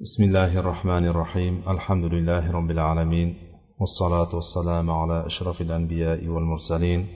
بسم 0.00 0.22
الله 0.24 0.58
الرحمن 0.58 1.06
الرحيم. 1.06 1.62
الحمد 1.68 2.04
لله 2.04 2.52
رب 2.52 2.70
العالمين 2.70 3.34
والصلاة 3.80 4.34
والسلام 4.34 4.90
على 4.90 5.26
أشرف 5.26 5.60
الأنبياء 5.60 6.26
والمرسلين 6.26 7.06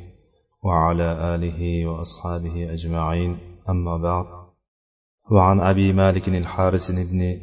وعلى 0.64 1.34
آله 1.34 1.86
وأصحابه 1.86 2.72
أجمعين. 2.72 3.38
أما 3.68 3.96
بعد 3.96 4.26
وعن 5.30 5.60
أبي 5.60 5.92
مالك 5.92 6.28
الحارس 6.28 6.90
بن 6.90 7.40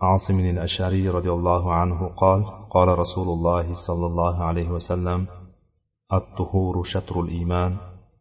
عاصم 0.00 0.38
الأشعري 0.38 1.08
رضي 1.08 1.30
الله 1.30 1.74
عنه 1.74 2.08
قال 2.16 2.44
قال 2.70 2.98
رسول 2.98 3.28
الله 3.28 3.74
صلى 3.86 4.06
الله 4.06 4.44
عليه 4.44 4.68
وسلم 4.68 5.26
الطهور 6.12 6.82
شطر 6.84 7.20
الإيمان 7.20 7.76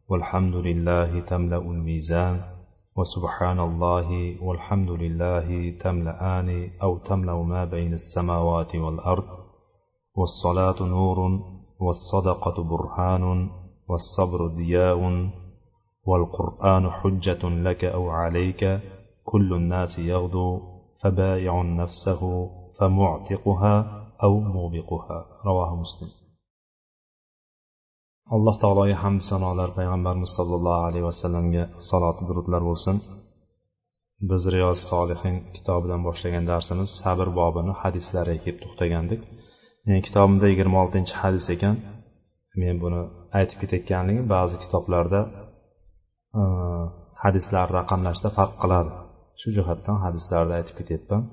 والحمد 0.10 0.55
لله 0.55 1.20
تملأ 1.20 1.58
الميزان. 1.58 2.50
وسبحان 2.98 3.60
الله 3.60 4.10
والحمد 4.44 4.89
لله 4.89 5.71
تملأان 5.80 6.70
أو 6.84 6.98
تملأ 6.98 7.44
ما 7.44 7.66
بين 7.66 7.94
السماوات 7.94 8.76
والأرض 8.76 9.30
والصلاة 10.16 10.76
نور 10.82 11.40
والصدقة 11.80 12.63
برهان 12.63 13.49
والصبر 13.90 14.48
ضياء 14.48 15.30
والقرآن 16.05 16.90
حجة 16.91 17.49
لك 17.49 17.85
أو 17.85 18.09
عليك 18.09 18.80
كل 19.23 19.54
الناس 19.54 19.99
يغدو 19.99 20.60
فبايع 21.02 21.62
نفسه 21.62 22.49
فمعتقها 22.80 24.05
أو 24.23 24.40
موبقها 24.40 25.26
رواه 25.46 25.76
مسلم. 25.76 26.10
Alloh 28.35 28.55
taologa 28.63 28.95
hamd 29.03 29.21
sanolar 29.30 29.70
payg'ambarimiz 29.77 30.31
sollallohu 30.38 30.81
alayhi 30.88 31.05
vasallamga 31.09 31.63
salot 31.89 32.17
durudlar 32.27 32.62
bo'lsin. 32.70 32.95
Biz 34.29 34.43
riyoz 34.55 34.79
solihin 34.91 35.35
kitobidan 35.55 36.02
boshlagan 36.07 36.45
darsimiz 36.52 36.89
sabr 37.03 37.27
bobini 37.39 37.73
hadislariga 37.81 38.39
kelib 38.43 38.59
to'xtagandik. 38.63 39.21
Men 39.88 39.99
kitobimda 40.07 40.46
yigirma 40.51 40.77
oltinchi 40.84 41.13
hadis 41.21 41.46
ekan. 41.55 41.76
Men 42.62 42.76
buni 42.84 43.01
aytib 43.40 43.57
ketayotganligim 43.62 44.26
ba'zi 44.35 44.55
kitoblarda 44.63 45.21
e, 46.40 46.41
hadislar 47.24 47.68
hadislarni 47.68 47.76
raqamlashda 47.79 48.29
farq 48.37 48.53
qiladi. 48.63 48.91
Shu 49.41 49.49
jihatdan 49.57 49.98
hadislarni 50.05 50.53
aytib 50.59 50.76
ketyapman. 50.79 51.24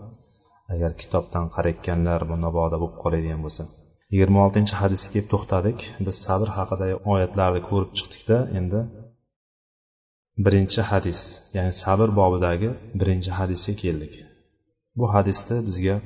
Agar 0.74 0.90
kitobdan 1.02 1.44
qarayotganlar 1.54 2.20
bu 2.30 2.34
mabodo 2.44 2.76
bo'lib 2.82 2.96
qoladigan 3.02 3.40
bo'lsa. 3.46 3.62
Yigirma 4.12 4.38
oltinchi 4.46 4.74
hadisga 4.80 5.08
kelib 5.14 5.28
to'xtadik. 5.32 5.78
Biz 6.06 6.16
sabr 6.26 6.48
haqidagi 6.56 6.96
oyatlarni 7.12 7.60
ko'rib 7.68 7.90
chiqdikda 7.98 8.38
endi 8.58 8.80
birinchi 10.44 10.80
hadis 10.90 11.20
ya'ni 11.56 11.72
sabr 11.82 12.08
bobidagi 12.20 12.68
birinchi 13.00 13.30
hadisga 13.38 13.74
keldik. 13.82 14.14
Bu 14.98 15.04
hadisda 15.14 15.54
bizga 15.68 15.96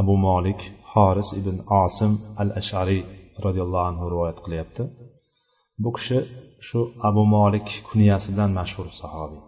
abu 0.00 0.14
molik 0.26 0.60
horis 0.92 1.28
ibn 1.40 1.56
osim 1.82 2.12
al 2.42 2.50
ashariy 2.60 3.02
roziyallohu 3.44 3.86
anhu 3.90 4.04
rivoyat 4.12 4.38
qilyapti. 4.44 4.82
Bu 5.82 5.90
kishi 5.96 6.18
shu 6.68 6.80
abu 7.08 7.22
molik 7.36 7.68
kunyasi 7.88 8.28
bilan 8.34 8.50
mashhur 8.58 8.86
sahobiy. 9.00 9.42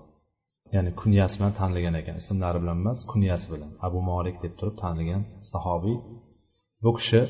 Ya'ni 0.74 0.90
kunyasi 1.00 1.34
bilan 1.38 1.54
tanilgan 1.60 1.94
ekan 2.00 2.16
ismlari 2.22 2.58
bilan 2.62 2.76
emas 2.82 2.98
kunyasi 3.12 3.46
bilan. 3.52 3.70
Abu 3.86 3.98
molik 4.10 4.36
deb 4.44 4.52
turib 4.58 4.76
tanilgan 4.82 5.22
sahobiy. 5.52 5.96
Bu 6.84 6.91
kishi 6.98 7.20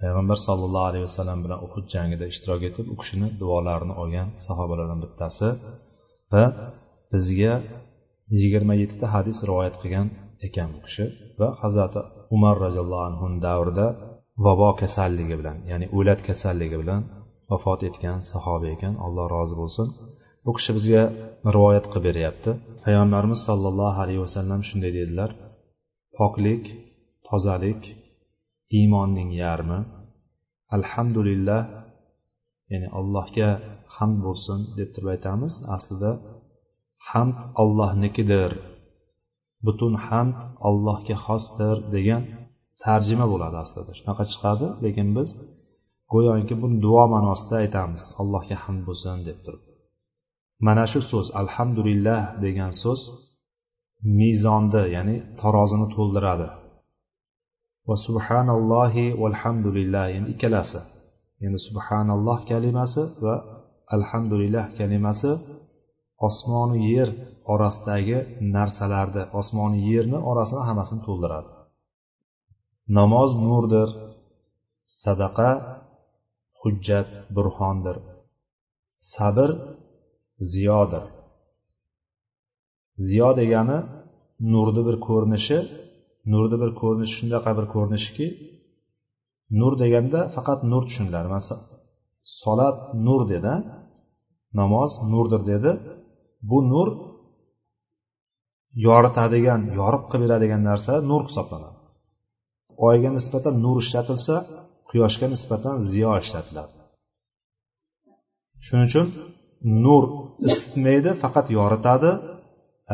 payg'ambar 0.00 0.38
sollallohu 0.46 0.86
alayhi 0.90 1.04
vasallam 1.08 1.38
bilan 1.44 1.58
uhud 1.66 1.84
jangida 1.94 2.24
ishtirok 2.32 2.62
etib 2.70 2.86
u 2.92 2.94
kishini 3.00 3.28
duolarini 3.40 3.94
olgan 4.02 4.28
sahobalardan 4.46 5.00
bittasi 5.04 5.48
va 6.32 6.44
bizga 7.12 7.54
yigirma 8.40 8.74
yettita 8.82 9.06
hadis 9.14 9.38
rivoyat 9.48 9.74
qilgan 9.82 10.06
ekan 10.46 10.68
bu 10.74 10.80
kishi 10.86 11.04
va 11.40 11.48
hazrati 11.62 12.00
umar 12.36 12.54
roziyallohu 12.64 13.04
anhu 13.10 13.26
davrida 13.46 13.86
vabo 14.44 14.70
kasalligi 14.80 15.34
bilan 15.40 15.56
ya'ni 15.70 15.86
o'lat 15.98 16.20
kasalligi 16.28 16.76
bilan 16.82 17.02
vafot 17.50 17.80
etgan 17.88 18.18
sahoba 18.30 18.66
ekan. 18.74 18.94
Alloh 19.06 19.26
rozi 19.34 19.54
bo'lsin. 19.60 19.86
Bu 20.44 20.50
kishi 20.56 20.70
bizga 20.78 21.02
rivoyat 21.56 21.86
qilib 21.92 22.04
beryapti. 22.08 22.50
Payg'ambarimiz 22.84 23.40
sollallohu 23.48 23.98
alayhi 24.04 24.22
vasallam 24.26 24.60
shunday 24.68 24.92
dedilar. 24.98 25.30
Poklik 26.18 26.64
tozalik 27.28 27.82
iymonning 28.76 29.30
yarmi. 29.44 29.80
Alhamdulillah 30.76 31.62
ya'ni 32.72 32.88
allohga 32.98 33.50
hamd 33.96 34.18
bo'lsin 34.26 34.58
deb 34.78 34.88
turib 34.94 35.08
aytamiz. 35.14 35.52
Aslida 35.76 36.10
hamd 37.10 37.38
ollohnikidir 37.62 38.50
butun 39.66 39.94
hamd 40.08 40.38
allohga 40.68 41.16
xosdir 41.26 41.76
degan 41.94 42.22
tarjima 42.84 43.26
bo'ladi 43.32 43.56
aslida. 43.64 43.90
Shunaqa 43.98 44.24
chiqadi 44.32 44.66
lekin 44.84 45.08
biz 45.16 45.28
go'yoki 46.12 46.54
buni 46.62 46.76
duo 46.84 47.04
ma'nosida 47.14 47.54
aytamiz. 47.64 48.02
Allohga 48.20 48.56
hamd 48.64 48.82
bo'lsin 48.88 49.16
deb 49.28 49.38
turib. 49.44 49.62
Mana 50.66 50.84
shu 50.92 51.00
so'z 51.10 51.26
alhamdulillah 51.42 52.20
degan 52.44 52.72
so'z 52.82 53.00
mezonni 54.20 54.84
ya'ni 54.96 55.16
tarozini 55.40 55.86
to'ldiradi. 55.96 56.48
Va 57.88 57.96
subhanallohi 58.06 59.06
valhamdulillah 59.22 60.04
endi 60.16 60.28
ikkalasi. 60.34 60.80
Endi 61.44 61.58
subhanalloh 61.68 62.38
kalimasi 62.50 63.02
va 63.24 63.34
alhamdulillah 63.96 64.64
kalimasi 64.78 65.30
osmonu 66.28 66.76
yer 66.92 67.08
orasidagi 67.52 68.18
narsalarni 68.56 69.22
osmoni 69.40 69.78
yerni 69.90 70.18
orasini 70.30 70.62
hammasini 70.68 71.00
to'ldiradi. 71.06 71.50
Namoz 72.98 73.30
nurdir 73.46 73.88
sadaqa 75.02 75.50
hujjat 76.60 77.08
burxondir 77.36 77.96
sabr 79.12 79.50
ziyodir. 80.52 81.04
Ziyo 83.06 83.30
degani 83.40 83.78
nurni 84.52 84.82
bir 84.88 84.96
ko'rinishi 85.06 85.58
nurni 86.32 86.56
bir 86.62 86.70
ko'rinishi 86.80 87.14
shunaqa 87.18 87.50
bir 87.58 87.66
ko'rinishki 87.74 88.26
nur 89.60 89.72
deganda 89.82 90.20
faqat 90.36 90.60
nur 90.70 90.82
tushuniladi. 90.88 91.28
Masalan 91.36 91.64
solat 92.40 92.78
nur 93.06 93.20
dedi 93.32 93.54
namoz 94.60 94.90
nurdir 95.12 95.42
dedi. 95.52 95.70
Bu 96.50 96.58
nur 96.72 96.88
yoritadigan 98.86 99.62
yorib 99.78 100.04
qilib 100.10 100.22
beradigan 100.24 100.62
narsa 100.70 100.92
nur 101.10 101.22
hisoblanadi. 101.28 101.78
Oyga 102.88 103.10
nisbatan 103.18 103.54
nur 103.64 103.76
ishlatilsa 103.84 104.36
quyoshga 104.88 105.26
nisbatan 105.34 105.74
ziyo 105.90 106.10
ishlatiladi. 106.22 106.74
Shuning 108.64 108.86
uchun 108.90 109.06
nur 109.84 110.04
isitmaydi 110.50 111.10
faqat 111.22 111.46
yoritadi. 111.58 112.10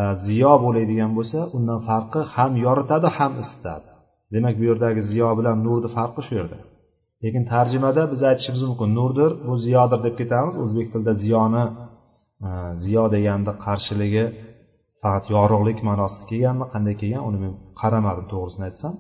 Э, 0.01 0.03
ziyo 0.25 0.53
bo'ladigan 0.65 1.13
bo'lsa 1.19 1.39
undan 1.57 1.81
farqi 1.89 2.21
ham 2.35 2.53
yoritadi 2.67 3.09
ham 3.17 3.33
isitadi. 3.43 3.89
Demak 4.35 4.55
bu 4.61 4.65
yerdagi 4.71 5.01
ziyo 5.11 5.29
bilan 5.39 5.57
nurni 5.67 5.89
farqi 5.97 6.21
shu 6.27 6.33
yerda. 6.41 6.59
Lekin 7.23 7.43
tarjimada 7.53 8.03
biz 8.13 8.21
aytishimiz 8.31 8.63
mumkin 8.69 8.91
nurdir 8.99 9.31
bu 9.47 9.55
ziyodir 9.67 10.01
deb 10.07 10.15
ketamiz. 10.21 10.55
O'zbek 10.65 10.87
tilida 10.93 11.13
ziyoni 11.25 11.65
e, 12.47 12.49
ziyo 12.83 13.05
deganni 13.15 13.53
qarshiligi 13.65 14.25
faqat 15.03 15.25
yorug'lik 15.35 15.79
ma'nosida 15.89 16.25
kelganmi 16.31 16.67
qanday 16.73 16.95
kelgan 17.03 17.23
uni 17.29 17.39
men 17.45 17.53
qaramadim 17.81 18.27
to'g'risini 18.33 18.65
aytsam. 18.71 18.95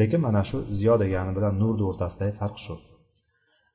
Lekin 0.00 0.20
mana 0.26 0.42
shu 0.48 0.58
ziyo 0.78 0.94
degani 1.02 1.32
bilan 1.36 1.54
nurni 1.62 1.84
o'rtasidagi 1.90 2.34
farq 2.40 2.56
shu. 2.64 2.74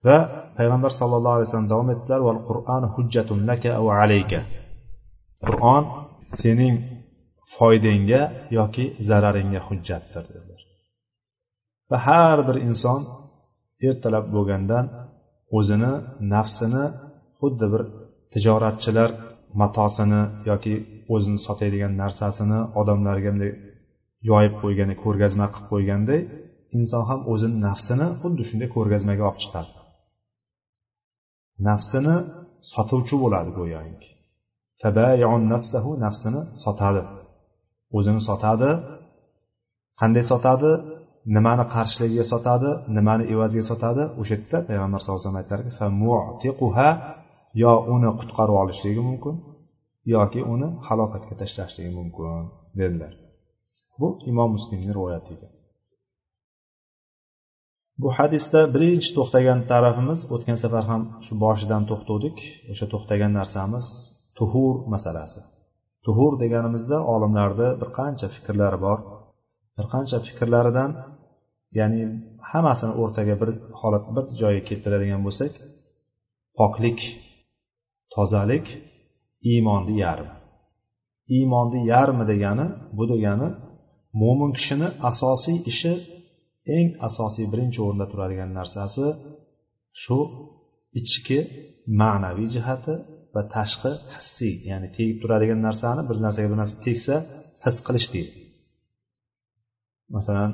Va 0.05 0.17
payg'ambar 0.57 0.91
sallallohu 1.00 1.35
alayhi 1.38 1.47
vasallam 1.47 1.69
davom 1.73 1.89
etdilar 1.95 2.21
qur'on 2.50 2.83
hujjatun 2.95 3.39
laka 3.50 3.71
alayka. 4.03 4.39
Qur'on 5.45 5.83
sening 6.39 6.75
foydangga 7.56 8.22
yoki 8.57 8.86
zararingga 9.09 9.62
hujjatdir 9.68 10.24
dedilar. 10.33 10.62
Va 11.89 11.97
har 12.07 12.38
bir 12.47 12.57
inson 12.68 13.01
ertalab 13.88 14.25
bo'lgandan 14.36 14.86
o'zini 15.57 15.94
nafsini 16.33 16.86
xuddi 17.39 17.65
bir 17.74 17.81
tijoratchilar 18.33 19.09
matosini 19.62 20.21
yoki 20.50 20.74
o'zini 21.13 21.39
sotadigan 21.47 21.94
narsasini 22.01 22.59
odamlarga 22.80 23.30
bunday 23.33 23.51
yoyib 24.31 24.56
qo'ygani 24.63 24.95
ko'rgazma 25.03 25.45
qilib 25.53 25.68
qo'yganday 25.74 26.21
inson 26.77 27.03
ham 27.09 27.19
o'zini 27.33 27.57
nafsini 27.68 28.07
xuddi 28.21 28.44
shunday 28.50 28.69
ko'rgazmaga 28.75 29.24
olib 29.30 29.39
chiqadi. 29.44 29.71
Nafsini 31.69 32.15
sotuvchi 32.74 33.15
bo'ladi 33.24 33.51
go'yoki. 33.59 34.09
Nafsahu 35.53 35.91
nafsini 36.06 36.41
sotadi 36.63 37.01
o'zini 37.97 38.21
sotadi. 38.30 38.71
Qanday 40.00 40.24
sotadi? 40.31 40.71
Nimani 41.35 41.63
qarshiligiga 41.75 42.25
sotadi? 42.33 42.69
Nimani 42.97 43.24
evaziga 43.33 43.65
sotadi? 43.71 44.03
O'sha 44.21 44.33
yerda 44.35 44.57
payg'ambar 44.69 45.00
sallallohu 45.00 45.21
alayhi 45.21 45.71
vasallam 45.71 46.00
aytdilarki 46.39 47.13
yo 47.62 47.71
uni 47.95 48.09
qutqarib 48.19 48.56
olishligi 48.63 49.01
mumkin 49.09 49.35
yoki 50.15 50.41
uni 50.53 50.68
halokatga 50.88 51.33
tashlashligi 51.41 51.91
mumkin 52.00 52.41
dedilar. 52.80 53.13
Bu 54.00 54.07
imom 54.31 54.50
muslimni 54.56 54.91
rivoyati 54.97 55.30
ekan. 55.35 55.51
Bu 58.01 58.09
hadisda 58.18 58.59
birinchi 58.75 59.09
to'xtagan 59.18 59.59
tarafimiz 59.71 60.19
o'tgan 60.35 60.57
safar 60.63 60.83
ham 60.91 61.01
shu 61.25 61.33
boshidan 61.45 61.83
to'xtovdik 61.89 62.38
o'sha 62.71 62.85
to'xtagan 62.94 63.31
narsamiz 63.39 63.88
tuhur 64.38 64.75
masalasi. 64.94 65.41
Tuhur 66.06 66.33
deganimizda 66.44 66.97
olimlarni 67.13 67.69
bir 67.81 67.89
qancha 68.00 68.27
fikrlari 68.35 68.80
bor. 68.85 69.00
Bir 69.77 69.85
qancha 69.94 70.18
fikrlaridan 70.27 70.91
ya'ni 71.80 72.01
hammasini 72.51 72.94
o'rtaga 73.01 73.35
bir 73.41 73.50
holat 73.81 74.06
bir 74.15 74.25
joyga 74.41 74.63
keltiradigan 74.69 75.21
bo'lsak 75.27 75.53
poklik 76.59 77.00
tozalik 78.15 78.65
iymonni 79.51 79.95
yarmi 80.06 80.33
iymonni 81.38 81.80
yarmi 81.94 82.24
degani 82.31 82.68
bu 82.97 83.03
degani 83.13 83.50
mo'min 84.21 84.51
kishini 84.57 84.88
asosiy 85.09 85.57
ishi 85.71 85.94
eng 86.77 86.89
asosiy 87.07 87.45
birinchi 87.53 87.80
o'rinda 87.85 88.06
turadigan 88.12 88.51
narsasi 88.59 89.06
shu 90.03 90.19
ichki 91.00 91.39
ma'naviy 92.01 92.50
jihati 92.56 92.94
va 93.33 93.41
tashqi 93.56 93.91
hissiy 94.15 94.56
ya'ni 94.69 94.88
tegib 94.95 95.18
turadigan 95.21 95.59
narsani 95.68 96.01
bir 96.09 96.18
narsaga 96.25 96.47
bir 96.53 96.59
narsa 96.62 96.75
tegsa 96.85 97.15
his 97.65 97.77
qilish 97.88 98.07
deydi. 98.15 98.33
Masalan 100.15 100.51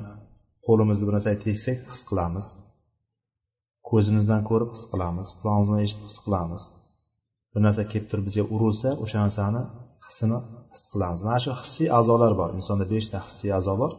qo'limizni 0.66 1.04
bir 1.08 1.14
narsaga 1.18 1.40
tegsak 1.48 1.78
his 1.92 2.02
qilamiz. 2.10 2.46
Ko'zimizdan 3.90 4.42
ko'rib 4.50 4.70
his 4.76 4.84
qilamiz. 4.92 5.28
Qulog'imizdan 5.40 5.80
eshitib 5.86 6.08
his 6.12 6.20
qilamiz. 6.26 6.64
Bir 7.54 7.62
narsa 7.66 7.82
kelib 7.92 8.08
turib 8.12 8.26
bizga 8.30 8.44
urilsa 8.56 8.90
o'sha 9.04 9.18
narsani 9.26 9.64
hissini 10.06 10.40
his 10.74 10.84
qilamiz. 10.92 11.20
Mana 11.28 11.40
shu 11.46 11.52
hissiy 11.62 11.88
a'zolar 12.00 12.34
bor. 12.42 12.50
Insonda 12.60 12.86
beshta 12.94 13.18
hissiy 13.28 13.52
a'zo 13.60 13.74
bor. 13.82 13.92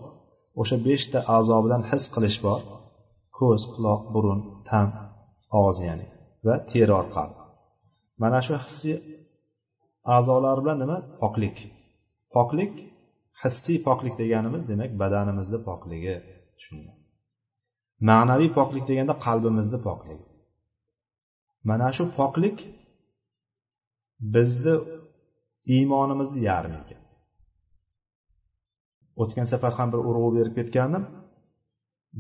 O'sha 0.61 0.77
beshta 0.89 1.19
a'zo 1.37 1.57
bilan 1.65 1.83
his 1.91 2.05
qilish 2.15 2.39
bor. 2.47 2.61
Ko'z 3.39 3.63
quloq 3.75 4.03
burun 4.15 4.41
tan 4.69 4.87
og'iz 5.61 5.79
ya'ni 5.89 6.07
va 6.47 6.55
teri 6.71 6.95
orqali. 7.03 7.40
Mana 8.23 8.39
shu 8.47 8.55
hissiy 8.65 8.97
a'zolar 10.17 10.59
bilan 10.63 10.79
nima? 10.83 10.97
Poklik. 11.23 11.57
Poklik 12.35 12.75
hissiy 13.43 13.79
poklik 13.87 14.15
deganimiz 14.23 14.63
demak 14.71 14.91
badanimizni 15.03 15.59
pokligi 15.69 16.15
shunday 16.65 17.01
ma'naviy 18.09 18.51
poklik 18.59 18.85
deganda 18.91 19.15
qalbimizni 19.27 19.79
pokligi. 19.87 20.27
Mana 21.69 21.89
shu 21.97 22.05
poklik 22.19 22.57
bizni 24.35 24.75
iymonimizni 25.75 26.41
yarmi 26.51 26.77
ekan? 26.83 27.03
O'tgan 29.23 29.47
safar 29.53 29.73
ham 29.79 29.89
bir 29.93 30.01
urg'u 30.09 30.31
berib 30.37 30.55
ketgandim. 30.59 31.05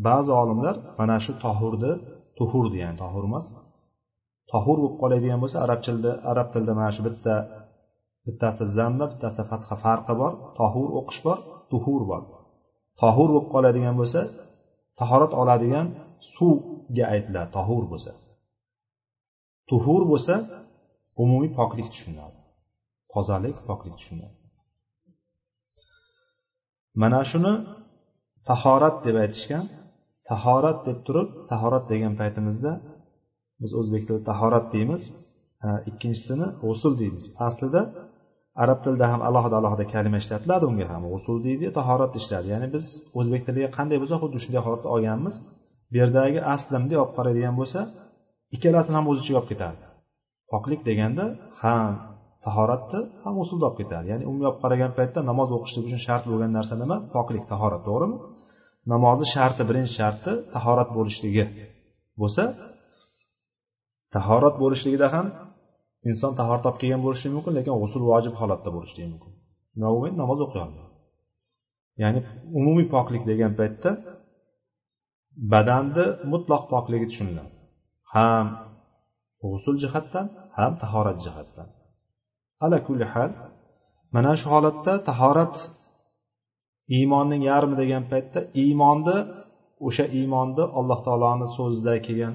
Ba'zi 0.06 0.32
olimlar 0.42 0.76
mana 1.00 1.16
shu 1.24 1.32
tohurni 1.44 1.92
tuhur 2.38 2.66
degan 2.74 2.94
tohur 3.02 3.24
emas 3.30 3.46
tohur 4.52 4.76
bo'lib 4.82 4.96
qoladigan 5.02 5.38
bo'lsa 5.42 5.56
arab 5.66 5.80
tilida 5.86 6.12
arab 6.32 6.48
tilida 6.52 6.72
mana 6.78 6.90
shu 6.96 7.02
bitta 7.08 7.34
bittasida 8.26 8.66
zamma 8.78 9.04
bittasida 9.12 9.44
fatha 9.50 9.74
farqi 9.84 10.14
bor 10.22 10.32
tohur 10.58 10.88
o'qish 11.00 11.20
bor 11.26 11.38
tuhur 11.72 12.02
bor. 12.10 12.22
Tohur 13.02 13.28
bo'lib 13.34 13.46
qoladigan 13.54 13.94
bo'lsa 14.00 14.20
tahorat 15.00 15.32
oladigan 15.42 15.86
suvga 16.34 17.04
aytiladi 17.14 17.50
tohur 17.56 17.84
bo'lsa. 17.92 18.12
Tuhur 19.70 20.02
bo'lsa 20.12 20.34
umumiy 21.22 21.50
poklik 21.58 21.88
tushuniladi 21.92 22.38
tozalik 23.12 23.56
poklik 23.68 23.94
tushuniladi 23.98 24.36
mana 27.02 27.20
shuni 27.30 27.54
tahorat 28.48 28.96
deb 29.06 29.16
aytishgan 29.24 29.64
tahorat 30.30 30.78
deb 30.88 30.98
turib 31.06 31.28
tahorat 31.50 31.84
degan 31.92 32.12
paytimizda 32.20 32.72
biz 33.62 33.70
o'zbek 33.80 34.02
tilida 34.06 34.24
tahorat 34.30 34.66
deymiz. 34.74 35.02
Ikkinchisini 35.90 36.46
g'usul 36.62 36.92
deymiz. 37.00 37.24
Aslida 37.46 37.82
arab 38.62 38.78
tilida 38.84 39.06
ham 39.12 39.20
alohida 39.28 39.56
alohida 39.60 39.84
kalima 39.94 40.18
ishlatiladi 40.22 40.64
unga 40.70 40.86
ham 40.92 41.02
g'usul 41.12 41.36
deydi 41.46 41.66
tahorat 41.78 42.12
ishlatadi 42.20 42.48
ya'ni 42.54 42.68
biz 42.74 42.84
o'zbek 43.18 43.42
tiliga 43.46 43.68
qanday 43.76 43.98
bo'lsa 44.02 44.16
xuddi 44.22 44.38
shunday 44.44 44.62
holatda 44.66 44.88
olganmiz. 44.94 45.34
Bu 45.90 45.96
yerdagi 46.02 46.40
aslini 46.54 46.78
bunday 46.82 46.98
olib 47.02 47.12
qaraydigan 47.18 47.54
bo'lsa 47.60 47.80
ikkalasini 48.56 48.96
ham 48.98 49.06
o'z 49.10 49.18
ichiga 49.22 49.38
olib 49.40 49.50
ketadi 49.52 49.80
poklik 50.52 50.80
deganda 50.88 51.24
ham 51.62 51.92
tahoratni 52.44 53.00
ham 53.24 53.34
usulda 53.44 53.64
olib 53.68 53.78
ketadi 53.80 54.06
ya'ni 54.12 54.24
umumiy 54.30 54.46
olib 54.50 54.60
qaragan 54.64 54.92
paytda 54.98 55.20
namoz 55.30 55.48
o'qishlik 55.56 55.84
uchun 55.88 56.00
shart 56.06 56.24
bo'lgan 56.30 56.52
narsa 56.58 56.74
nima? 56.82 56.96
Poklik 57.16 57.44
tahorat 57.52 57.82
to'g'rimi? 57.88 58.16
Namozni 58.92 59.26
sharti 59.34 59.62
birinchi 59.70 59.92
sharti 60.00 60.32
tahorat 60.54 60.90
bo'lishligi 60.96 61.44
bo'lsa 62.20 62.42
tahorat 64.14 64.54
bo'lishligida 64.62 65.06
ham 65.14 65.26
inson 66.10 66.32
tahorat 66.40 66.64
olib 66.68 66.78
kelgan 66.82 67.02
bo'lishi 67.06 67.28
mumkin 67.36 67.52
lekin 67.58 67.74
g'usul 67.80 68.02
vojib 68.10 68.34
holatda 68.40 68.70
bo'lishligi 68.76 69.08
mumkin. 69.12 69.32
Nima 69.82 70.08
namoz 70.22 70.40
o'qiy 70.46 70.60
olmaydi 70.66 70.90
ya'ni 72.02 72.20
umumiy 72.58 72.86
poklik 72.94 73.22
degan 73.30 73.52
paytda 73.60 73.90
badanni 75.52 76.04
mutloq 76.32 76.62
pokligi 76.72 77.06
tushuniladi. 77.10 77.52
Ham 78.14 78.46
g'usul 79.42 79.76
jihatdan 79.82 80.26
ham 80.58 80.72
tahorat 80.82 81.18
jihatdan. 81.24 81.68
Ala 82.64 82.78
kulli 82.86 83.06
hal 83.14 83.30
mana 84.14 84.32
shu 84.40 84.46
holatda 84.54 84.92
tahorat 85.08 85.54
iymonning 86.96 87.42
yarmi 87.50 87.74
degan 87.82 88.04
paytda 88.12 88.40
iymonni 88.62 89.16
o'sha 89.86 90.04
iymonni 90.18 90.64
alloh 90.78 90.98
taoloni 91.06 91.46
so'zida 91.56 91.94
kelgan 92.06 92.34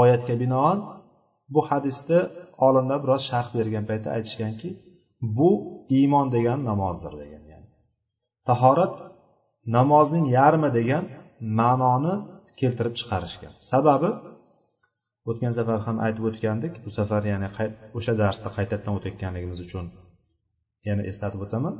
oyatga 0.00 0.34
binoan 0.42 0.78
bu 1.54 1.60
hadisda 1.68 2.18
olimlar 2.66 2.98
biroz 3.04 3.22
sharh 3.30 3.48
bergan 3.56 3.84
paytda 3.90 4.08
aytishganki 4.16 4.68
bu 5.38 5.50
iymon 5.98 6.26
degan 6.36 6.58
namozdir 6.70 7.12
degan 7.22 7.44
yani. 7.52 7.68
Tahorat 8.48 8.94
namozning 9.76 10.26
yarmi 10.38 10.70
degan 10.78 11.04
ma'noni 11.60 12.14
keltirib 12.60 12.94
chiqarishgan. 13.00 13.52
Sababi 13.70 14.10
o'tgan 15.30 15.52
safar 15.58 15.78
ham 15.86 15.96
aytib 16.06 16.24
o'tgandik 16.30 16.74
bu 16.84 16.90
safar 16.98 17.22
ya'ni 17.32 17.48
o'sha 17.98 18.12
darsda 18.22 18.48
qaytadan 18.56 18.92
o'tayotganligimiz 18.98 19.58
uchun 19.66 19.86
yana 20.88 21.02
eslatib 21.10 21.40
o'taman. 21.46 21.74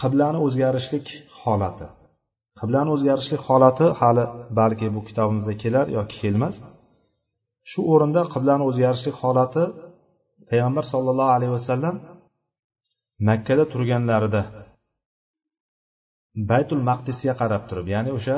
Qiblani 0.00 0.38
o'zgarishlik 0.46 1.06
holati. 1.40 1.86
Qiblani 2.60 2.90
o'zgarishlik 2.94 3.42
holati 3.48 3.86
hali 4.00 4.24
balki 4.60 4.86
bu 4.96 5.00
kitobimizda 5.08 5.54
kelar 5.62 5.86
yoki 5.98 6.16
kelmas. 6.22 6.54
Shu 7.70 7.80
o'rinda 7.92 8.22
qiblani 8.34 8.64
o'zgarishlik 8.68 9.16
holati 9.22 9.64
payg'ambar 10.50 10.84
sollallohu 10.92 11.32
alayhi 11.36 11.54
vasallam 11.58 11.96
makkada 13.28 13.64
turganlarida 13.72 14.42
baytul 16.50 16.80
maqdisga 16.90 17.32
qarab 17.40 17.62
turib 17.68 17.86
ya'ni 17.94 18.10
o'sha 18.18 18.36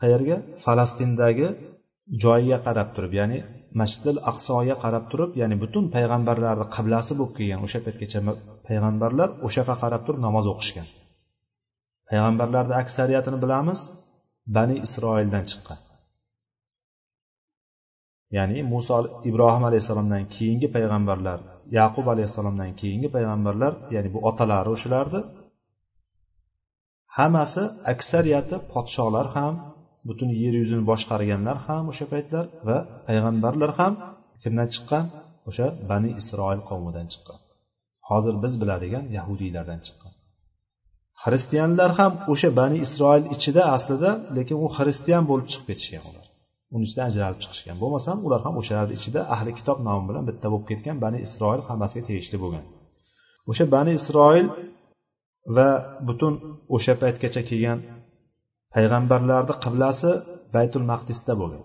qayerga? 0.00 0.36
Falastindagi 0.64 1.46
joyiga 2.22 2.58
qarab 2.66 2.88
turib 2.96 3.12
ya'ni 3.20 3.38
masjidil 3.80 4.18
aqsoga 4.30 4.74
qarab 4.84 5.04
turib 5.10 5.30
ya'ni 5.40 5.56
butun 5.62 5.84
payg'ambarlarni 5.94 6.66
qiblasi 6.76 7.12
bo'lib 7.18 7.34
kelgan 7.38 7.60
o'sha 7.66 7.78
paytgacha 7.86 8.20
payg'ambarlar 8.68 9.28
o'sha 9.46 9.58
yoqqa 9.60 9.76
qarab 9.82 10.02
turib 10.06 10.20
namoz 10.26 10.46
o'qishgan. 10.52 10.86
Payg'ambarlarni 12.08 12.74
aksariyatini 12.82 13.38
bilamiz 13.44 13.80
bani 14.56 14.76
isroildan 14.86 15.44
chiqqan. 15.50 15.78
Ya'ni 18.36 18.58
muso 18.72 18.96
ibrohim 19.30 19.64
alayhissalomdan 19.68 20.24
keyingi 20.34 20.68
payg'ambarlar 20.76 21.38
yaqub 21.78 22.06
alayhissalomdan 22.14 22.70
keyingi 22.80 23.08
payg'ambarlar 23.16 23.72
ya'ni 23.94 24.08
bu 24.14 24.18
otalari 24.30 24.68
o'shalarni 24.76 25.20
hammasi 27.18 27.62
aksariyati 27.92 28.56
podsholar 28.72 29.26
ham 29.36 29.54
butun 30.08 30.30
yer 30.42 30.54
yuzini 30.60 30.84
boshqarganlar 30.90 31.56
ham 31.66 31.84
o'sha 31.92 32.06
paytlar 32.12 32.44
va 32.68 32.78
payg'ambarlar 33.08 33.70
ham 33.80 33.92
kimdan 34.42 34.68
chiqqan 34.74 35.04
o'sha 35.48 35.66
bani 35.90 36.10
isroil 36.20 36.60
qavmidan 36.68 37.06
chiqqan. 37.12 37.38
Hozir 38.08 38.34
biz 38.44 38.52
biladigan 38.62 39.04
yahudiylardan 39.16 39.80
chiqqan. 39.86 40.12
Xristianlar 41.22 41.90
ham 41.98 42.12
o'sha 42.32 42.50
bani 42.60 42.78
isroil 42.86 43.24
ichida 43.34 43.62
aslida 43.76 44.10
lekin 44.36 44.56
u 44.64 44.66
xristian 44.76 45.24
bo'lib 45.30 45.46
chiqib 45.52 45.66
ketishgan 45.70 46.04
ular. 46.10 46.26
Uni 46.74 46.84
ichidan 46.86 47.06
ajralib 47.10 47.38
chiqishgan. 47.42 47.76
Bo'lmasam 47.82 48.16
ular 48.26 48.40
ham 48.46 48.54
o'shalarni 48.60 48.94
ichida 48.98 49.20
ahli 49.34 49.50
kitob 49.58 49.78
nomi 49.88 50.04
bilan 50.08 50.24
bitta 50.30 50.46
bo'lib 50.52 50.66
ketgan 50.70 50.96
bani 51.04 51.18
isroil 51.26 51.60
hammasiga 51.68 52.02
tegishli 52.08 52.36
bo'lgan. 52.44 52.64
O'sha 53.50 53.64
bani 53.74 53.92
isroil 54.00 54.46
va 55.56 55.68
butun 56.08 56.34
o'sha 56.76 56.94
paytgacha 57.02 57.42
kelgan 57.50 57.78
payg'ambarlarni 58.74 59.54
qiblasi 59.64 60.10
baytul 60.54 60.84
maqdisda 60.92 61.32
bo'lgan. 61.40 61.62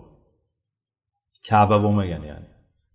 Kaba 1.48 1.76
bo'lmagan 1.84 2.22
ya'ni. 2.30 2.48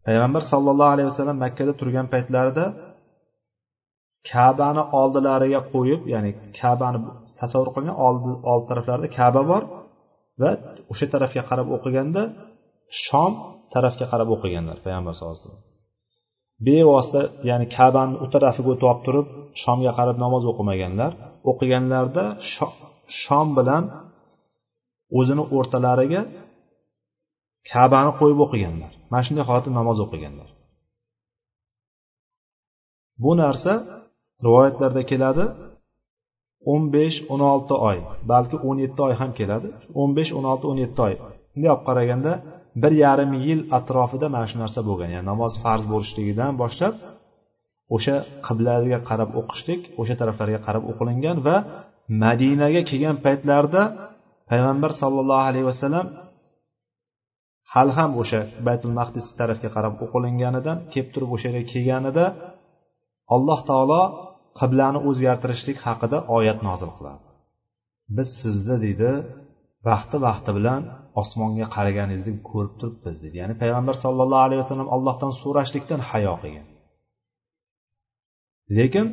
Payg'ambar 0.08 0.42
sollallohu 0.52 0.92
alayhi 0.96 1.10
vasallam 1.12 1.38
makkada 1.46 1.74
turgan 1.80 2.08
paytlarida 2.14 2.66
kabani 4.32 4.84
oldilariga 5.00 5.62
qo'yib 5.74 6.02
ya'ni 6.14 6.32
kabani 6.60 7.00
tasavvur 7.40 7.70
qilgan 7.76 7.98
oldi 8.08 8.30
old 8.52 8.64
taraflarida 8.70 9.08
kaba 9.20 9.42
bor. 9.52 9.64
Va 10.42 10.52
o'sha 10.92 11.06
tarafga 11.14 11.42
qarab 11.50 11.68
o'qiganda 11.76 12.24
shom 13.06 13.32
tarafga 13.74 14.06
qarab 14.12 14.30
o'qiganlar 14.36 14.78
payg'ambar 14.86 15.14
sallallohu 15.16 15.38
alayhi 15.38 15.48
vasallam. 15.48 15.68
Bevosita 16.68 17.22
ya'ni 17.50 17.68
kabani 17.78 18.16
u 18.24 18.26
tarafiga 18.34 18.70
o'tib 18.74 18.88
olib 18.92 19.02
turib 19.08 19.28
shomga 19.64 19.92
qarab 20.00 20.18
namoz 20.26 20.44
o'qimaganlar. 20.52 21.12
O'qiganlarida 21.52 22.26
shom 23.24 23.48
bilan 23.58 23.84
o'zini 25.20 25.44
o'rtalariga 25.58 26.22
kabani 27.72 28.12
qo'yib 28.20 28.40
o'qiganlar. 28.46 28.92
Mana 29.12 29.24
shunday 29.28 29.44
holatda 29.50 29.72
namoz 29.80 29.98
o'qiganlar. 30.06 30.50
Bu 33.24 33.32
narsa 33.42 33.74
rivoyatlarda 34.46 35.02
keladi. 35.12 35.46
O'n 36.72 36.84
besh 36.96 37.18
o'n 37.34 37.42
olti 37.54 37.76
oy. 37.90 37.98
Balki 38.32 38.58
o'n 38.68 38.78
yetti 38.84 39.02
oy 39.08 39.14
ham 39.22 39.32
keladi. 39.40 39.68
o'n 40.02 40.12
besh 40.18 40.32
o'n 40.38 40.46
olti 40.52 40.66
o'n 40.72 40.80
yetti 40.84 41.02
oy. 41.08 41.14
Bunday 41.54 41.70
olib 41.74 41.84
qaraganda 41.90 42.32
bir 42.82 42.94
yarim 43.04 43.32
yil 43.46 43.62
atrofida 43.78 44.28
mana 44.34 44.46
shu 44.52 44.58
narsa 44.64 44.80
bo'lgan. 44.90 45.10
Ya'ni 45.16 45.28
namoz 45.32 45.54
farz 45.64 45.84
bo'lishligidan 45.92 46.52
boshlab 46.62 46.94
o'sha 47.96 48.16
qiblaga 48.48 49.00
qarab 49.10 49.30
o'qishlik 49.40 49.82
o'sha 50.02 50.16
taraflarga 50.22 50.60
qarab 50.68 50.84
o'qilingan 50.92 51.38
va 51.48 51.56
madinaga 52.24 52.82
kelgan 52.90 53.18
paytlarida 53.26 53.84
payg'ambar 54.50 54.92
sollallohu 55.02 55.44
alayhi 55.50 55.68
vasallam 55.72 56.08
hali 57.74 57.92
ham 57.98 58.12
o'sha 58.22 58.42
baytul 58.68 58.94
maqdis 59.00 59.26
tarafga 59.40 59.70
qarab 59.76 59.94
o'qilinganidan 60.06 60.78
kelib 60.94 61.10
turib 61.14 61.30
o'sha 61.36 61.48
yerga 61.50 61.64
kelganida 61.74 62.26
alloh 63.36 63.60
taolo 63.70 64.02
qiblani 64.60 65.00
o'zgartirishlik 65.10 65.78
haqida 65.86 66.18
oyat 66.38 66.60
nozil 66.68 66.92
qiladi. 66.98 67.24
Biz 68.18 68.30
sizni 68.42 68.76
deydi 68.86 69.12
vaqti 69.90 70.18
vaqti 70.28 70.52
bilan 70.58 70.82
osmonga 71.22 71.68
qaraganingizni 71.76 72.34
ko'rib 72.50 72.74
turibmiz 72.80 73.18
deydi. 73.24 73.36
Ya'ni 73.42 73.56
payg'ambar 73.62 73.96
sollallohu 74.06 74.44
alayhi 74.48 74.62
vasallam 74.64 74.90
allohdan 74.96 75.32
so'rashlikdan 75.42 76.02
hayo 76.10 76.34
qilgan. 76.44 76.68
Lekin 78.78 79.06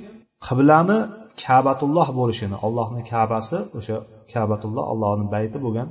qiblani 0.47 0.99
kabatulloh 1.45 2.09
bo'lishini 2.21 2.57
allohni 2.67 3.03
kabasi 3.13 3.59
o'sha 3.79 3.97
kabatulloh 4.33 4.85
allohni 4.93 5.27
bayti 5.35 5.59
bo'lgan 5.65 5.89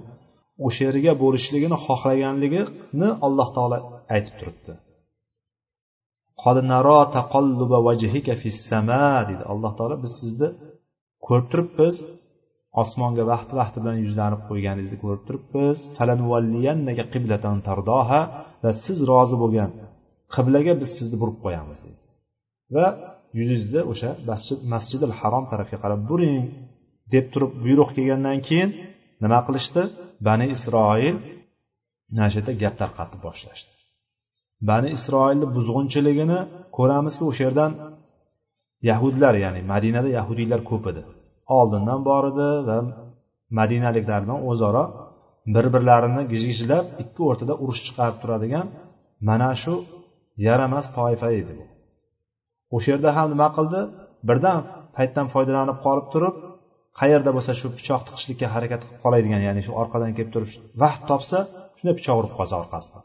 o'sha 0.67 0.81
yerga 0.87 1.13
bo'lishligini 1.23 1.77
xohlaganligini 1.85 3.09
alloh 3.27 3.47
taolo 3.55 3.77
aytib 4.15 4.35
turibdi. 4.39 4.73
Deydi 9.29 9.43
alloh 9.51 9.71
taolo 9.77 9.95
biz 10.05 10.13
sizni 10.21 10.49
ko'rib 11.27 11.47
turibmiz. 11.51 11.95
Osmonga 12.81 13.23
vaqti 13.31 13.53
vaqti 13.61 13.77
bilan 13.83 13.97
yuzlanib 14.05 14.41
qo'yganingizni 14.49 14.97
ko'rib 15.03 15.23
turibmiz. 15.27 15.77
Va 18.63 18.71
siz 18.85 18.97
rozi 19.11 19.35
bo'lgan 19.43 19.69
qiblaga 20.35 20.73
biz 20.81 20.89
sizni 20.97 21.17
burib 21.21 21.37
qo'yamiz 21.45 21.79
deydi 21.85 22.01
va 22.75 22.85
yuzingizni 23.39 23.81
o'sha 23.91 24.09
masjid 24.29 24.59
masjidil 24.73 25.11
harom 25.19 25.45
tarafga 25.51 25.77
qarab 25.83 26.01
buring 26.09 26.43
deb 27.13 27.25
turib 27.33 27.51
buyruq 27.63 27.89
kelgandan 27.97 28.37
keyin 28.47 28.69
nima 29.23 29.39
qilishdi? 29.47 29.81
Bani 30.27 30.45
isroil 30.55 31.15
mana 32.15 32.27
shu 32.31 32.37
yerda 32.39 32.53
gap 32.63 32.75
tarqatib 32.81 33.19
boshlashdi. 33.27 33.71
Bani 34.69 34.89
isroilni 34.97 35.47
buzg'unchiligini 35.55 36.39
ko'ramizki 36.77 37.23
o'sha 37.29 37.41
yerdan 37.47 37.71
yahudlar 38.89 39.33
ya'ni 39.45 39.61
madinada 39.73 40.09
yahudiylar 40.17 40.61
ko'p 40.69 40.83
edi. 40.91 41.01
Oldindan 41.57 41.99
bor 42.09 42.23
edi 42.31 42.47
va 42.69 42.77
madinaliklar 43.59 44.19
bilan 44.25 44.39
o'zaro 44.51 44.83
bir 45.55 45.65
birlarini 45.75 46.23
gijgijlab 46.31 46.85
ikki 47.03 47.21
o'rtada 47.29 47.53
urush 47.63 47.81
chiqarib 47.85 48.17
turadigan 48.21 48.67
mana 49.29 49.49
shu 49.63 49.73
yaramas 50.47 50.85
toifa 50.97 51.29
edi 51.39 51.53
bu. 51.59 51.65
O'sha 52.75 52.89
yerda 52.93 53.09
ham 53.17 53.27
nima 53.33 53.47
qildi? 53.57 53.81
Birdan 54.29 54.59
paytdan 54.97 55.27
foydalanib 55.33 55.77
qolib 55.85 56.07
turib 56.13 56.35
qayerda 56.99 57.31
bo'lsa 57.37 57.51
shu 57.59 57.67
pichoq 57.77 58.01
tiqishlikka 58.07 58.47
harakat 58.55 58.81
qilib 58.83 58.99
qoladigan 59.03 59.41
ya'ni 59.47 59.61
shu 59.65 59.71
orqadan 59.81 60.11
kelib 60.17 60.31
turib 60.35 60.49
vaqt 60.83 61.01
topsa 61.09 61.37
shunday 61.77 61.95
pichoq 61.99 62.15
urib 62.21 62.33
qolsa 62.39 62.55
orqasidan. 62.63 63.03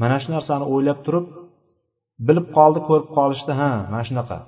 Mana 0.00 0.16
shu 0.22 0.28
narsani 0.36 0.64
o'ylab 0.74 0.98
turib 1.06 1.26
bilib 2.26 2.46
qoldi 2.56 2.80
ko'rib 2.88 3.08
qolishdi 3.18 3.52
ha 3.60 3.70
mana 3.92 4.04
shunaqa. 4.08 4.38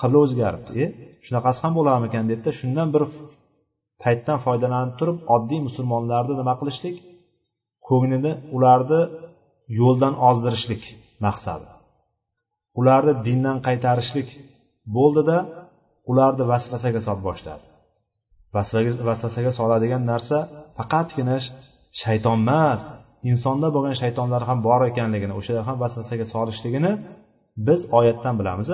Qibla 0.00 0.18
o'zgaribdi. 0.24 0.72
E 0.82 0.84
shunaqasi 1.26 1.58
ham 1.64 1.72
bo'larmikan 1.78 2.24
dedida 2.30 2.50
shundan 2.60 2.88
bir 2.94 3.02
paytdan 4.02 4.38
foydalanib 4.46 4.94
turib 5.00 5.18
oddiy 5.34 5.60
musulmonlarni 5.68 6.34
nima 6.40 6.54
qilishlik? 6.60 6.96
Ko'nglini 7.88 8.32
ularni 8.56 9.00
yo'ldan 9.80 10.14
ozdirishlik 10.28 10.82
maqsadi. 11.26 11.68
Ularni 12.80 13.12
dindan 13.26 13.58
qaytarishlik 13.66 14.28
bo'ldida 14.96 15.38
ularni 16.10 16.44
vasvasaga 16.52 17.00
solib 17.06 17.24
boshladi. 17.28 17.64
Vasvasaga 19.08 19.50
soladigan 19.58 20.02
narsa 20.12 20.38
faqatgina 20.78 21.36
shayton 22.02 22.38
emas 22.44 22.82
insonda 23.30 23.68
bo'lgan 23.74 23.96
shaytonlar 24.02 24.42
ham 24.48 24.58
bor 24.68 24.80
ekanligini 24.90 25.34
o'sha 25.40 25.54
ham 25.68 25.76
vasvasaga 25.82 26.26
solishligini 26.34 26.92
biz 27.66 27.80
oyatdan 27.98 28.34
bilamiz 28.40 28.68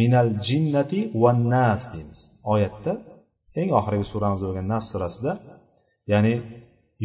minal 0.00 0.28
jinnati 0.48 1.00
van 1.22 1.38
nas 1.54 1.82
deymiz. 1.92 2.20
Oyatda 2.54 2.92
eng 3.60 3.70
oxirgi 3.78 4.06
suramiz 4.12 4.40
bo'lgan 4.46 4.66
nas 4.72 4.84
surasida 4.92 5.32
ya'ni 6.12 6.34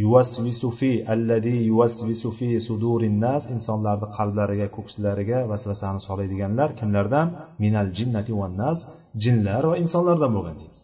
yuvasvisufi 0.03 0.91
alladi 1.13 1.55
yuvasvisufi 1.71 2.49
sudurin 2.67 3.15
nas 3.25 3.43
insonlarni 3.55 4.07
qalblariga 4.17 4.67
ko'ksilariga 4.75 5.39
vasvasani 5.51 5.99
soladiganlar 6.07 6.69
kimlardan? 6.79 7.27
Minal 7.63 7.87
jinnati 7.97 8.31
van 8.41 8.53
nas 8.63 8.77
jinlar 9.23 9.63
va 9.71 9.75
insonlardan 9.83 10.31
bo'lgan 10.37 10.55
deymiz. 10.61 10.81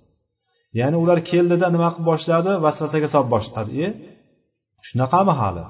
Ya'ni 0.80 0.98
ular 1.04 1.20
keldida 1.32 1.68
nima 1.76 1.90
qilib 1.94 2.08
boshladi? 2.12 2.52
Vasvasaga 2.66 3.08
solib 3.14 3.30
boshladi. 3.36 3.74
E, 3.86 3.88
shunaqami 4.88 5.34
hali? 5.42 5.66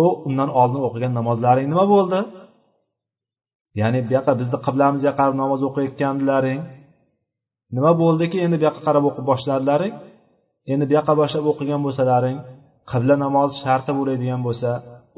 U 0.00 0.02
undan 0.28 0.50
oldin 0.60 0.80
o'qigan 0.88 1.12
namozlaring 1.18 1.66
nima 1.72 1.84
bo'ldi? 1.94 2.20
Ya'ni 3.80 4.00
bu 4.06 4.10
yoqqa 4.16 4.32
bizni 4.40 4.58
qiblamizga 4.66 5.12
qarab 5.18 5.34
namoz 5.42 5.60
o'qiyotgandilaring 5.68 6.60
nima 7.76 7.92
bo'ldiki 8.02 8.36
endi 8.44 8.56
bu 8.60 8.64
yoqqa 8.68 8.82
qarab 8.88 9.04
o'qib 9.10 9.24
boshladilaring 9.30 9.94
endi 10.72 10.84
bu 10.88 10.92
yoqqa 10.98 11.14
boshlab 11.20 11.44
o'qigan 11.52 11.80
bo'lsalaring 11.86 12.38
qibla 12.90 13.14
namozi 13.24 13.54
sharti 13.64 13.92
bo'ladigan 13.98 14.40
bo'lsa 14.46 14.70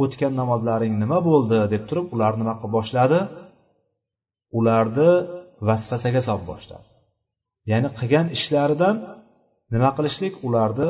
o'tgan 0.02 0.32
namozlaring 0.40 0.94
nima 1.02 1.18
bo'ldi 1.28 1.58
deb 1.73 1.82
turib 1.88 2.06
ular 2.14 2.32
nima 2.40 2.54
qilib 2.58 2.73
boshladi? 2.78 3.18
Ularni 4.58 5.11
vasvasaga 5.68 6.20
solib 6.28 6.47
boshladi. 6.52 6.87
Ya'ni 7.70 7.88
qilgan 7.99 8.26
ishlaridan 8.37 8.97
nima 9.75 9.90
qilishlik? 9.97 10.35
Ularni 10.47 10.88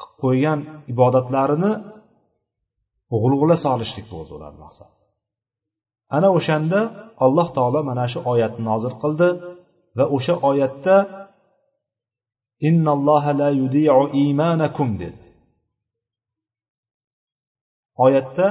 qilib 0.00 0.14
qo'ygan 0.22 0.58
ibodatlarini 0.92 1.72
g'ulg'ula 3.20 3.56
solishlik 3.66 4.06
bo'ldi 4.12 4.32
ularni 4.38 4.60
maqsad. 4.66 4.92
Ana 6.16 6.28
o'shanda 6.38 6.80
alloh 7.24 7.48
taolo 7.56 7.80
mana 7.90 8.04
shu 8.12 8.18
oyatni 8.32 8.62
nozil 8.70 8.94
qildi 9.02 9.28
va 9.98 10.04
o'sha 10.16 10.34
oyatda 10.50 10.96
innalloha 12.68 13.30
la 13.40 13.48
yudiu 13.60 14.02
imanakum 14.26 14.88
dedi. 15.02 15.22
Oyatda 18.06 18.46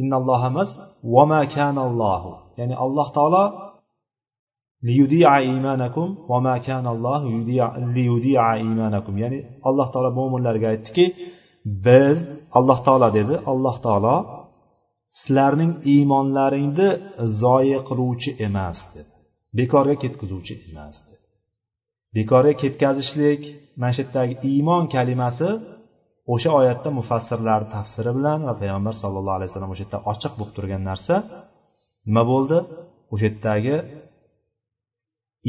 innalloh 0.00 0.40
emas 0.50 0.70
vama 1.14 1.40
kanallohu 1.56 2.32
ya'ni 2.58 2.74
alloh 2.84 3.08
taolo 3.16 3.44
liyudia 3.44 3.52
imanakum 3.54 3.54
va 3.54 4.73
ma 4.73 4.73
kanalloh 4.73 4.73
liyudia 4.73 4.73
imanakum 4.73 4.73
ya'ni 9.22 9.40
alloh 9.68 9.88
taolo 9.92 10.10
mo'minlarga 10.18 10.66
aytdiki 10.74 11.04
biz 11.86 12.18
alloh 12.58 12.78
taolo 12.86 13.08
dedi. 13.18 13.34
Alloh 13.52 13.76
taolo 13.86 14.16
sizlarning 15.20 15.72
iymonlaringni 15.94 16.88
zoyi 17.42 17.78
qiluvchi 17.88 18.30
emas 18.46 18.78
dedi. 18.94 19.10
Bekorga 19.58 19.94
ketkazuvchi 20.02 20.54
emas 20.68 20.96
dedi. 21.08 21.24
Bekorga 22.16 22.52
ketkazishlik 22.62 23.40
mana 23.80 23.92
shu 23.94 24.00
yerdagi 24.04 24.34
iymon 24.50 24.84
kalimasi 24.94 25.48
o'sha 26.34 26.50
oyatda 26.60 26.88
mufassirlar 26.98 27.60
tafsiri 27.74 28.12
bilan 28.18 28.38
va 28.48 28.54
payg'ambar 28.60 28.94
sallallohu 29.02 29.36
alayhi 29.38 29.50
vasallam 29.50 29.72
o'sha 29.74 29.84
yerda 29.84 29.98
ochiq 30.12 30.32
bo'lib 30.38 30.54
turgan 30.56 30.82
narsa 30.90 31.14
nima 32.08 32.22
bo'ldi? 32.32 32.58
O'sha 33.12 33.24
yerdagi 33.28 33.76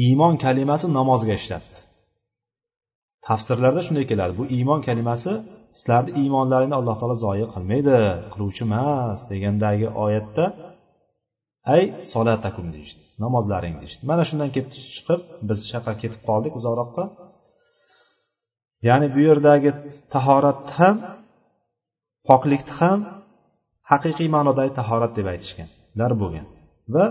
iymon 0.04 0.34
kalimasi 0.44 0.86
namozga 0.98 1.34
ishlatdi 1.40 1.78
tafsirlarda 3.26 3.80
shunday 3.86 4.04
keladi. 4.10 4.32
Bu 4.40 4.44
iymon 4.56 4.80
kalimasi 4.88 5.32
sizlarni 5.78 6.10
iymonlaringni 6.20 6.76
alloh 6.80 6.96
taolo 7.00 7.16
zoyi 7.26 7.44
qilmaydi 7.54 7.96
qiluvchi 8.32 8.62
emas 8.68 9.18
degandagi 9.30 9.86
oyatda 10.04 10.44
ay 11.74 11.82
solatakum 12.12 12.66
deyishdi 12.74 13.02
namozlaring 13.24 13.74
deyishdi. 13.80 14.02
Mana 14.10 14.22
shundan 14.28 14.50
kelib 14.54 14.70
chiqib 14.94 15.20
biz 15.48 15.58
shuyoqqa 15.68 15.92
ketib 16.02 16.20
qoldik 16.28 16.52
uzoqroqqa. 16.60 17.04
Ya'ni 18.88 19.06
bu 19.14 19.20
yerdagi 19.28 19.70
tahoratni 20.14 20.72
ham 20.78 20.96
poklikni 22.28 22.72
ham 22.80 22.98
haqiqiy 23.90 24.28
ma'nodagi 24.36 24.72
tahorat 24.80 25.12
deb 25.18 25.26
aytishganlar 25.32 26.12
bo'lgan. 26.22 26.46
Va 26.94 27.04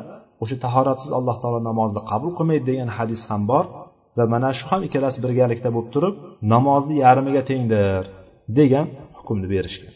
o'sha 0.44 0.56
tahoratsiz 0.65 1.12
alloh 1.18 1.36
taolo 1.42 1.60
namozni 1.70 2.01
qabul 2.12 2.32
qilmaydi 2.38 2.65
degan 2.72 2.89
hadis 2.98 3.22
ham 3.30 3.42
bor 3.51 3.65
va 4.18 4.24
mana 4.34 4.50
shu 4.60 4.65
ham 4.72 4.82
ikkalasi 4.88 5.18
birgalikda 5.25 5.70
bo'lib 5.75 5.89
turib 5.96 6.15
namozni 6.54 6.96
yarmiga 7.06 7.44
tengdir 7.51 8.04
degan 8.60 8.88
hukmni 9.18 9.48
berishgan. 9.54 9.94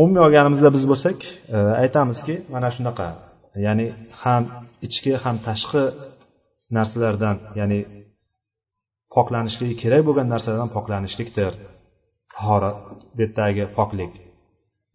Umumiy 0.00 0.22
olganimizda 0.26 0.68
biz 0.76 0.84
bo'lsak 0.92 1.18
e, 1.56 1.58
aytamizki 1.82 2.34
mana 2.54 2.68
shunaqa 2.76 3.08
ya'ni 3.66 3.86
ham 4.22 4.42
ichki 4.86 5.12
ham 5.22 5.36
tashqi 5.46 5.84
narsalardan 6.76 7.36
ya'ni 7.60 7.80
poklanishligi 9.14 9.74
kerak 9.82 10.02
bo'lgan 10.08 10.26
narsalardan 10.34 10.70
poklanishlikdir. 10.76 11.52
Tahorat 12.34 12.76
bu 13.16 13.20
yerdagi 13.24 13.64
poklik 13.78 14.12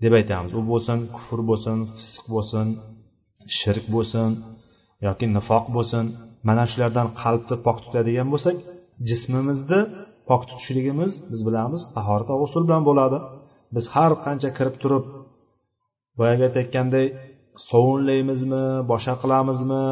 deb 0.04 0.14
aytamiz. 0.20 0.52
U 0.60 0.62
bo'lsin 0.72 1.00
kufr 1.16 1.40
bo'lsin 1.50 1.78
fisq 1.98 2.24
bo'lsin 2.34 2.68
shirk 3.60 3.86
bo'lsin 3.96 4.30
yoki 5.06 5.26
nifoq 5.38 5.66
bo'lsin 5.76 6.06
mana 6.48 6.64
shulardan 6.72 7.08
qalbni 7.22 7.56
pok 7.66 7.78
tutadigan 7.84 8.28
bo'lsak 8.34 8.56
jismimizni 9.10 9.80
pok 10.30 10.42
tutishligimiz 10.50 11.14
biz 11.32 11.42
bilamiz 11.48 11.82
tahorat 11.96 12.30
g'usul 12.42 12.64
bilan 12.68 12.84
bo'ladi. 12.90 13.18
Biz 13.76 13.86
har 13.96 14.12
qancha 14.26 14.50
kirib 14.58 14.76
turib 14.84 15.06
boyagi 16.20 16.44
aytayotganday 16.48 17.06
sovunlaymizmi 17.70 18.64
boshqa 18.92 19.14
qilamizmi 19.24 19.84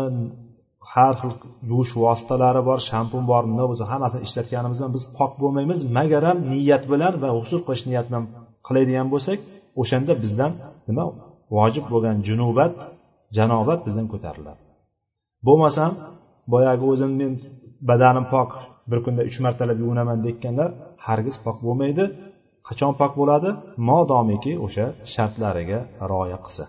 har 0.93 1.13
xil 1.21 1.31
yuvish 1.69 1.93
vositalari 2.03 2.61
bor 2.69 2.79
shampun 2.89 3.23
bor 3.31 3.43
nima 3.51 3.65
bo'lsa 3.69 3.85
hammasini 3.91 4.21
ishlatganimizdan 4.27 4.89
biz 4.95 5.03
pok 5.17 5.31
bo'lmaymiz. 5.41 5.79
Magaram 5.97 6.37
niyat 6.53 6.83
bilan 6.91 7.13
va 7.23 7.29
g'usul 7.37 7.59
qilish 7.65 7.83
niyat 7.89 8.05
bilan 8.09 8.23
qiladigan 8.67 9.07
bo'lsak 9.13 9.39
o'shanda 9.81 10.13
bizdan 10.23 10.51
nima? 10.89 11.05
Vojib 11.55 11.85
bo'lgan 11.93 12.17
junubat 12.27 12.73
janobat 13.37 13.79
bizdan 13.87 14.07
ko'tariladi. 14.13 14.64
Bo'lmasam 15.47 15.91
boyagi 16.53 16.83
o'zim 16.91 17.11
men 17.21 17.33
badanim 17.89 18.25
pok 18.33 18.49
bir 18.89 18.99
kunda 19.05 19.21
uch 19.29 19.37
martalab 19.45 19.77
yuvinaman 19.83 20.17
deyotganlar 20.25 20.69
hargiz 21.07 21.35
pok 21.45 21.57
bo'lmaydi. 21.65 22.05
Qachon 22.67 22.93
pok 23.01 23.13
bo'ladi? 23.19 23.49
Modomiki 23.89 24.53
o'sha 24.65 24.85
shartlariga 25.13 25.79
rioya 26.11 26.37
qilsa 26.45 26.65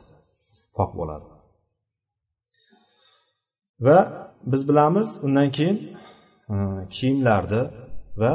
pok 0.76 0.90
bo'ladi. 0.98 1.26
Va 3.86 3.98
biz 4.52 4.62
bilamiz 4.68 5.08
undan 5.26 5.48
keyin 5.56 5.76
e, 6.54 6.56
kiyimlarni 6.94 7.62
va 8.22 8.32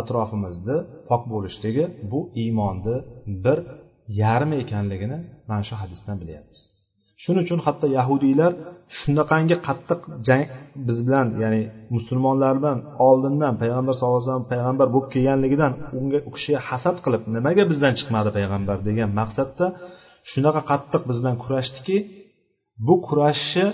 atrofimizni 0.00 0.78
pok 1.08 1.22
bo'lishligi 1.32 1.84
bu 2.10 2.20
iymonni 2.42 2.96
bir 3.44 3.58
yarmi 4.22 4.56
ekanligini 4.64 5.18
mana 5.48 5.62
shu 5.68 5.74
hadisdan 5.82 6.16
bilyapmiz. 6.22 6.60
Shuning 7.22 7.42
uchun 7.46 7.60
hatto 7.66 7.86
yahudiylar 7.98 8.52
shunaqangi 8.98 9.56
qattiq 9.66 10.00
jang 10.28 10.44
biz 10.86 10.98
bilan 11.06 11.26
ya'ni 11.42 11.62
musulmonlar 11.96 12.52
bilan 12.60 12.78
oldindan 13.08 13.54
payg'ambar 13.62 13.92
sallallohu 13.96 14.20
alayhi 14.20 14.30
vasallam 14.30 14.48
payg'ambar 14.52 14.86
bo'lib 14.94 15.08
kelganligidan 15.14 15.72
unga 15.98 16.18
u 16.28 16.30
kishiga 16.36 16.60
hasad 16.68 16.96
qilib 17.04 17.22
nimaga 17.36 17.62
bizdan 17.70 17.92
chiqmadi 17.98 18.30
payg'ambar 18.38 18.76
degan 18.88 19.10
maqsadda 19.20 19.66
shunaqa 20.30 20.60
qattiq 20.70 21.02
biz 21.08 21.16
bilan 21.22 21.36
kurashdiki 21.44 21.96
bu 22.86 22.94
kurashni 23.06 23.66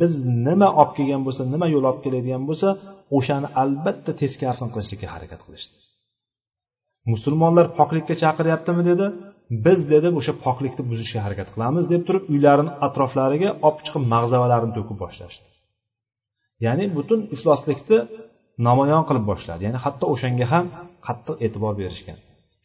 biz 0.00 0.12
nima 0.46 0.68
olib 0.80 0.92
kelgan 0.98 1.22
bo'lsa 1.26 1.42
nima 1.54 1.66
yo'l 1.74 1.84
olib 1.90 2.00
keladigan 2.04 2.42
bo'lsa 2.48 2.68
o'shani 3.16 3.48
albatta 3.62 4.10
teskarisini 4.20 4.70
qilishlikka 4.74 5.08
harakat 5.14 5.40
qilishdi. 5.46 5.76
Musulmonlar 7.12 7.66
poklikka 7.78 8.14
chaqiryaptimi 8.22 8.82
dedi? 8.90 9.06
Biz 9.66 9.80
dedi 9.92 10.08
o'sha 10.18 10.32
poklikni 10.44 10.82
buzishga 10.90 11.20
harakat 11.26 11.48
qilamiz 11.54 11.84
deb 11.92 12.02
turib 12.08 12.24
uylarini 12.32 12.72
atroflariga 12.86 13.50
olib 13.66 13.80
chiqib 13.86 14.04
mag'zavalarini 14.14 14.72
to'kib 14.78 14.96
boshlashdi. 15.04 15.46
Ya'ni 16.66 16.84
butun 16.96 17.20
ifloslikni 17.34 17.98
namoyon 18.68 19.02
qilib 19.08 19.24
boshladi. 19.30 19.60
Ya'ni 19.66 19.78
hatto 19.84 20.04
o'shanga 20.14 20.46
ham 20.52 20.66
qattiq 21.06 21.36
e'tibor 21.46 21.74
berishgan. 21.82 22.18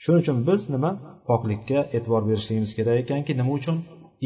Shuning 0.03 0.21
uchun 0.23 0.37
biz 0.49 0.61
nima? 0.73 0.91
Poklikka 1.29 1.79
e'tibor 1.97 2.21
berishligimiz 2.29 2.71
kerak 2.77 2.95
ekanki 3.03 3.31
nima 3.39 3.51
uchun? 3.59 3.77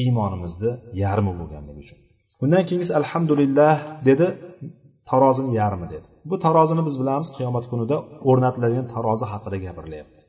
Iymonimizni 0.01 0.71
yarmi 1.03 1.31
bo'lganligi 1.39 1.79
uchun. 1.85 1.97
Undan 2.43 2.63
keyingisi 2.67 2.93
alhamdulillah 3.01 3.73
dedi 4.09 4.25
tarozini 5.09 5.51
yarmi 5.61 5.87
dedi. 5.93 6.05
Bu 6.29 6.35
tarozini 6.45 6.81
biz 6.87 6.95
bilamiz 7.01 7.29
qiyomat 7.37 7.65
kunida 7.71 7.97
o'rnatiladigan 8.29 8.87
tarozi 8.93 9.25
haqida 9.33 9.57
gapirilyapti 9.65 10.20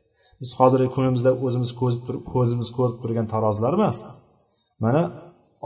biz 0.42 0.50
hozirgi 0.58 0.88
kunimizda 0.96 1.30
o'zimiz 1.46 1.70
ko'zimiz 2.32 2.68
ko'rib 2.76 2.96
turgan 3.02 3.26
tarozilar 3.34 3.72
emas 3.78 3.98
mana 4.84 5.02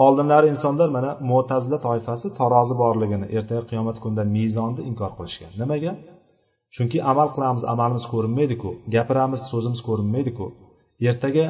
oldinlari 0.05 0.47
insonlar 0.55 0.89
mana 0.97 1.11
mo'tazila 1.31 1.79
toifasi 1.87 2.27
tarozi 2.41 2.75
borligini 2.83 3.27
ertaga 3.37 3.63
qiyomat 3.71 3.97
kunida 4.03 4.25
mezonni 4.37 4.83
inkor 4.91 5.11
qilishgan. 5.19 5.53
Nimaga? 5.63 5.93
Chunki 6.75 6.99
amal 7.13 7.29
qilamiz 7.35 7.63
amalimiz 7.73 8.05
ko'rinmaydiku. 8.13 8.71
Gapiramiz 8.95 9.41
so'zimiz 9.51 9.81
ko'rinmaydiku. 9.89 10.47
Ertaga 11.11 11.47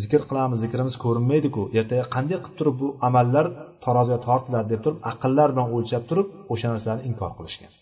zikr 0.00 0.22
qilamiz 0.30 0.58
zikrimiz 0.64 0.94
ko'rinmaydiku. 1.04 1.62
Ertaga 1.78 2.04
qanday 2.14 2.38
qilib 2.44 2.56
turib 2.58 2.76
bu 2.82 2.88
amallar 3.08 3.46
taroziga 3.84 4.18
tortiladi 4.28 4.68
deb 4.72 4.80
turib 4.84 4.98
aqllar 5.12 5.48
bilan 5.54 5.68
o'lchab 5.76 6.02
turib 6.10 6.26
o'sha 6.52 6.66
narsani 6.74 7.00
inkor 7.10 7.30
qilishgan. 7.38 7.72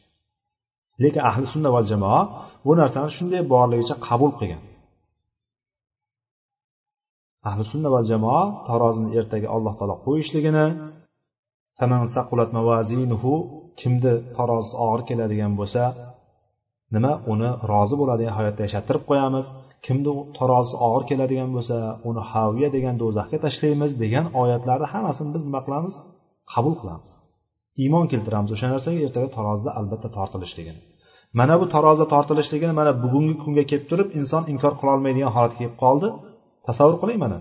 Lekin 1.03 1.23
ahli 1.31 1.47
sunna 1.55 1.71
va 1.77 1.81
jamoa 1.91 2.21
bu 2.67 2.73
narsani 2.81 3.11
shunday 3.17 3.43
borligicha 3.55 3.95
qabul 4.09 4.33
qilgan. 4.41 4.63
Ahli 7.49 7.65
sunna 7.73 7.89
va 7.95 8.01
jamoa 8.11 8.43
tarozini 8.69 9.09
ertaga 9.21 9.49
alloh 9.57 9.75
taolo 9.79 9.95
qo'yishligini 10.07 10.67
kimni 13.81 14.13
tarozisi 14.39 14.75
og'ir 14.87 15.03
keladigan 15.09 15.53
bo'lsa 15.61 15.83
nima 16.95 17.13
uni 17.33 17.49
rozi 17.71 17.95
bo'ladigan 18.01 18.35
hayotda 18.39 18.63
yashattirib 18.67 19.05
qo'yamiz. 19.11 19.45
Kimni 19.87 20.13
tarozisi 20.39 20.77
og'ir 20.87 21.03
keladigan 21.11 21.51
bo'lsa 21.57 21.77
uni 22.09 22.23
haviya 22.33 22.69
degan 22.77 22.95
do'zaxga 23.03 23.39
tashlaymiz 23.47 23.91
degan 24.03 24.27
oyatlarni 24.43 24.87
hammasini 24.93 25.31
biz 25.35 25.43
nima 25.49 25.61
qilamiz? 25.67 25.95
Qabul 26.53 26.75
qilamiz. 26.81 27.11
Iymon 27.83 28.07
keltiramiz 28.13 28.51
o'sha 28.55 28.67
narsaga 28.75 29.01
ertaga 29.07 29.29
tarozida 29.39 29.71
albatta 29.79 30.09
tortilishligini. 30.17 30.81
Mana 31.39 31.55
bu 31.61 31.67
tarozida 31.75 32.07
tortilishligini 32.15 32.75
mana 32.81 32.93
bugungi 33.05 33.35
kunga 33.43 33.65
kelib 33.71 33.87
turib 33.91 34.09
inson 34.21 34.43
inkor 34.53 34.73
qilolmaydigan 34.81 35.31
holatga 35.37 35.59
kelib 35.63 35.77
qoldi. 35.85 36.09
Tasavvur 36.67 36.97
qiling 37.03 37.19
mana. 37.25 37.39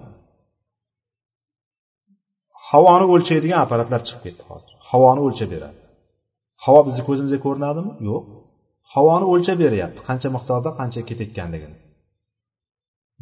Havoni 2.70 3.06
o'lchaydigan 3.14 3.60
apparatlar 3.66 4.02
chiqib 4.08 4.22
ketdi 4.26 4.44
hozir. 4.50 4.72
Havoni 4.90 5.22
o'lchab 5.28 5.50
beradi. 5.56 5.78
Havo 6.64 6.80
bizni 6.88 7.02
ko'zimizga 7.08 7.40
ko'rinadimi? 7.46 7.92
Yo'q. 8.10 8.24
Havoni 8.94 9.26
o'lchab 9.34 9.58
beryapti. 9.66 10.00
Qancha 10.08 10.30
miqdorda 10.36 10.70
qancha 10.80 11.02
ketayotganligini. 11.10 11.78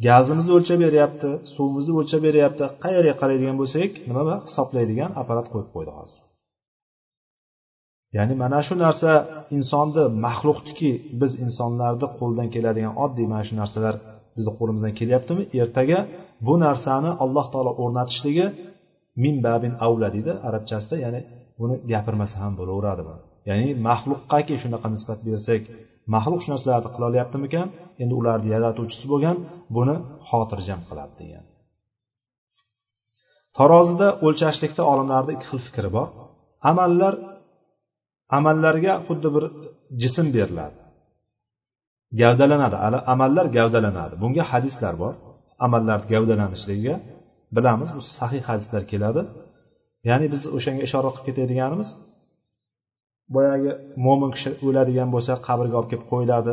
Gazimizni 0.06 0.52
o'lchab 0.58 0.78
beryapti 0.86 1.28
suvimizni 1.54 1.92
o'lchab 2.00 2.20
beryapti. 2.28 2.64
Qayerga 2.84 3.14
qaraydigan 3.20 3.56
bo'lsak 3.60 3.90
nima 4.08 4.36
hisoblaydigan 4.46 5.10
apparat 5.20 5.46
qo'yib 5.52 5.68
qo'ydi 5.74 5.92
hozir. 5.98 6.18
Ya'ni 8.16 8.34
mana 8.42 8.60
shu 8.66 8.74
narsa 8.84 9.10
insonni 9.56 10.04
maxluqniki 10.26 10.90
biz 11.20 11.32
insonlarni 11.44 12.06
qo'ldan 12.18 12.48
keladigan 12.54 12.94
oddiy 13.04 13.26
mana 13.32 13.44
shu 13.48 13.54
narsalar 13.60 13.94
bizni 14.36 14.52
qo'limizdan 14.58 14.92
kelyaptimi? 15.00 15.42
Ertaga 15.62 15.98
bu 16.46 16.54
narsani 16.64 17.10
alloh 17.24 17.46
taolo 17.52 17.72
o'rnatishligi 17.82 18.46
min 19.24 19.34
babin 19.46 19.72
avla 19.86 20.08
deydi 20.14 20.32
arabchasida. 20.48 20.94
Ya'ni 21.04 21.20
buni 21.60 21.74
gapirmasa 21.92 22.36
ham 22.42 22.52
bo'laveradi 22.60 23.02
ya'ni 23.48 23.68
maxluqqaki 23.88 24.54
shunaqa 24.62 24.88
nisbat 24.94 25.18
bersak 25.28 25.62
maxluq 26.14 26.40
shu 26.44 26.48
narsalarni 26.54 26.90
qila 26.94 27.04
olyaptimikan? 27.10 27.66
Endi 28.02 28.14
ularni 28.20 28.48
yaratuvchisi 28.54 29.06
bo'lgan 29.12 29.36
buni 29.76 29.96
xotirjam 30.28 30.80
qiladi 30.88 31.14
degan. 31.20 31.44
Tarozida 33.58 34.08
o'lchashlikda 34.26 34.82
olimlarni 34.92 35.32
ikki 35.36 35.46
xil 35.50 35.60
fikri 35.66 35.90
bor. 35.96 36.08
Amallar 36.70 37.14
amallarga 38.38 38.94
xuddi 39.06 39.28
bir 39.36 39.44
jism 40.02 40.26
beriladi. 40.36 40.76
Gavdalanadi. 42.20 42.76
Amallar 43.12 43.46
gavdalanadi. 43.56 44.14
Bunga 44.22 44.44
hadislar 44.52 44.94
bor. 45.02 45.14
Amallar 45.66 46.00
gavdalanishligiga 46.12 46.94
bilamiz. 47.56 47.88
Bu 47.96 48.02
sahih 48.18 48.42
hadislar 48.50 48.82
keladi. 48.92 49.22
Ya'ni 50.08 50.26
biz 50.34 50.42
o'shanga 50.56 50.82
ishora 50.88 51.10
qilib 51.14 51.26
ketadiganimiz 51.28 51.88
boyagi 53.34 53.70
mo'min 54.06 54.30
kishi 54.36 54.50
o'ladigan 54.66 55.08
bo'lsa 55.14 55.32
qabrga 55.48 55.76
olib 55.80 55.90
kelib 55.92 56.06
qo'yiladi. 56.12 56.52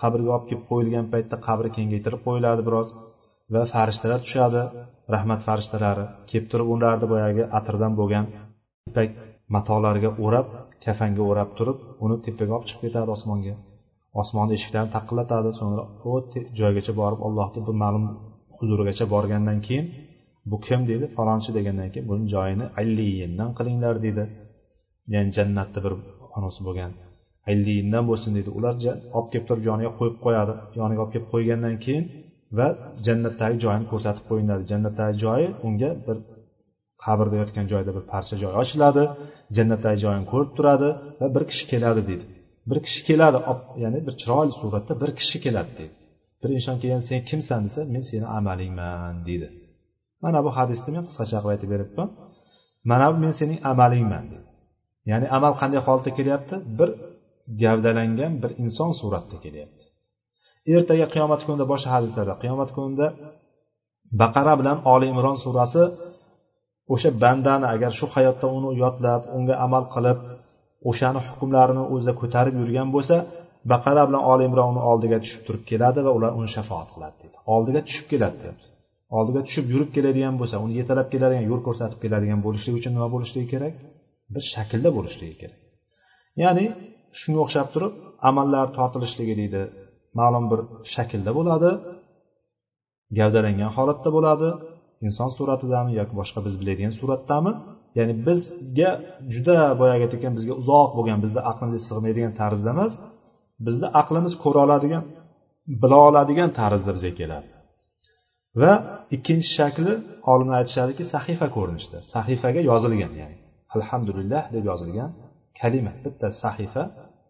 Qabrga 0.00 0.30
olib 0.36 0.46
kelib 0.50 0.64
qo'yilgan 0.70 1.06
paytda 1.12 1.36
qabri 1.46 1.68
kengaytirib 1.76 2.20
qo'yiladi 2.26 2.62
biroz 2.68 2.88
va 3.54 3.62
farishtalar 3.72 4.20
tushadi. 4.26 4.62
Rahmat 5.14 5.40
farishtalari 5.46 6.04
kelib 6.30 6.46
turib 6.52 6.68
ularni 6.74 7.06
boyagi 7.12 7.42
atirdan 7.58 7.92
bo'lgan 8.00 8.24
ipak 8.90 9.10
matolariga 9.54 10.10
o'rab 10.24 10.46
kafanga 10.84 11.22
o'rab 11.30 11.50
turib 11.58 11.78
uni 12.04 12.16
tepaga 12.26 12.52
olib 12.56 12.66
chiqib 12.68 12.82
ketadi 12.86 13.10
osmonga. 13.16 13.54
Osmonni 14.20 14.52
eshiklarini 14.58 14.92
taqillatadi 14.96 15.50
so'ngra 15.58 15.82
u 16.10 16.12
joygacha 16.60 16.92
borib 17.00 17.20
allohni 17.26 17.60
bir 17.66 17.74
ma'lum 17.82 18.04
huzurigacha 18.56 19.04
borgandan 19.14 19.58
keyin 19.66 19.86
bu 20.50 20.56
kim 20.66 20.80
deydi? 20.90 21.06
Falonchi 21.16 21.50
degandan 21.58 21.88
keyin 21.92 22.06
buni 22.10 22.24
joyini 22.34 22.66
alliyindan 22.80 23.50
qilinglar 23.58 23.94
deydi. 24.04 24.24
Ya'ni 25.14 25.30
jannatni 25.38 25.80
bir 25.84 25.92
onasi 26.36 26.60
bo'lgan 26.66 26.92
alliyindan 27.50 28.04
bo'lsin 28.10 28.30
deydi. 28.36 28.50
Ular 28.58 28.74
olib 29.16 29.28
kelib 29.32 29.46
turib 29.48 29.64
yoniga 29.70 29.90
qo'yib 29.98 30.16
qo'yadi. 30.24 30.52
Yoniga 30.80 31.00
olib 31.04 31.12
kelib 31.14 31.28
qo'ygandan 31.34 31.76
keyin 31.84 32.04
va 32.58 32.68
jannatdagi 33.06 33.56
joyini 33.64 33.86
ko'rsatib 33.92 34.24
qo'yiladi 34.30 34.62
jannatdagi 34.72 35.14
joyi 35.24 35.46
unga 35.66 35.90
bir 36.06 36.16
qabrda 37.04 37.36
yotgan 37.42 37.66
joyda 37.72 37.90
bir 37.96 38.04
parcha 38.12 38.34
joy 38.42 38.52
ochiladi. 38.62 39.04
Jannatdagi 39.56 39.98
joyini 40.04 40.26
ko'rib 40.32 40.50
turadi 40.56 40.88
va 41.20 41.26
bir 41.34 41.42
kishi 41.50 41.64
keladi 41.72 42.02
deydi. 42.10 42.24
Bir 42.70 42.78
kishi 42.86 43.00
keladi 43.08 43.38
ya'ni 43.84 43.98
bir 44.06 44.14
chiroyli 44.20 44.54
suratda 44.60 44.92
bir 45.02 45.10
kishi 45.18 45.38
keladi 45.44 45.72
deydi. 45.78 45.94
Bir 46.42 46.50
inson 46.56 46.76
kelgan 46.82 47.02
sen 47.08 47.20
kimsan 47.30 47.60
desa 47.66 47.80
men 47.94 48.02
seni 48.10 48.26
amalingman 48.38 49.16
deydi. 49.28 49.48
Mana 50.22 50.38
bu 50.46 50.50
hadisni 50.58 50.90
men 50.96 51.04
qisqacha 51.08 51.38
qilib 51.42 51.52
aytib 51.54 51.68
beryapman 51.74 52.08
mana 52.90 53.06
bu 53.12 53.16
men 53.24 53.34
sening 53.40 53.58
amalingman 53.72 54.24
deydi. 54.32 54.48
Ya'ni 55.10 55.26
amal 55.36 55.52
qanday 55.60 55.80
holatda 55.86 56.10
kelyapti? 56.18 56.54
Bir 56.78 56.90
gavdalangan 57.62 58.32
bir 58.42 58.50
inson 58.64 58.90
suratda 59.00 59.36
kelyapti. 59.44 59.84
Ertaga 60.74 61.06
qiyomat 61.14 61.40
kunida 61.46 61.64
boshqa 61.72 61.90
hadislarda 61.96 62.34
qiyomat 62.42 62.70
kunida 62.76 63.06
baqara 64.20 64.54
bilan 64.60 64.78
oli 64.92 65.06
imron 65.12 65.36
surasi 65.44 65.82
o'sha 66.94 67.10
bandani 67.22 67.66
agar 67.74 67.92
shu 67.98 68.06
hayotda 68.14 68.46
uni 68.58 68.70
yodlab 68.82 69.22
unga 69.36 69.54
amal 69.66 69.84
qilib 69.94 70.18
o'shani 70.90 71.20
hukmlarini 71.28 71.84
o'zida 71.94 72.12
ko'tarib 72.20 72.54
yurgan 72.60 72.88
bo'lsa 72.96 73.16
baqara 73.72 74.02
bilan 74.08 74.22
oli 74.32 74.42
imronni 74.48 74.80
oldiga 74.90 75.18
tushib 75.24 75.42
turib 75.46 75.62
keladi 75.70 76.00
va 76.06 76.10
ular 76.18 76.30
uni 76.38 76.48
shafoat 76.56 76.88
qiladi 76.94 77.16
deydi. 77.22 77.36
Oldiga 77.54 77.80
tushib 77.88 78.06
keladi 78.12 78.36
deyapti. 78.42 78.66
Oldiga 79.18 79.40
tushib 79.46 79.66
yurib 79.72 79.90
keladigan 79.96 80.34
bo'lsa 80.40 80.56
uni 80.64 80.74
yetalab 80.80 81.08
keladigan 81.12 81.44
yo'l 81.50 81.60
ko'rsatib 81.66 81.98
keladigan 82.04 82.40
bo'lishligi 82.46 82.76
uchun 82.80 82.92
nima 82.96 83.08
bo'lishligi 83.14 83.48
kerak? 83.54 83.74
Bir 84.34 84.42
shaklda 84.54 84.90
bo'lishligi 84.96 85.36
kerak. 85.42 85.58
Ya'ni 86.42 86.64
shunga 87.20 87.40
o'xshab 87.46 87.68
turib 87.74 87.92
amallar 88.30 88.66
tortilishligi 88.78 89.34
deydi 89.40 89.62
ma'lum 90.20 90.44
bir 90.50 90.60
shaklda 90.94 91.30
bo'ladi 91.38 91.70
gavdalangan 93.18 93.70
holatda 93.76 94.10
bo'ladi 94.16 94.48
inson 95.06 95.28
suratidami 95.36 95.92
yoki 96.00 96.14
boshqa 96.20 96.38
biz 96.46 96.54
biladigan 96.60 96.94
suratdami? 97.00 97.52
Ya'ni 97.98 98.14
bizga 98.26 98.90
juda 99.34 99.56
boyagi 99.80 100.02
aytgan 100.08 100.32
bizga 100.38 100.54
uzoq 100.62 100.90
bo'lgan 100.98 101.18
bizni 101.24 101.40
aqlimizga 101.50 101.82
sig'maydigan 101.88 102.32
tarzda 102.40 102.70
emas 102.76 102.92
bizni 103.66 103.88
aqlimiz 104.00 104.32
ko'ra 104.44 104.60
oladigan 104.66 105.04
bila 105.82 105.98
oladigan 106.08 106.50
tarzda 106.60 106.90
bizga 106.96 107.12
keladi. 107.20 107.48
Va 108.60 108.72
ikkinchi 109.16 109.48
shakli 109.58 109.92
olimlar 110.32 110.56
aytishadiki 110.62 111.04
sahifa 111.14 111.46
ko'rinishida 111.56 111.98
sahifaga 112.14 112.60
yozilgan 112.70 113.12
ya'ni 113.20 113.36
alhamdulillah 113.76 114.42
deb 114.54 114.64
yozilgan 114.70 115.10
kalima 115.60 115.92
bitta 116.04 116.28
sahifa 116.42 116.82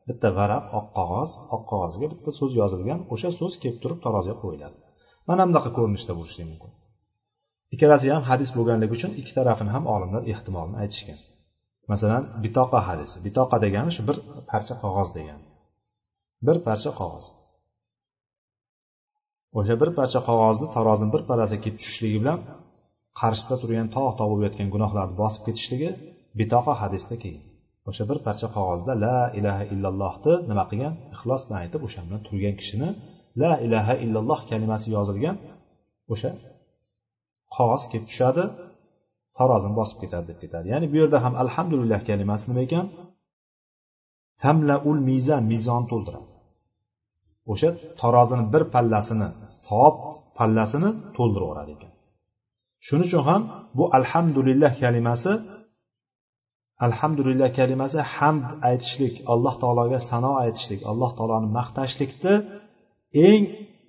bitta 0.08 0.28
varaq 0.38 0.64
oq 0.78 0.86
qog'oz 0.98 1.30
oq 1.54 1.62
qog'ozga 1.70 2.06
bitta 2.12 2.30
so'z 2.38 2.52
yozilgan 2.60 3.00
o'sha 3.14 3.30
so'z 3.40 3.52
kelib 3.62 3.78
turib 3.82 3.98
taroziga 4.04 4.36
qo'yiladi. 4.44 4.76
Mana 5.28 5.42
bunaqa 5.48 5.70
ko'rinishda 5.78 6.12
bo'lishi 6.18 6.42
mumkin. 6.50 6.70
Ikkalasi 7.74 8.06
ham 8.14 8.22
hadis 8.30 8.50
bo'lganligi 8.56 8.92
uchun 8.98 9.10
ikki 9.20 9.32
tarafini 9.38 9.70
ham 9.76 9.84
olimlar 9.94 10.22
ehtimolini 10.32 10.76
aytishgan. 10.82 11.18
Masalan 11.92 12.24
bitoqa 12.44 12.80
hadisi. 12.88 13.16
Bitoqa 13.26 13.56
degani 13.64 13.90
shu 13.96 14.02
bir 14.08 14.16
parcha 14.50 14.74
qog'oz 14.82 15.08
degani. 15.18 15.44
Bir 16.46 16.56
parcha 16.66 16.90
qog'oz. 17.00 17.26
O'sha 19.58 19.74
bir 19.82 19.90
parcha 19.98 20.20
qog'ozni 20.28 20.66
tarozini 20.76 21.10
bir 21.14 21.22
parasi 21.30 21.56
kelib 21.62 21.76
tushishligi 21.80 22.18
bilan 22.22 22.38
qarshisida 23.20 23.56
turgan 23.62 23.88
tog' 23.96 24.12
tog' 24.18 24.28
bo'lib 24.30 24.44
yotgan 24.48 24.68
gunohlarni 24.74 25.14
bosib 25.22 25.42
ketishligi 25.46 25.90
bitoqa 26.40 26.72
hadisda 26.82 27.14
kelgan. 27.22 27.44
O'sha 27.88 28.04
bir 28.10 28.18
parcha 28.26 28.48
qog'ozda 28.56 28.92
la 29.04 29.18
ilaha 29.38 29.62
illallohni 29.74 30.34
nima 30.50 30.64
qilgan? 30.70 30.94
Ixlos 31.14 31.42
bilan 31.46 31.58
aytib 31.64 31.80
o'sha 31.86 32.00
bilan 32.06 32.20
turgan 32.26 32.54
kishini 32.60 32.88
la 33.42 33.52
ilaha 33.66 33.94
illalloh 34.04 34.40
kalimasi 34.50 34.86
yozilgan 34.96 35.36
o'sha 36.12 36.30
qog'oz 37.58 37.82
kelib 37.90 38.06
tushadi 38.10 38.44
tarozini 39.38 39.74
bosib 39.80 39.98
ketadi 40.02 40.26
deb 40.30 40.38
ketadi. 40.42 40.66
Ya'ni 40.72 40.86
bu 40.92 40.96
yerda 41.02 41.18
ham 41.24 41.34
alhamdulillah 41.44 42.00
kalimasi 42.10 42.44
nima 42.50 42.62
ekan? 42.68 42.86
Tamlaul 44.42 45.00
mizan 45.10 45.42
mizonni 45.52 45.86
to'ldiradi. 45.92 46.28
O'sha 47.52 47.70
tarozini 48.02 48.44
bir 48.52 48.62
pallasini 48.74 49.28
savob 49.66 49.96
pallasini 50.38 50.90
to'ldirib 51.16 51.46
yuboradi 51.46 51.70
ekan. 51.76 51.92
Shuning 52.86 53.08
uchun 53.10 53.22
ham 53.28 53.42
bu 53.78 53.84
alhamdulillah 53.98 54.72
kalimasi 54.82 55.32
alhamdulillah 56.86 57.48
kalimasi 57.58 57.98
hamd 58.16 58.48
aytishlik 58.70 59.14
alloh 59.32 59.54
taologa 59.62 59.98
sano 60.10 60.32
aytishlik 60.44 60.80
alloh 60.90 61.10
taoloni 61.18 61.48
maqtashlikni 61.58 62.34
eng 63.28 63.42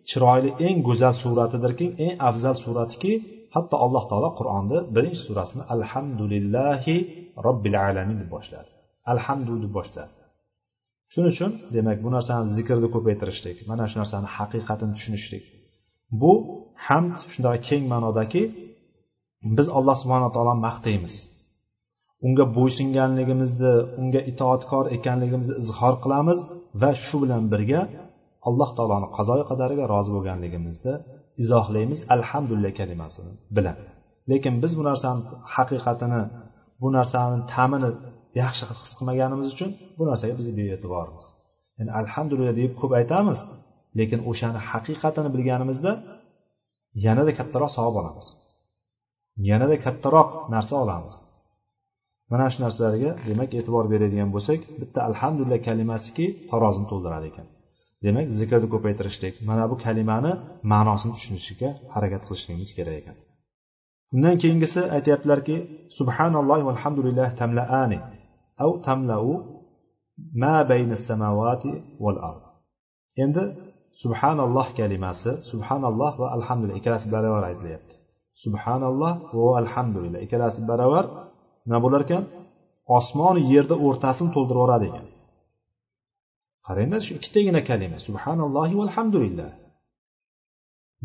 chiroyli 0.09 0.49
eng 0.67 0.77
go'zal 0.87 1.13
suratidirki 1.23 1.87
eng 2.05 2.13
afzal 2.29 2.55
suratiki 2.63 3.13
hatto 3.55 3.75
alloh 3.85 4.03
taolo 4.11 4.29
qur'onni 4.39 4.77
birinchi 4.95 5.21
surasini 5.27 5.63
alhamdulillahi 5.75 6.95
robbil 7.45 7.75
alamin 7.87 8.17
deb 8.21 8.29
boshladi. 8.35 8.69
Alhamdu 9.13 9.53
deb 9.63 9.71
boshladi. 9.77 10.13
Shuning 11.11 11.31
uchun 11.35 11.51
demak 11.75 11.97
bu 12.05 12.09
narsani 12.15 12.45
zikrni 12.57 12.89
ko'paytirishlik 12.95 13.57
mana 13.69 13.83
shu 13.91 13.97
narsani 14.01 14.27
haqiqatini 14.37 14.93
tushunishlik. 14.97 15.43
Bu 16.21 16.33
hamd 16.87 17.15
shunday 17.33 17.57
keng 17.67 17.83
ma'nodaki 17.93 18.43
biz 19.57 19.67
alloh 19.77 19.95
subhanaa 20.03 20.31
taoloni 20.35 20.61
maqtaymiz. 20.67 21.13
Unga 22.25 22.45
bo'ysunganligimizni 22.57 23.73
unga 24.01 24.21
itoatkor 24.31 24.85
ekanligimizni 24.97 25.55
izhor 25.63 25.95
qilamiz 26.03 26.39
va 26.81 26.91
shu 27.05 27.15
bilan 27.23 27.43
birga 27.53 27.81
alloh 28.49 28.69
taoloni 28.77 29.07
qazoyi 29.17 29.43
qadariga 29.51 29.85
rozi 29.93 30.09
bo'lganligimizni 30.15 30.93
izohlaymiz 31.43 31.99
alhamdulillah 32.15 32.71
kalimasini 32.79 33.31
bilan. 33.57 33.77
Lekin 34.31 34.53
biz 34.63 34.71
bu 34.79 34.83
narsani 34.89 35.21
haqiqatini 35.55 36.21
bu 36.81 36.87
narsani 36.97 37.37
ta'mini 37.53 37.91
yaxshi 38.41 38.63
his 38.81 38.91
qilmaganimiz 38.97 39.47
uchun 39.53 39.69
bu 39.97 40.03
narsaga 40.09 40.33
biz 40.39 40.47
bee'tiborimiz. 40.57 41.25
Ya'ni 41.77 41.91
alhamdulillah 42.01 42.53
deb 42.61 42.71
ko'p 42.81 42.91
aytamiz 42.99 43.39
lekin 43.99 44.19
o'shani 44.31 44.59
haqiqatini 44.71 45.29
bilganimizda 45.35 45.91
yanada 47.05 47.31
kattaroq 47.39 47.71
savob 47.77 47.95
olamiz. 48.01 48.27
Yanada 49.49 49.75
kattaroq 49.85 50.29
narsa 50.53 50.75
olamiz. 50.83 51.13
Mana 52.31 52.47
shu 52.53 52.59
narsalarga 52.65 53.11
demak 53.29 53.49
e'tibor 53.59 53.85
beradigan 53.93 54.29
bo'lsak 54.35 54.59
bitta 54.81 54.99
alhamdulillah 55.09 55.59
kalimasiki 55.67 56.25
tarozini 56.51 56.87
to'ldiradi 56.91 57.27
ekan. 57.31 57.47
Demak 58.05 58.27
zikrni 58.39 58.67
ko'paytirishlik 58.73 59.35
mana 59.49 59.63
bu 59.71 59.75
kalimani 59.85 60.31
ma'nosini 60.71 61.13
tushunishga 61.17 61.69
harakat 61.93 62.21
qilishligimiz 62.27 62.71
kerak 62.77 62.95
ekan. 63.01 63.17
Undan 64.15 64.35
keyingisi 64.41 64.81
aytyaptilarki 64.97 65.55
subhanalloh 65.97 66.59
valhamdulillah 66.69 67.27
tamlaani 67.41 67.97
av 68.63 68.71
tamlau 68.87 69.27
ma 70.41 70.55
bayna 70.71 70.95
samavati 71.07 71.71
val 72.03 72.19
ard 72.29 72.43
endi 73.23 73.43
subhanalloh 74.01 74.67
kalimasi 74.79 75.31
subhanalloh 75.49 76.11
va 76.21 76.27
alhamdulillah 76.37 76.77
ikkalasi 76.81 77.07
baravar 77.15 77.43
aytilyapti. 77.51 77.93
Subhanalloh 78.43 79.13
va 79.39 79.51
alhamdulillah 79.61 80.19
ikkalasi 80.25 80.59
baravar 80.71 81.05
nima 81.65 81.79
bo'lar 81.85 82.01
ekan? 82.07 82.23
Osmon 82.97 83.35
yerni 83.53 83.75
o'rtasini 83.87 84.29
to'ldirib 84.35 84.59
yuboradi 84.59 84.85
ekan. 84.91 85.05
Qaranglar 86.67 87.01
shu 87.07 87.11
ikkitagina 87.19 87.61
kalima. 87.69 87.97
Subhanallohi 88.07 88.73
valhamdulillah 88.81 89.51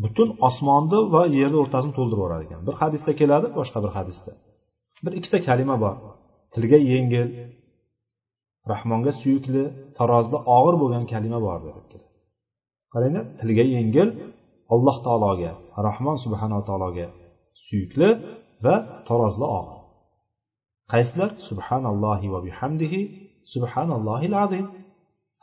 butun 0.03 0.29
osmonni 0.47 0.99
va 1.13 1.21
yerni 1.37 1.57
o'rtasini 1.63 1.93
to'ldirib 1.97 2.19
yuborar 2.21 2.41
ekan. 2.45 2.59
Bir 2.67 2.75
hadisda 2.81 3.11
keladi 3.19 3.47
boshqa 3.59 3.79
bir 3.85 3.91
hadisda. 3.97 4.31
Bir 5.05 5.13
ikkita 5.19 5.39
kalima 5.47 5.75
bor. 5.83 5.95
Tilga 6.53 6.79
yengil 6.91 7.27
rahmonga 8.71 9.11
suyukli 9.21 9.63
tarozida 9.99 10.37
og'ir 10.57 10.75
bo'lgan 10.81 11.03
kalima 11.13 11.39
bor 11.47 11.59
deb 11.65 12.03
qaranglar 12.95 13.25
tilga 13.39 13.65
yengil 13.75 14.09
alloh 14.73 14.97
taologa 15.07 15.51
rahmon 15.87 16.17
subhanava 16.25 16.63
taologa 16.69 17.07
suyukli 17.65 18.09
va 18.65 18.75
tarozida 19.09 19.47
og'ir. 19.59 19.79
Qaysilar 20.93 21.29
subhanallohi 21.49 22.27
va 22.33 22.39
bihamdihi 22.47 23.01
subhanallohil 23.53 24.35
azim. 24.45 24.65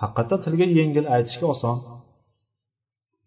Haqiqatdan 0.02 0.38
tilga 0.44 0.66
yengil 0.78 1.06
aytishga 1.16 1.46
oson. 1.54 1.76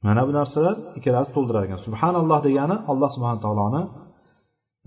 Mana 0.05 0.21
bu 0.27 0.31
narsalar 0.39 0.75
ikkalasi 0.97 1.29
to'ldirar 1.35 1.63
ekan 1.67 1.79
subhanalloh 1.87 2.39
degani 2.47 2.75
alloh 2.91 3.09
subhana 3.15 3.39
taoloni 3.45 3.81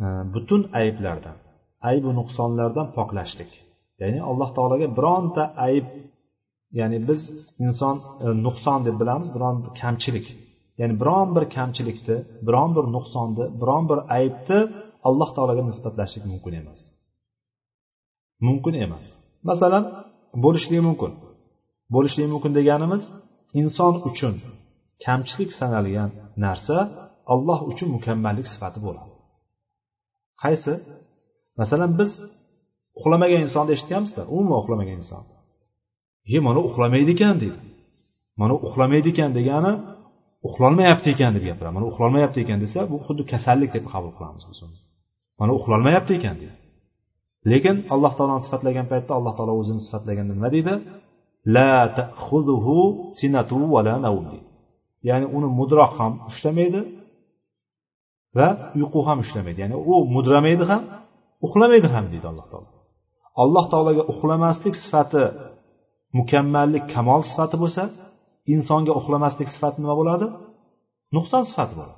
e, 0.03 0.07
butun 0.35 0.63
ayblardan 0.81 1.37
aybu 1.91 2.09
nuqsonlardan 2.19 2.87
poklashlik. 2.97 3.51
Ya'ni 4.01 4.19
alloh 4.31 4.51
taologa 4.57 4.87
bironta 4.99 5.43
ayb 5.67 5.87
ya'ni 6.79 6.99
biz 7.09 7.21
inson 7.67 7.97
e, 8.25 8.27
nuqson 8.47 8.79
deb 8.87 8.97
bilamiz 9.03 9.29
biron 9.37 9.57
bir 9.65 9.73
kamchilik. 9.83 10.27
Ya'ni 10.81 10.95
biron 11.03 11.29
bir 11.37 11.45
kamchilikni 11.57 12.17
biron 12.49 12.71
bir 12.77 12.85
nuqsonni 12.97 13.45
biron 13.61 13.85
bir 13.91 13.99
aybni 14.19 14.61
alloh 15.09 15.31
taologa 15.37 15.63
nisbatlashlik 15.71 16.25
mumkin 16.33 16.55
emas. 16.61 16.81
Mumkin 18.47 18.75
emas. 18.87 19.07
Masalan 19.51 19.85
bo'lishligi 20.45 20.83
mumkin. 20.91 21.13
Bo'lishligi 21.95 22.29
mumkin 22.35 22.53
deganimiz 22.59 23.03
inson 23.61 23.95
uchun 24.09 24.35
kamchilik 25.05 25.51
sanalgan 25.61 26.11
narsa 26.45 26.77
alloh 27.33 27.61
uchun 27.71 27.89
mukammallik 27.97 28.47
sifati 28.53 28.79
bo'ladi. 28.87 29.11
Qaysi? 30.43 30.73
Masalan 31.61 31.91
biz 32.01 32.11
uxlamagan 32.99 33.41
insonni 33.47 33.71
eshitganmizlar 33.77 34.25
umuman 34.35 34.59
uxlamagan 34.63 34.97
inson. 35.03 35.23
Ye 36.33 36.39
mana 36.49 36.61
uxlamaydi 36.69 37.11
ekan 37.17 37.37
deydi. 37.43 37.59
Mana 38.41 38.55
uxlamaydi 38.67 39.09
ekan 39.15 39.31
degani 39.39 39.73
uxlolmayapti 40.47 41.09
ekan 41.15 41.31
deb 41.37 41.45
gapiradi. 41.49 41.75
Mana 41.79 41.87
uxlolmayapti 41.91 42.39
ekan 42.45 42.59
desa 42.65 42.81
bu 42.93 42.97
xuddi 43.07 43.23
kasallik 43.33 43.71
deb 43.77 43.85
qabul 43.93 44.13
qilamiz 44.19 44.45
biz 44.51 44.59
uni. 44.67 44.79
Mana 45.41 45.53
uxlolmayapti 45.59 46.13
ekan 46.19 46.37
deydi. 46.41 46.57
Lekin 47.51 47.77
alloh 47.95 48.13
taoloni 48.19 48.43
sifatlagan 48.47 48.87
paytda 48.93 49.13
alloh 49.19 49.35
taolo 49.39 49.53
o'zini 49.61 49.81
sifatlaganda 49.87 50.33
nima 50.39 50.51
deydi? 50.57 50.75
La 51.57 51.73
sinatu 53.19 53.57
va 53.75 53.81
la 53.87 53.95
deydi. 54.03 54.39
Ya'ni 55.09 55.27
uni 55.37 55.49
mudroq 55.59 55.93
ham 55.99 56.13
ushlamaydi 56.31 56.81
va 58.37 58.49
uyqu 58.79 59.01
ham 59.09 59.19
ushlamaydi. 59.25 59.59
Ya'ni 59.65 59.77
u 59.93 59.95
mudramaydi 60.17 60.65
ham 60.71 60.83
uxlamaydi 61.47 61.89
ham 61.95 62.05
deydi 62.13 62.27
alloh 62.33 62.47
taolo. 62.53 62.69
Alloh 63.43 63.65
taologa 63.73 64.03
uxlamaslik 64.13 64.75
sifati 64.83 65.25
mukammallik 66.19 66.85
kamol 66.95 67.21
sifati 67.31 67.57
bo'lsa 67.63 67.83
insonga 68.55 68.93
uxlamaslik 69.01 69.49
sifati 69.55 69.79
nima 69.83 69.95
bo'ladi? 70.01 70.27
Nuqson 71.17 71.43
sifati 71.51 71.75
bo'ladi. 71.79 71.97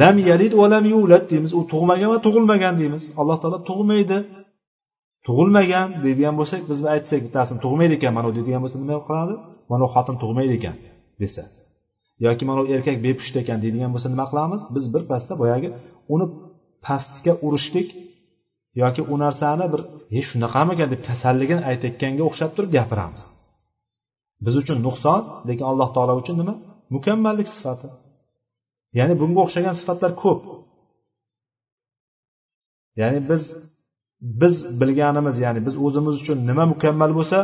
Lam 0.00 0.16
yalid 0.30 0.52
va 0.60 0.66
lam 0.74 0.84
yulad 0.94 1.24
deymiz. 1.30 1.52
U 1.58 1.60
tug'magan 1.72 2.08
va 2.14 2.18
tug'ilmagan 2.26 2.74
deymiz. 2.80 3.02
Alloh 3.20 3.36
taolo 3.42 3.58
tug'maydi. 3.70 4.18
Tug'ilmagan 5.26 5.88
deydigan 6.04 6.34
bo'lsak 6.40 6.60
biz 6.70 6.78
aytsak 6.94 7.20
bittasini 7.26 7.58
tug'maydi 7.64 7.94
ekan 7.98 8.12
mana 8.16 8.26
u 8.30 8.32
deydigan 8.38 8.60
bo'lsa 8.64 8.76
nima 8.82 8.98
qiladi? 9.08 9.34
Mana 9.70 9.82
u 9.86 9.88
xotin 9.94 10.16
tug'maydi 10.22 10.52
ekan 10.58 10.76
desa. 11.22 11.42
Yoki 12.26 12.44
mana 12.50 12.60
u 12.64 12.66
erkak 12.74 12.96
bepusht 13.06 13.34
ekan 13.42 13.58
deydigan 13.64 13.90
bo'lsa 13.94 14.08
nima 14.14 14.26
qilamiz? 14.30 14.60
Biz 14.74 14.84
birpasda 14.94 15.32
boyagi 15.42 15.68
uni 16.14 16.26
pastga 16.86 17.32
urishlik 17.46 17.88
yoki 18.82 19.02
u 19.12 19.14
narsani 19.24 19.66
bir 19.72 19.80
e 20.18 20.20
shunaqamikan 20.28 20.88
deb 20.92 21.00
kasalligini 21.08 21.62
aytayotganga 21.70 22.22
o'xshab 22.28 22.50
turib 22.56 22.70
gapiramiz. 22.78 23.22
Biz 24.44 24.54
uchun 24.62 24.78
nuqson 24.86 25.20
lekin 25.48 25.64
alloh 25.70 25.88
taolo 25.96 26.14
uchun 26.22 26.36
nima? 26.40 26.54
Mukammallik 26.94 27.48
sifati. 27.56 27.88
Ya'ni 28.98 29.14
bunga 29.20 29.40
o'xshagan 29.46 29.74
sifatlar 29.80 30.12
ko'p. 30.22 30.40
Ya'ni 33.00 33.20
biz 33.30 33.42
biz 34.20 34.54
bilganimiz 34.80 35.36
ya'ni 35.44 35.60
biz 35.66 35.74
o'zimiz 35.86 36.14
uchun 36.22 36.38
nima 36.48 36.64
mukammal 36.72 37.10
bo'lsa 37.18 37.38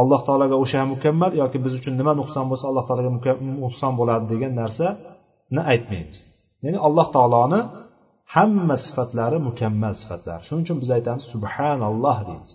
alloh 0.00 0.20
taologa 0.26 0.56
o'sha 0.64 0.80
mukammal 0.94 1.32
yoki 1.42 1.58
biz 1.64 1.72
uchun 1.80 1.94
nima 2.00 2.12
nuqson 2.20 2.44
bo'lsa 2.50 2.64
alloh 2.70 2.84
taologa 2.88 3.10
nuqson 3.64 3.92
bo'ladi 4.00 4.24
degan 4.32 4.52
narsani 4.62 5.62
aytmaymiz. 5.72 6.20
Ya'ni 6.64 6.78
alloh 6.86 7.06
taoloni 7.16 7.60
hamma 8.34 8.76
sifatlari 8.86 9.38
mukammal 9.48 9.94
sifatlar. 10.02 10.38
Shuning 10.46 10.64
uchun 10.66 10.78
biz 10.82 10.90
aytamiz 10.96 11.24
subhanalloh 11.34 12.18
deymiz. 12.28 12.52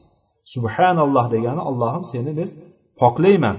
Subhanalloh 0.53 1.25
degani 1.35 1.61
allohim 1.69 2.03
seni 2.11 2.31
biz 2.39 2.49
poklayman. 3.01 3.57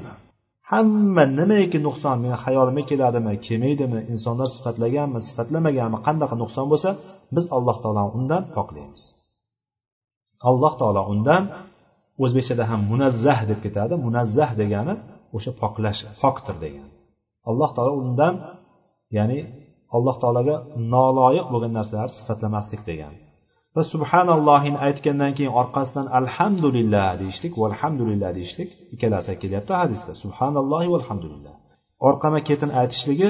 Hamma 0.73 1.25
nimaiki 1.38 1.79
nuqson 1.87 2.17
meni 2.25 2.37
hayolimga 2.45 2.85
keladimi 2.91 3.33
kelmaydimi 3.47 4.01
insonlar 4.12 4.49
sifatlaganmi 4.57 5.21
sifatlamaganmi 5.29 5.99
qanaqa 6.07 6.35
nuqson 6.43 6.67
bo'lsa 6.73 6.91
biz 7.37 7.45
alloh 7.57 7.77
taoloni 7.83 8.11
undan 8.19 8.43
poklaymiz. 8.57 9.03
Alloh 10.48 10.72
taolo 10.81 11.03
undan 11.12 11.44
o'zbekchada 12.24 12.64
ham 12.70 12.81
munazzah 12.92 13.40
deb 13.51 13.59
ketadi. 13.64 13.94
Munazzah 14.07 14.51
degani 14.61 14.94
o'sha 15.37 15.51
poklash 15.62 16.01
pokdir 16.20 16.57
degani. 16.64 16.90
Alloh 17.51 17.70
taolo 17.77 17.92
undan 18.05 18.35
ya'ni 19.16 19.38
alloh 19.96 20.16
taologa 20.22 20.57
noloyiq 20.94 21.46
bo'lgan 21.53 21.72
narsalarni 21.79 22.14
sifatlamaslik 22.20 22.83
degani. 22.90 23.18
Va 23.77 23.83
subhanallohini 23.92 24.79
aytgandan 24.87 25.33
keyin 25.38 25.53
orqasidan 25.61 26.07
alhamdulillah 26.20 27.09
deyishlik 27.20 27.53
valhamdulillah 27.62 28.31
deyishlik 28.38 28.70
ikkalasi 28.94 29.33
kelyapti 29.42 29.72
hadisda. 29.83 30.12
Subhanallohi 30.22 30.88
valhamdulillah 30.94 31.55
orqama 32.09 32.40
ketin 32.48 32.70
aytishligi 32.81 33.29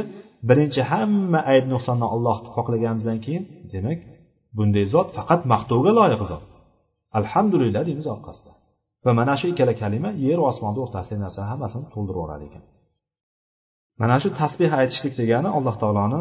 birinchi 0.48 0.80
hamma 0.90 1.40
ayb 1.52 1.64
nuqsondan 1.72 2.08
allohni 2.14 2.48
poklaganimizdan 2.56 3.18
keyin 3.24 3.44
demak 3.74 3.98
bunday 4.56 4.84
zot 4.94 5.08
faqat 5.16 5.40
maqtovga 5.52 5.90
loyiq 6.00 6.22
zot. 6.32 6.44
Alhamdulillah 7.18 7.82
deymiz 7.88 8.06
orqasida 8.14 8.52
va 9.04 9.12
mana 9.20 9.34
shu 9.40 9.46
ikkala 9.52 9.74
kalima 9.82 10.10
yer 10.26 10.38
osmonni 10.50 10.80
o'rtasidagi 10.84 11.20
narsa 11.26 11.40
hammasini 11.50 11.86
to'ldirib 11.94 12.18
yuboradi 12.20 12.44
ekan. 12.50 12.64
Mana 14.00 14.16
shu 14.22 14.28
tasbeh 14.40 14.70
aytishlik 14.80 15.14
degani 15.20 15.48
alloh 15.58 15.74
taoloni 15.82 16.20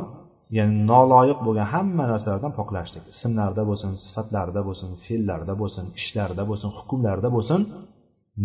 ya'ni 0.58 0.76
noloyiq 0.92 1.40
bo'lgan 1.48 1.68
hamma 1.74 2.06
narsalardan 2.12 2.54
poklashlik. 2.60 3.04
Ismlarda 3.14 3.64
bo'lsin 3.70 3.92
sifatlarida 4.06 4.62
bo'lsin 4.68 4.90
fe'llarda 5.06 5.54
bo'lsin 5.62 5.86
ishlarda 6.00 6.44
bo'lsin 6.50 6.70
hukmlarda 6.78 7.30
bo'lsin 7.36 7.62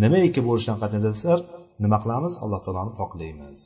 nimaiki 0.02 0.40
bo'lishidan 0.48 0.78
qat'iy 0.82 1.00
nazar 1.08 1.38
nima 1.84 1.98
qilamiz? 2.04 2.34
Alloh 2.44 2.60
taoloni 2.66 2.92
poklaymiz. 3.00 3.58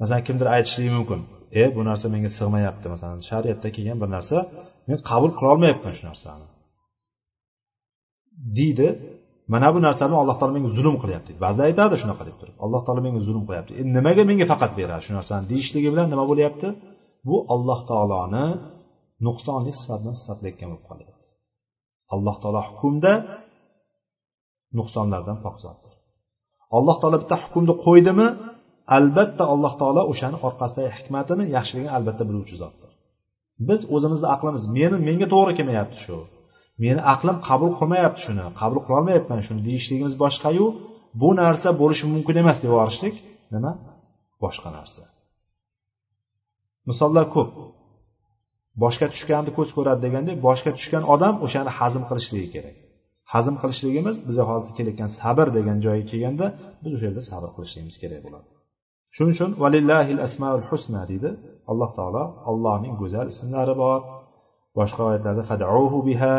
Masalan 0.00 0.22
kimdir 0.28 0.46
aytishligi 0.56 0.92
mumkin. 0.98 1.20
E 1.60 1.62
bu 1.74 1.80
narsa 1.88 2.06
menga 2.14 2.30
sig'mayapti. 2.38 2.86
Masalan 2.94 3.20
shariatda 3.30 3.68
kelgan 3.76 3.98
bir 4.02 4.08
narsa 4.16 4.36
men 4.88 4.98
qabul 5.10 5.30
qilolmayapman 5.38 5.94
shu 5.98 6.04
narsani. 6.10 6.46
Deydi 8.58 8.88
mana 9.52 9.68
bu 9.74 9.78
narsani 9.86 10.14
alloh 10.22 10.36
taolo 10.38 10.52
menga 10.56 10.70
zulm 10.78 10.96
qilyapti. 11.02 11.30
Ba'zilar 11.44 11.64
aytadi 11.70 11.94
shunaqa 12.02 12.22
deb 12.28 12.36
turib 12.40 12.56
alloh 12.64 12.80
taolo 12.86 13.00
menga 13.06 13.20
zulm 13.28 13.42
qilyapti. 13.48 13.72
Endi 13.80 13.90
nimaga 13.98 14.22
menga 14.30 14.46
faqat 14.52 14.72
beradi 14.78 15.02
shu 15.06 15.12
narsani 15.18 15.44
deyishligi 15.52 15.88
bilan 15.92 16.06
nima 16.12 16.24
bo'lyapti? 16.30 16.68
Bu 17.28 17.36
alloh 17.54 17.80
taoloni 17.90 18.46
nuqsonlik 19.26 19.76
sifat 19.80 20.00
sifatlayotgan 20.20 20.68
bo'lib 20.72 20.84
qolyapti 20.90 21.28
alloh 22.14 22.36
taolo 22.42 22.60
hukmda 22.68 23.12
nuqsonlardan 24.78 25.38
pokzotdir 25.46 25.92
alloh 26.76 26.96
taolo 27.00 27.16
bitta 27.22 27.36
hukmni 27.44 27.74
qo'ydimi? 27.86 28.28
Albatta 28.98 29.44
alloh 29.54 29.72
taolo 29.80 30.02
o'shani 30.12 30.38
orqasidagi 30.46 30.90
hikmatini 30.98 31.44
yaxshiligini 31.56 31.92
albatta 31.96 32.24
biluvchi 32.28 32.56
zotdir. 32.62 32.90
Biz 33.68 33.80
o'zimizni 33.94 34.28
aqlimiz 34.34 34.62
meni 34.78 34.96
menga 35.08 35.26
to'g'ri 35.34 35.52
kelmayapti 35.58 35.98
shu. 36.04 36.16
Meni 36.82 37.00
aqlim 37.14 37.36
qabul 37.48 37.70
qilmayapti 37.78 38.20
shuni 38.26 38.44
qabul 38.60 38.80
qilolmayapman 38.86 39.40
shuni 39.46 39.60
deyishligimiz 39.68 40.14
boshqayu 40.24 40.66
bu 41.22 41.30
narsa 41.42 41.68
bo'lishi 41.80 42.06
mumkin 42.14 42.36
emas 42.42 42.58
deb 42.62 42.70
yuborishlik 42.72 43.14
nima? 43.54 43.72
Boshqa 44.42 44.68
narsa. 44.78 45.02
Misollar 46.88 47.26
ko'p. 47.34 47.50
Boshga 48.82 49.06
tushganni 49.14 49.50
ko'z 49.58 49.68
ko'radi 49.76 50.00
degandek 50.06 50.36
boshga 50.46 50.70
tushgan 50.78 51.04
odam 51.14 51.34
o'shani 51.44 51.70
hazm 51.78 52.02
qilishligi 52.08 52.48
kerak. 52.54 52.76
Hazm 53.32 53.54
qilishligimiz 53.62 54.16
biza 54.28 54.44
hozir 54.50 54.70
kelayotgan 54.78 55.10
sabr 55.20 55.46
degan 55.58 55.78
joyga 55.86 56.06
kelganda 56.12 56.46
biz 56.82 56.90
o'sha 56.96 57.06
yerda 57.08 57.22
sabr 57.30 57.50
qilishligimiz 57.56 57.96
kerak 58.02 58.20
bo'ladi. 58.26 58.46
Shuning 59.16 59.34
uchun 59.36 59.50
valillahil 59.62 60.20
asmaul 60.26 60.64
husna 60.70 61.02
deydi. 61.10 61.30
Alloh 61.70 61.90
taolo 61.98 62.24
allohning 62.50 62.94
go'zal 63.02 63.26
ismlari 63.32 63.74
bor. 63.84 64.00
Boshqa 64.78 65.00
oyatlarda 65.10 65.42
fadauhu 65.50 65.98
biha 66.08 66.34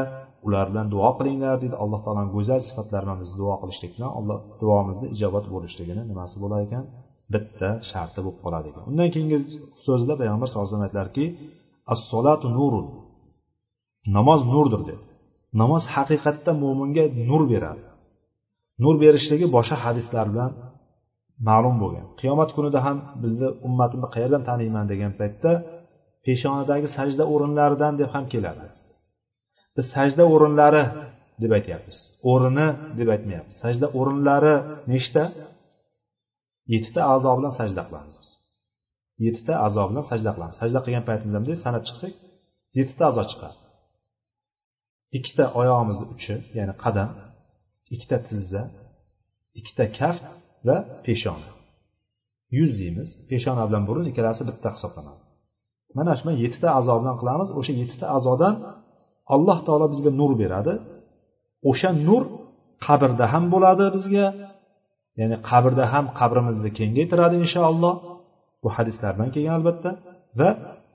ular 0.47 0.65
bilan 0.71 0.87
duo 0.93 1.09
qilinglar 1.19 1.55
deydi 1.63 1.75
alloh 1.83 1.99
taoloni 2.05 2.29
go'zal 2.35 2.61
sifatlari 2.67 3.03
bilan 3.05 3.19
biz 3.23 3.31
duo 3.41 3.55
qilishlik 3.61 3.91
bilan 3.97 4.11
alloh 4.19 4.37
duomizni 4.61 5.07
ijobat 5.15 5.45
bo'lishligini 5.53 6.03
nimasi 6.11 6.35
bo'lar 6.43 6.59
ekan? 6.67 6.83
Bitta 7.33 7.69
sharti 7.91 8.19
bo'lib 8.25 8.39
qoladi 8.45 8.67
ekan. 8.71 8.83
Undan 8.91 9.09
keyingi 9.13 9.37
so'zda 9.85 10.13
payg'ambar 10.21 10.47
sallallohu 10.47 10.67
alayhi 10.67 10.75
vasallam 10.75 10.89
aytdilarki 10.89 11.25
assolatu 11.93 12.47
nurun. 12.57 12.87
Namoz 14.17 14.41
nurdir 14.53 14.81
dedi. 14.89 15.03
Namoz 15.61 15.83
haqiqatda 15.95 16.51
mo'minga 16.63 17.05
nur 17.29 17.41
beradi. 17.53 17.83
Nur 18.83 18.95
berishligi 19.03 19.45
boshqa 19.55 19.77
hadislar 19.85 20.25
bilan 20.33 20.51
ma'lum 21.49 21.75
bo'lgan. 21.83 22.05
Qiyomat 22.19 22.49
kunida 22.55 22.79
ham 22.87 22.97
bizni 23.23 23.47
ummatimni 23.67 24.07
qayerdan 24.15 24.43
taniyman 24.49 24.85
degan 24.91 25.11
paytda 25.19 25.51
peshonadagi 26.25 26.87
sajda 26.97 27.23
o'rinlaridan 27.33 27.93
deb 28.01 28.09
ham 28.15 28.25
keladi. 28.33 28.65
Biz 29.79 29.87
sajda 29.95 30.23
o'rinlari 30.33 30.83
deb 31.41 31.51
aytyapmiz. 31.57 31.97
O'rni 32.31 32.67
deb 32.99 33.09
aytmayapmiz. 33.15 33.55
Sajda 33.63 33.87
o'rinlari 33.99 34.55
nechta? 34.93 35.23
Yettita 36.73 37.01
a'zo 37.13 37.31
bilan 37.39 37.53
sajda 37.59 37.81
qilamiz 37.87 38.15
biz. 38.21 38.31
Yettita 39.25 39.53
a'zo 39.65 39.83
bilan 39.89 40.05
sajda 40.11 40.31
qilamiz. 40.35 40.55
Sajda 40.61 40.79
qilgan 40.85 41.03
paytimizda 41.09 41.39
bunday 41.41 41.57
sanab 41.65 41.83
chiqsak 41.87 42.13
yettita 42.79 43.03
a'zo 43.09 43.23
chiqadi. 43.31 43.57
Ikkita 45.17 45.45
oyog'imizni 45.59 46.05
uchi 46.13 46.35
ya'ni 46.57 46.73
qadam 46.83 47.09
ikkita 47.93 48.17
tizza 48.27 48.63
ikkita 49.59 49.85
kaft 49.99 50.25
va 50.67 50.77
peshona. 51.05 51.49
Yuz 52.57 52.71
deymiz. 52.79 53.09
Peshona 53.29 53.63
bilan 53.69 53.83
burun 53.89 54.05
ikkalasi 54.11 54.41
bitta 54.49 54.69
hisoblanadi. 54.75 55.21
Mana 55.97 56.13
shu 56.19 56.31
yettita 56.43 56.69
a'zo 56.79 56.93
bilan 57.01 57.15
qilamiz. 57.21 57.49
O'sha 57.59 57.73
yettita 57.81 58.05
a'zodan 58.17 58.55
alloh 59.35 59.57
taolo 59.67 59.85
bizga 59.93 60.11
nur 60.19 60.31
beradi. 60.41 60.73
O'sha 61.69 61.89
nur 62.07 62.23
qabrda 62.85 63.25
ham 63.33 63.43
bo'ladi 63.53 63.85
bizga 63.95 64.25
ya'ni 65.19 65.37
qabrda 65.49 65.85
ham 65.93 66.05
qabrimizni 66.19 66.69
kengaytiradi 66.79 67.35
inshaalloh. 67.43 67.95
Bu 68.63 68.69
hadislardan 68.77 69.29
kelgan 69.35 69.55
albatta. 69.59 69.89
Va 70.39 70.49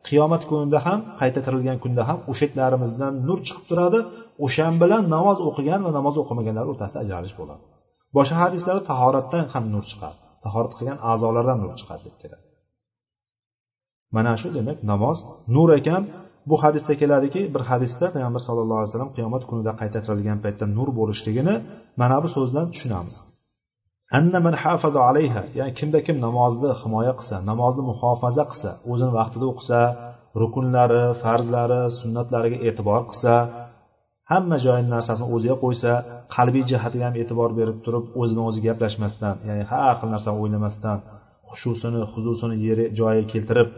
qiyomat 0.08 0.42
kunida 0.50 0.78
ham 0.86 0.98
qayta 1.20 1.40
tirilgan 1.46 1.78
kunda 1.84 2.02
ham 2.08 2.18
o'shaklarimizdan 2.32 3.12
nur 3.28 3.38
chiqib 3.46 3.64
turadi. 3.70 3.98
O'sha 4.44 4.66
bilan 4.82 5.02
namoz 5.14 5.38
o'qigan 5.48 5.80
va 5.86 5.90
namoz 5.98 6.14
o'qimaganlar 6.22 6.64
o'rtasida 6.70 6.98
ajralish 7.04 7.34
bo'ladi. 7.40 7.62
Boshqa 8.16 8.36
hadislarda 8.44 8.82
tahoratdan 8.90 9.44
ham 9.54 9.64
nur 9.74 9.84
chiqadi. 9.90 10.18
Tahorat 10.44 10.72
qilgan 10.78 10.98
a'zolardan 11.10 11.58
nur 11.64 11.72
chiqadi 11.80 12.02
deb 12.08 12.16
keladi. 12.22 12.44
Mana 14.16 14.32
shu 14.40 14.48
demak 14.56 14.78
namoz 14.92 15.18
nur 15.54 15.68
ekan 15.80 16.02
bu 16.48 16.56
hadisda 16.62 16.92
keladiki 17.00 17.40
bir 17.54 17.62
hadisda 17.70 18.06
payg'ambar 18.14 18.42
sallallohu 18.48 18.78
alayhi 18.80 18.90
vasallam 18.90 19.12
qiyomat 19.16 19.42
kunida 19.50 19.72
qayta 19.80 19.98
tirilgan 20.04 20.38
paytda 20.44 20.64
nur 20.78 20.88
bo'lishligini 20.98 21.54
mana 22.00 22.16
bu 22.24 22.28
so'zdan 22.36 22.66
tushunamiz. 22.74 23.16
Alayha 25.10 25.42
ya'ni 25.58 25.72
kimda 25.78 25.98
kim 26.06 26.16
namozni 26.26 26.70
himoya 26.82 27.12
qilsa 27.18 27.36
namozni 27.50 27.82
muhofaza 27.90 28.44
qilsa 28.50 28.70
o'zini 28.92 29.12
vaqtida 29.18 29.46
o'qisa 29.52 29.80
rukunlari 30.42 31.04
farzlari 31.22 31.80
sunnatlariga 32.00 32.58
e'tibor 32.68 33.00
qilsa 33.10 33.32
hamma 34.32 34.56
joyini 34.66 34.90
narsasini 34.96 35.26
o'ziga 35.34 35.56
qo'ysa 35.64 35.90
qalbiy 36.36 36.64
jihatiga 36.70 37.04
ham 37.08 37.16
e'tibor 37.22 37.50
berib 37.58 37.78
turib 37.84 38.04
o'zini 38.20 38.42
o'zi 38.48 38.60
gaplashmasdan 38.66 39.34
ya'ni 39.48 39.64
har 39.70 39.94
xil 40.00 40.08
narsani 40.14 40.36
o'ylamasdan 40.42 40.98
xushusini 41.50 42.00
huzusini 42.12 42.56
yeri 42.66 42.84
joyiga 42.98 43.26
keltirib 43.32 43.68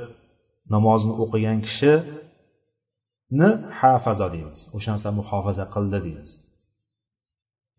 namozini 0.74 1.14
o'qigan 1.22 1.58
kishi 1.66 1.92
ni 3.38 3.48
hafazo 3.78 4.26
deymiz. 4.34 4.60
O'sha 4.76 4.90
narsani 4.94 5.14
muhofaza 5.20 5.64
qildi 5.74 5.98
deymiz. 6.06 6.32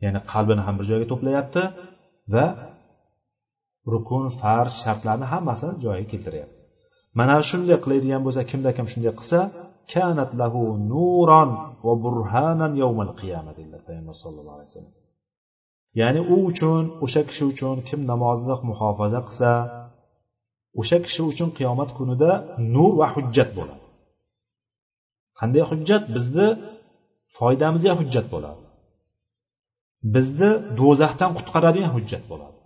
Ya'ni 0.03 0.19
qalbini 0.31 0.61
ham 0.67 0.75
bir 0.79 0.85
joyga 0.89 1.07
to'playapti 1.11 1.61
va 2.33 2.45
rukun 3.93 4.25
farz 4.41 4.73
shartlarni 4.83 5.25
hammasini 5.33 5.73
joyiga 5.85 6.09
keltiryapti. 6.13 6.55
Mana 7.19 7.35
shunday 7.49 7.77
qiladigan 7.83 8.21
bo'lsa 8.25 8.41
kimda 8.51 8.69
kim 8.77 8.85
shunday 8.91 9.13
qilsa 9.19 9.39
kanat 9.93 10.31
lahu 10.41 10.61
nuron 10.91 11.49
va 11.85 11.93
burhanan 12.03 12.73
yawmal 12.83 13.11
qiyama 13.19 13.51
dedilar 13.57 13.81
payg'ambar 13.87 14.15
sallallohu 14.23 14.57
alayhi 14.57 14.69
vasallam. 14.71 14.95
Ya'ni 16.01 16.21
u 16.33 16.35
uchun 16.49 16.83
o'sha 17.05 17.21
kishi 17.29 17.43
uchun 17.53 17.75
kim 17.87 17.99
namozni 18.11 18.55
muhofaza 18.69 19.19
qilsa 19.27 19.51
o'sha 20.81 20.97
kishi 21.05 21.21
uchun 21.31 21.49
qiyomat 21.57 21.89
kunida 21.97 22.29
nur 22.73 22.91
va 22.99 23.07
hujjat 23.15 23.49
bo'ladi. 23.57 23.83
qanday 25.38 25.62
hujjat 25.70 26.02
bizni 26.16 26.48
foydamizga 27.36 27.92
hujjat 28.00 28.26
bo'ladi 28.34 28.62
bizni 30.14 30.50
do'zaxdan 30.80 31.30
qutqaradigan 31.38 31.92
hujjat 31.96 32.24
bo'ladi 32.32 32.58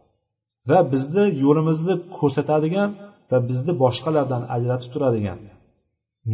va 0.70 0.78
bizni 0.92 1.24
yo'limizni 1.44 1.94
ko'rsatadigan 2.18 2.90
va 3.30 3.38
bizni 3.48 3.72
boshqalardan 3.82 4.42
ajratib 4.56 4.90
turadigan 4.94 5.38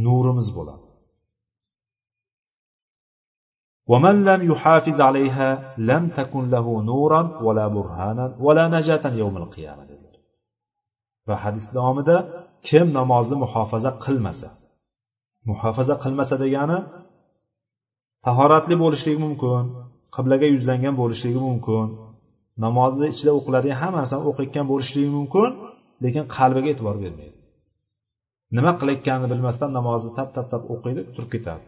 nurimiz 0.05 0.49
bo'ladi 0.59 0.85
ومن 3.91 4.17
لم 4.29 4.41
يحافظ 4.51 4.99
عليها 5.09 5.49
لم 5.91 6.03
تكن 6.19 6.45
له 6.55 6.67
نورا 6.91 7.23
ولا 7.47 7.67
برهانا 7.77 8.27
ولا 8.45 8.65
نجاة 8.77 9.05
يوم 9.23 9.37
القيامة 9.43 9.93
va 11.29 11.37
hadis 11.45 11.67
davomida 11.77 12.17
kim 12.69 12.87
namozni 12.99 13.37
muhofaza 13.45 13.91
qilmasa 14.05 14.49
muhofaza 15.50 15.96
qilmasa 16.04 16.36
degani 16.44 16.78
tahoratli 18.26 18.76
bo'lishligi 18.84 19.20
mumkin 19.26 19.64
qiblaga 20.16 20.48
yuzlangan 20.54 20.96
bo'lishligi 21.02 21.40
mumkin 21.48 21.88
namozni 22.66 23.06
ichida 23.14 23.32
o'qiladigan 23.40 23.78
hamma 23.82 23.98
narsani 24.02 24.24
o'qiyotgan 24.30 24.66
bo'lishligi 24.72 25.12
mumkin 25.18 25.50
lekin 26.04 26.24
qalbiga 26.36 26.70
e'tibor 26.74 26.96
bermaydi. 27.04 27.38
Nima 28.58 28.72
qilayotganini 28.80 29.28
bilmasdan 29.34 29.70
namozni 29.78 30.12
tap 30.18 30.30
tap 30.36 30.48
tap 30.52 30.64
o'qiydi 30.74 31.02
turib 31.16 31.30
ketadi. 31.36 31.68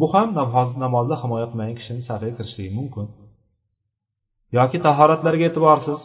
Bu 0.00 0.06
ham 0.14 0.28
namozni 0.84 1.16
himoya 1.22 1.46
qilmagan 1.50 1.76
kishini 1.80 2.02
safiga 2.08 2.34
kirishligi 2.38 2.72
mumkin. 2.78 3.06
Yoki 4.58 4.78
tahoratlarga 4.86 5.44
e'tiborsiz 5.50 6.00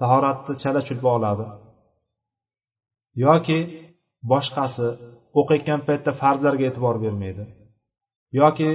tahoratni 0.00 0.54
chala 0.62 0.80
chulpa 0.88 1.08
oladi. 1.18 1.44
Yoki 3.24 3.58
boshqasi 4.32 4.88
o'qiyotgan 5.38 5.80
paytda 5.88 6.10
farzlarga 6.20 6.64
e'tibor 6.70 6.96
bermaydi. 7.04 7.44
Yoki 8.40 8.70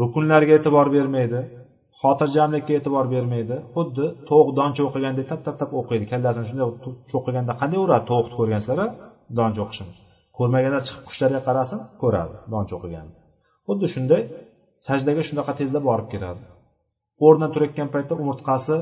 rukunlarga 0.00 0.52
e'tibor 0.58 0.86
bermaydi 0.96 1.40
xotirjamlikka 2.00 2.72
e'tibor 2.78 3.06
bermaydi. 3.14 3.56
Xuddi 3.74 4.06
tovuq 4.28 4.48
doncha 4.58 4.82
o'qigandek 4.88 5.26
tap 5.30 5.40
tap 5.46 5.56
tap 5.60 5.70
o'qiydi. 5.80 6.04
Kallasini 6.12 6.46
shunday 6.50 6.66
cho'qiganda 7.12 7.52
qanday 7.60 7.80
uradi? 7.86 8.04
Tovuqni 8.10 8.34
ko'rgansizlar 8.40 8.88
doncha 9.38 9.60
o'qishini. 9.64 9.92
Ko'rmaganlar 10.38 10.82
chiqib 10.86 11.04
qushlarga 11.08 11.40
qarasin 11.48 11.78
ko'radi 12.02 12.34
doncha 12.52 12.74
o'qiganni 12.78 13.14
xuddi 13.66 13.86
shunday 13.94 14.22
sajdaga 14.86 15.22
shunaqa 15.28 15.52
tezda 15.60 15.80
borib 15.88 16.08
keladi. 16.12 16.42
O'rnidan 17.24 17.50
turayotgan 17.54 17.88
paytda 17.94 18.14
umurtqasi 18.22 18.76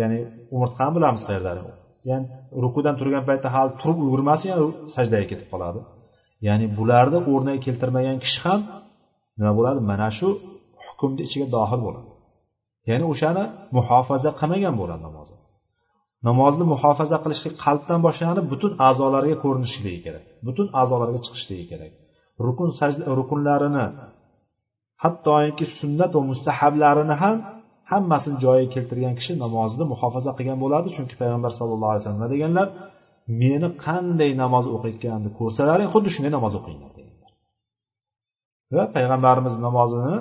ya'ni 0.00 0.18
umurtqani 0.54 0.92
bilamiz 0.96 1.22
qayerdali 1.28 1.60
ya'ni 2.10 2.26
rukudan 2.64 2.94
turgan 3.00 3.24
paytda 3.28 3.48
hali 3.56 3.70
turib 3.80 3.98
ulgurmasin 4.04 4.48
yana 4.52 4.64
sajdaga 4.96 5.26
ketib 5.30 5.48
qoladi. 5.52 5.80
Ya'ni 6.46 6.66
bularni 6.78 7.18
o'rniga 7.32 7.60
keltirmagan 7.66 8.16
kishi 8.24 8.38
ham 8.44 8.60
nima 9.38 9.52
bo'ladi? 9.58 9.80
Mana 9.90 10.08
shu 10.18 10.28
hukmni 10.86 11.20
ichiga 11.26 11.46
dohil 11.56 11.80
bo'ladi. 11.86 12.08
Ya'ni 12.90 13.04
o'shani 13.12 13.44
muhofaza 13.76 14.30
qilmagan 14.40 14.74
bo'ladi 14.80 15.02
namozni 15.08 15.38
namozni 16.26 16.64
muhofaza 16.72 17.16
qilishlik 17.24 17.54
qalbdan 17.64 18.00
boshlanib 18.06 18.46
butun 18.52 18.72
a'zolarga 18.88 19.36
ko'rinishligi 19.44 20.00
kerak 20.06 20.24
butun 20.46 20.66
a'zolarga 20.80 21.18
chiqishligi 21.24 21.66
kerak. 21.72 21.92
Rukun 22.46 22.70
sajda 22.80 23.04
rukunlarini 23.18 23.86
hattoki 25.02 25.64
sunnat 25.78 26.10
va 26.16 26.22
mustahablarini 26.30 27.14
ham 27.22 27.36
hammasini 27.92 28.36
joyiga 28.44 28.70
keltirgan 28.74 29.14
kishi 29.18 29.32
namozni 29.44 29.84
muhofaza 29.92 30.30
qilgan 30.38 30.58
bo'ladi. 30.64 30.88
Chunki 30.96 31.14
payg'ambar 31.20 31.50
sallallohu 31.58 31.90
alayhi 31.92 32.02
vasallam 32.02 32.20
nima 32.20 32.30
deganlar? 32.34 32.68
Meni 33.42 33.68
qanday 33.84 34.30
namoz 34.42 34.64
o'qiyotganimni 34.74 35.30
ko'rsalaring 35.38 35.88
xuddi 35.94 36.08
shunday 36.14 36.32
namoz 36.36 36.52
o'qinglar 36.58 36.90
deganlar 36.98 37.32
va 38.76 38.84
payg'ambarimiz 38.96 39.54
namozini 39.66 40.14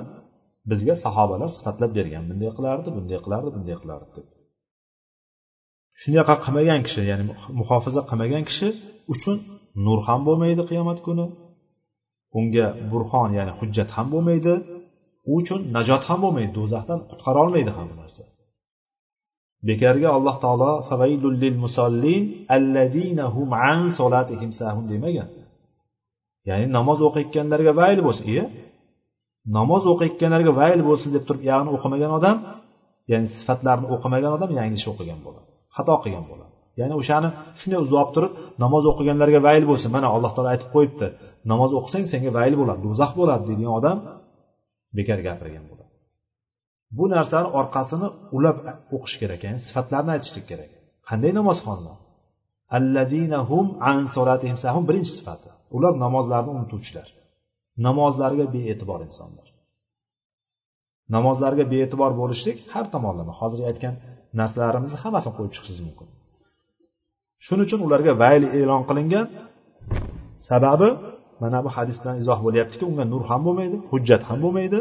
bizga 0.72 0.96
sahobalar 1.06 1.50
sifatlab 1.58 1.91
bergan 1.98 2.24
bunday 2.30 2.52
qilardi 2.58 2.89
bunday 2.98 3.20
qilardi 3.26 3.50
bunday 3.56 3.78
qilardi 3.84 4.10
deb 4.17 4.28
shunaqa 6.02 6.36
qilmagan 6.43 6.82
kishi 6.88 7.02
ya'ni 7.12 7.24
muhofaza 7.60 8.02
qilmagan 8.10 8.43
kishi 8.50 8.67
uchun 9.13 9.38
nur 9.86 10.00
ham 10.08 10.22
bo'lmaydi 10.28 10.63
qiyomat 10.70 11.00
kuni. 11.08 11.26
Unga 12.39 12.67
burxon 12.91 13.30
ya'ni 13.38 13.54
hujjat 13.60 13.89
ham 13.96 14.08
bo'lmaydi. 14.13 14.54
U 15.30 15.32
uchun 15.39 15.60
najot 15.76 16.04
ham 16.10 16.20
bo'lmaydi 16.24 16.52
do'zaxdan 16.60 17.00
qutqara 17.10 17.38
olmaydi 17.46 17.72
ham 17.78 17.86
bu 17.91 17.96
narsa. 18.02 18.24
Bekorga 19.70 20.10
alloh 20.17 20.36
taolo 20.43 20.72
musallin 21.63 22.24
alladinahum 22.58 23.50
an 23.72 23.80
solatihim 23.98 24.52
sahun 24.60 24.86
demagan. 24.91 25.30
Ya'ni 26.50 26.65
namoz 26.77 27.00
o'qiyotganlarga 27.08 27.71
vayl 27.81 28.00
bo'lsin. 28.08 28.25
Iya. 28.34 28.46
Namoz 29.58 29.84
o'qiyotganlarga 29.94 30.52
vayl 30.62 30.79
bo'lsin 30.90 31.10
deb 31.15 31.23
turib 31.27 31.44
ya'ni 31.50 31.69
o'qimagan 31.75 32.12
odam 32.19 32.38
ya'ni 33.12 33.27
sifatlarni 33.38 33.88
o'qimagan 33.96 34.31
odam 34.38 34.50
yanglish 34.60 34.88
o'qigan 34.92 35.19
bo'ladi. 35.25 35.48
Xato 35.75 35.96
qilgan 36.04 36.25
bo'ladi. 36.31 36.54
Ya'ni 36.79 36.94
o'shani 37.02 37.29
shunday 37.60 37.79
uzoq 37.86 38.10
turib 38.15 38.31
namoz 38.63 38.84
o'qiganlarga 38.92 39.40
vayl 39.48 39.63
bo'lsin. 39.71 39.90
Mana 39.96 40.08
alloh 40.15 40.31
taolo 40.36 40.50
aytib 40.54 40.69
qo'yibdi 40.75 41.08
namoz 41.52 41.71
o'qisang 41.79 42.06
senga 42.12 42.31
vayl 42.38 42.54
bo'ladi 42.62 42.79
do'zax 42.88 43.12
bo'ladi 43.19 43.44
deydigan 43.50 43.73
odam 43.79 43.98
bekor 44.98 45.19
gapirgan 45.27 45.65
bo'ladi. 45.71 45.87
Bu 46.98 47.06
narsani 47.15 47.48
orqasini 47.60 48.08
ulab 48.38 48.58
o'qish 48.96 49.15
kerak 49.21 49.40
ya'ni 49.46 49.60
sifatlarni 49.67 50.12
aytishlik 50.15 50.46
kerak. 50.52 50.71
Qanday 51.10 51.31
namozxonlar 51.40 51.98
alladinahum 52.77 53.67
an 53.92 54.00
solatihim 54.15 54.58
sahum 54.63 54.83
birinchi 54.90 55.12
sifati. 55.19 55.50
Ular 55.75 55.94
namozlarni 56.06 56.52
unutuvchilar. 56.58 57.08
Namozlariga 57.88 58.46
bee'tibor 58.56 59.00
insonlar. 59.08 59.48
Namozlarga 61.15 61.65
bee'tibor 61.73 62.12
bo'lishlik 62.21 62.58
har 62.73 62.85
tomonlama. 62.94 63.33
Hozir 63.42 63.62
aytgan 63.69 63.96
narsalarimizni 64.40 64.98
hammasini 65.04 65.33
qo'yib 65.38 65.54
chiqishingiz 65.56 65.81
mumkin. 65.88 66.08
Shuning 67.46 67.65
uchun 67.67 67.79
ularga 67.88 68.12
vayl 68.23 68.44
e'lon 68.60 68.81
qilingan 68.90 69.25
sababi 70.50 70.90
mana 71.42 71.60
bu 71.65 71.69
hadis 71.77 71.98
bilan 72.02 72.15
izoh 72.21 72.40
bo'lyaptiki 72.46 72.83
unga 72.92 73.06
nur 73.13 73.23
ham 73.29 73.42
bo'lmaydi 73.48 73.77
hujjat 73.92 74.21
ham 74.29 74.38
bo'lmaydi 74.46 74.79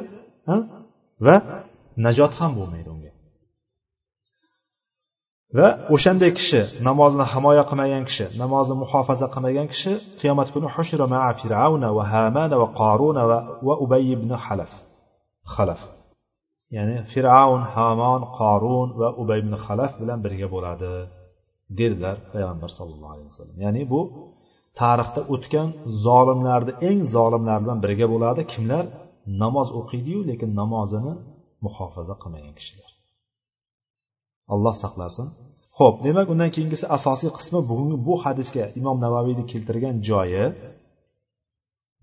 va 1.26 1.36
najot 2.05 2.32
ham 2.40 2.53
bo'lmaydi 2.59 2.88
unga. 2.94 3.12
Va 5.59 5.68
o'shanday 5.94 6.30
kishi 6.38 6.61
namozni 6.88 7.24
himoya 7.32 7.64
qilmagan 7.70 8.05
kishi 8.09 8.26
namozni 8.42 8.74
muhofaza 8.82 9.26
qilmagan 9.34 9.66
kishi 9.72 9.92
qiyomat 10.20 10.49
kuni 10.55 10.68
hushra 10.74 11.07
maa 11.14 11.30
fir'avna 11.40 11.88
va 11.99 12.05
hamana 12.12 12.57
va 12.62 12.68
qoruna 12.80 13.22
va, 13.30 13.38
va 13.66 13.74
ubay 13.84 14.03
ibn 14.14 14.30
halaf. 14.44 14.72
Halaf. 15.55 15.80
Ya'ni 16.76 16.97
fir'avn 17.12 17.62
hamon 17.74 18.22
qorun 18.38 18.88
va 19.01 19.09
ubay 19.22 19.38
ibn 19.44 19.55
halaf 19.64 19.92
bilan 20.01 20.18
birga 20.24 20.49
bo'ladi 20.55 20.90
dedilar 21.78 22.16
payg'ambar 22.32 22.70
sallallohu 22.78 23.12
alayhi 23.14 23.28
vasallam. 23.32 23.57
Ya'ni 23.64 23.82
bu 23.92 24.01
tarixda 24.80 25.20
o'tgan 25.34 25.68
zolimlarni 26.07 26.72
eng 26.88 27.01
zolimlar 27.14 27.59
bilan 27.64 27.78
birga 27.84 28.07
bo'ladi. 28.12 28.40
Kimlar? 28.53 28.84
Namoz 29.42 29.68
o'qiydiyu 29.78 30.20
lekin 30.30 30.51
namozini 30.61 31.14
muhofaza 31.64 32.14
qilmagan 32.22 32.54
kishilar. 32.59 32.90
Alloh 34.54 34.74
saqlasin. 34.82 35.26
Ho'p 35.78 35.96
demak 36.07 36.26
undan 36.32 36.50
keyingisi 36.54 36.84
asosiy 36.96 37.30
qismi 37.38 37.61
bugungi 37.70 37.96
bu 38.07 38.14
hadisga 38.24 38.64
imom 38.80 38.96
navaviyni 39.04 39.44
keltirgan 39.52 39.96
joyi. 40.09 40.44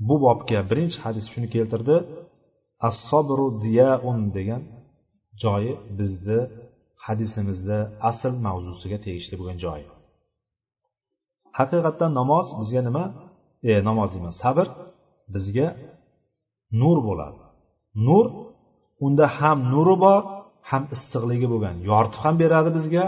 Bu 0.07 0.15
bobga 0.25 0.59
birinchi 0.69 0.97
hadis 1.05 1.25
shuni 1.33 1.47
keltirdi. 1.55 1.95
Assobru 2.89 3.45
ziyaun 3.63 4.19
degan 4.37 4.63
joyi 5.43 5.73
bizni 5.97 6.39
hadisimizda 7.05 7.77
asl 8.09 8.33
mavzusiga 8.45 8.97
tegishli 9.05 9.35
bo'lgan 9.39 9.57
joyi. 9.65 9.85
Haqiqatdan 11.57 12.11
namoz 12.19 12.47
bizga 12.59 12.81
nima? 12.87 13.05
E 13.69 13.73
namoz 13.89 14.09
deyman 14.13 14.35
sabr 14.43 14.67
bizga 15.33 15.67
nur 16.81 16.97
bo'ladi. 17.07 17.41
Nur 18.07 18.25
unda 19.05 19.25
ham 19.37 19.57
nuri 19.73 19.95
bor 20.05 20.21
ham 20.69 20.83
issiqligi 20.95 21.47
bo'lgan. 21.53 21.75
Yoritib 21.89 22.19
ham 22.25 22.35
beradi 22.43 22.69
bizga 22.77 23.05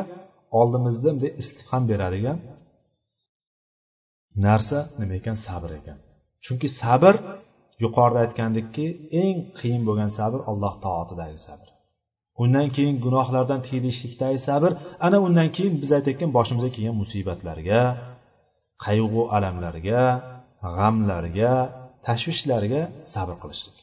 oldimizda 0.59 1.09
bunday 1.13 1.31
isitib 1.41 1.67
ham 1.71 1.83
beradigan 1.91 2.37
narsa 4.45 4.77
nima 4.99 5.13
ekan? 5.19 5.35
Sabr 5.47 5.69
ekan. 5.79 5.97
Chunki 6.45 6.67
sabr 6.81 7.15
yuqorida 7.83 8.19
aytgandekki 8.25 8.85
eng 9.23 9.37
qiyin 9.59 9.81
bo'lgan 9.87 10.11
sabr 10.19 10.39
alloh 10.51 10.73
toatidagi 10.85 11.39
sabr. 11.47 11.67
Undan 12.43 12.67
keyin 12.75 12.95
gunohlardan 13.05 13.61
tiyilishlikdagi 13.67 14.39
sabr 14.49 14.71
ana 15.05 15.17
undan 15.27 15.49
keyin 15.55 15.75
biz 15.81 15.89
aytayotgan 15.97 16.31
boshimizga 16.37 16.71
kelgan 16.75 16.95
musibatlarga 17.01 17.81
qayg'u 18.85 19.21
alamlarga 19.35 20.01
g'amlarga 20.77 21.53
tashvishlarga 22.07 22.81
sabr 23.13 23.35
qilishlik. 23.43 23.77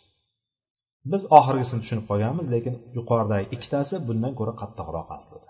Biz 1.10 1.22
oxirgisini 1.38 1.80
tushunib 1.82 2.04
qolganmiz 2.10 2.46
lekin 2.54 2.74
yuqoridagi 2.96 3.46
ikkitasi 3.54 3.94
bundan 4.08 4.32
ko'ra 4.38 4.52
qattiqroq 4.60 5.08
aslida. 5.16 5.48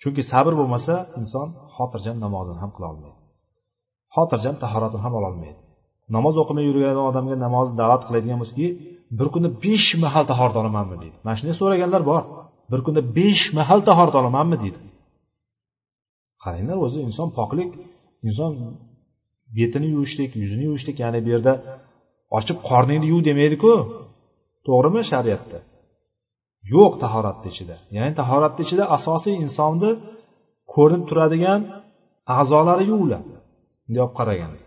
Chunki 0.00 0.22
sabr 0.32 0.52
bo'lmasa 0.60 0.94
inson 1.20 1.48
xotirjam 1.76 2.16
namozini 2.24 2.58
ham 2.62 2.70
qilolmaydi 2.76 3.18
xotirjam 4.16 4.56
tahoratini 4.62 5.02
ham 5.06 5.14
ololmaydi 5.20 5.60
namoz 6.16 6.34
o'qimay 6.42 6.64
yurgan 6.68 6.98
odamga 7.10 7.36
namozni 7.46 7.74
da'vat 7.82 8.02
qiladigan 8.08 8.38
bo'lsa 8.42 8.54
bir 9.18 9.28
kunda 9.34 9.48
besh 9.64 9.88
mahal 10.04 10.24
tahorat 10.30 10.56
olamanmi? 10.60 10.96
deydi. 11.02 11.16
Mana 11.24 11.36
shunday 11.38 11.56
so'raganlar 11.60 12.02
bor. 12.10 12.22
Bir 12.72 12.80
kunda 12.86 13.00
besh 13.18 13.44
mahal 13.58 13.80
tahorat 13.88 14.14
olamanmi? 14.20 14.56
deydi. 14.62 14.78
Qaranglar 16.44 16.76
o'zi 16.86 16.98
inson 17.08 17.28
poklik 17.38 17.70
inson 18.28 18.50
betini 19.56 19.88
yuvishlik 19.94 20.30
yuzini 20.42 20.64
yuvishlik 20.68 20.96
ya'ni 21.04 21.18
bu 21.24 21.28
yerda 21.34 21.52
ochib 22.38 22.58
qorningni 22.68 23.06
yuv 23.12 23.20
demaydiku. 23.28 23.72
To'g'rimi 24.66 25.02
shariatda? 25.10 25.58
Yo'q 26.74 26.92
tahoratni 27.02 27.48
ichida. 27.52 27.76
Ya'ni 27.96 28.12
tahoratni 28.20 28.62
ichida 28.66 28.84
asosiy 28.96 29.34
insonni 29.44 29.90
ko'rinib 30.74 31.04
turadigan 31.10 31.60
a'zolari 32.38 32.84
yuviladi 32.92 33.30
bunday 33.84 34.02
olib 34.06 34.14
qaraganda. 34.20 34.62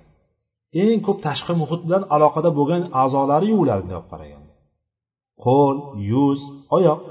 Eng 0.84 1.00
ko'p 1.08 1.20
tashqi 1.28 1.54
muhit 1.62 1.82
bilan 1.88 2.04
aloqada 2.16 2.50
bo'lgan 2.60 2.82
a'zolari 3.02 3.48
yuviladi 3.54 3.82
bunday 3.84 3.98
olib 4.02 4.10
qaraganda. 4.14 4.52
Qo'l 5.46 5.78
yuz 6.12 6.40
oyoq. 6.78 7.02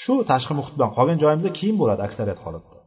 Shu 0.00 0.14
tashqi 0.30 0.52
muhit 0.58 0.74
bilan 0.76 0.90
qolgan 0.96 1.18
joyimizda 1.22 1.50
kiyim 1.58 1.76
bo'ladi 1.80 2.00
aksariyat 2.08 2.40
holatda. 2.44 2.78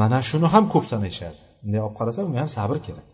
Mana 0.00 0.18
shuni 0.28 0.48
ham 0.54 0.64
ko'p 0.72 0.84
sanashadi 0.92 1.38
bunday 1.62 1.80
olib 1.86 1.96
qarasa 2.00 2.20
bunga 2.26 2.40
ham 2.42 2.50
sabr 2.56 2.78
kerak. 2.86 3.06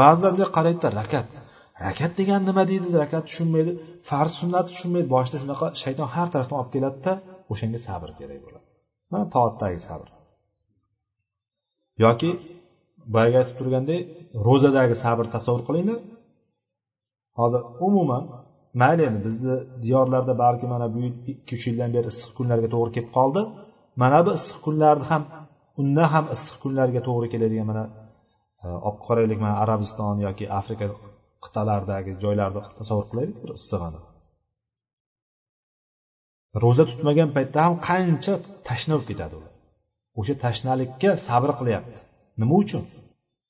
Ba'zilar 0.00 0.30
bunday 0.34 0.50
qaraydida 0.56 0.88
rakat. 1.00 1.26
Rakat 1.86 2.12
degan 2.20 2.40
nima 2.48 2.62
deydi? 2.70 2.86
Rakat 3.02 3.22
tushunmaydi 3.28 3.72
farz 4.08 4.32
sunnat 4.40 4.66
tushunmaydi. 4.70 5.06
Boshida 5.14 5.38
shunaqa 5.42 5.66
shayton 5.82 6.08
har 6.14 6.28
tarafdan 6.32 6.56
olib 6.60 6.70
keladida 6.74 7.12
o'shanga 7.52 7.78
sabr 7.86 8.10
kerak 8.18 8.40
bo'ladi. 8.46 8.66
Mana 9.12 9.24
toatdagi 9.34 9.78
sabr. 9.88 10.08
Yoki 12.04 12.30
boyagi 13.14 13.36
aytib 13.40 13.56
turgandek 13.60 14.00
ro'zadagi 14.46 14.94
sabr 15.04 15.24
tasavvur 15.34 15.62
qilinglar. 15.68 16.00
Hozir 17.38 17.60
umuman 17.86 18.24
mayli 18.82 19.02
endi 19.08 19.20
bizni 19.26 19.54
diyorlarda 19.84 20.32
balki 20.44 20.66
mana 20.72 20.86
bu 20.94 20.98
ikki 21.32 21.52
uch 21.56 21.64
yildan 21.68 21.90
beri 21.96 22.08
issiq 22.12 22.30
kunlarga 22.38 22.68
to'g'ri 22.74 22.90
kelib 22.96 23.10
qoldi. 23.18 23.40
Mana 24.02 24.18
bu 24.26 24.30
issiq 24.38 24.58
kunlarni 24.66 25.04
ham 25.10 25.22
undan 25.80 26.08
ham 26.14 26.24
issiq 26.34 26.56
kunlarga 26.62 27.00
to'g'ri 27.08 27.28
keladigan 27.34 27.66
mana 27.70 27.84
e, 28.64 28.66
olib 28.86 29.00
qaraylik 29.08 29.38
mana 29.44 29.54
arabiston 29.64 30.16
yoki 30.26 30.44
afrika 30.60 30.86
qit'alardagi 31.44 32.12
joylarni 32.24 32.60
tasavvur 32.78 33.06
qilaylik 33.10 33.38
bir 33.42 33.50
issig'ini 33.58 34.00
ro'za 36.62 36.84
tutmagan 36.90 37.30
paytda 37.36 37.58
ham 37.66 37.74
qancha 37.88 38.34
tashna 38.68 38.92
bo'lib 38.94 39.08
ketadi 39.10 39.34
ular. 39.38 39.52
O'sha 40.20 40.34
tashnalikka 40.44 41.10
sabr 41.26 41.50
qilyapti. 41.60 41.98
Nima 42.40 42.54
uchun? 42.62 42.84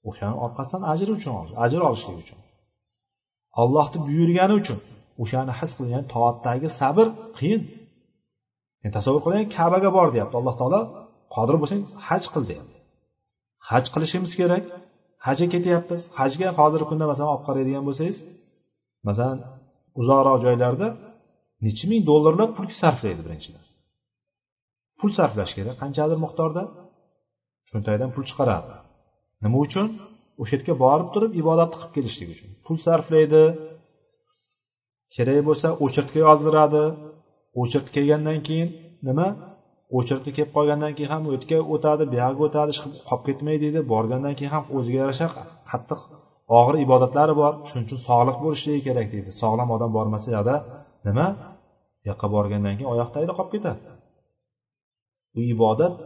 O'shani 0.08 0.36
orqasidan 0.44 0.82
ajr 0.92 1.08
uchun 1.16 1.32
ajr 1.64 1.80
olishlik 1.88 2.16
uchun. 2.24 2.38
Ollohni 3.62 3.98
buyurgani 4.08 4.54
uchun 4.60 4.78
o'shani 5.22 5.52
his 5.60 5.70
qilgan 5.78 6.04
toatdagi 6.14 6.68
sabr 6.80 7.06
qiyin. 7.38 7.62
Yani 8.82 8.92
tasavvur 8.96 9.22
qiling 9.26 9.46
kabaga 9.58 9.90
bor 9.96 10.08
deyapti. 10.14 10.34
Alloh 10.40 10.54
taolo 10.60 10.80
qodir 11.34 11.56
bo'lsang 11.62 11.82
haj 12.06 12.24
qil 12.34 12.44
deyapti. 12.50 12.76
Haj 13.68 13.84
qilishimiz 13.94 14.32
kerak. 14.40 14.64
Hajga 15.26 15.46
ketyapmiz. 15.54 16.00
Hajga 16.20 16.48
hozirgi 16.58 16.86
kunda 16.90 17.04
masalan 17.12 17.30
olib 17.34 17.44
qaraydigan 17.48 17.84
bo'lsangiz 17.88 18.18
masalan 19.08 19.38
uzoqroq 20.00 20.38
joylarda 20.46 20.88
necha 21.66 21.84
ming 21.90 22.02
dollarlab 22.10 22.50
pul 22.56 22.66
sarflaydi 22.82 23.22
birinchidan. 23.26 23.64
Pul 24.98 25.10
sarflash 25.18 25.52
kerak. 25.58 25.76
Qanchadir 25.82 26.18
miqdorda. 26.24 26.62
Cho'ntagidan 27.70 28.10
pul 28.14 28.24
chiqaradi. 28.30 28.72
Nima 29.44 29.58
uchun? 29.66 29.86
O'sha 30.42 30.54
yerga 30.56 30.74
borib 30.84 31.08
turib 31.14 31.32
ibodatni 31.42 31.76
qilib 31.80 31.92
kelishlik 31.96 32.28
uchun. 32.34 32.50
Pul 32.64 32.76
sarflaydi. 32.86 33.44
Kerak 35.14 35.38
bo'lsa 35.48 35.68
o'chirtga 35.84 36.18
yozdiradi. 36.26 36.84
O'chirt 37.60 37.86
kelgandan 37.94 38.38
keyin 38.46 38.68
nima? 39.08 39.26
O'chirtga 39.98 40.30
kelib 40.36 40.52
qolgandan 40.56 40.92
keyin 40.96 41.10
ham 41.14 41.22
o'tga 41.34 41.58
o'tadi 41.74 42.04
buyog'iga 42.12 42.42
o'tadi 42.48 42.72
qolib 43.08 43.22
ketmaydi 43.28 43.62
deydi 43.64 43.80
borgandan 43.92 44.34
keyin 44.38 44.52
ham 44.56 44.64
o'ziga 44.76 44.98
yarasha 45.04 45.26
qattiq 45.70 46.00
og'ir 46.58 46.76
ibodatlari 46.84 47.34
bor. 47.42 47.52
Shuning 47.68 47.86
uchun 47.88 48.00
sog'liq 48.08 48.36
bo'lishligi 48.44 48.80
kerak 48.88 49.08
deydi. 49.14 49.30
Sog'lom 49.42 49.68
odam 49.76 49.90
bormasa 49.96 50.28
yoqda 50.36 50.54
nima? 51.06 51.26
Bu 52.00 52.04
yoqqa 52.10 52.26
borgandan 52.36 52.74
keyin 52.78 52.90
oyoq 52.94 53.10
tagida 53.14 53.32
qolib 53.38 53.52
ketadi. 53.54 53.80
Bu 55.34 55.40
ibodat 55.54 55.96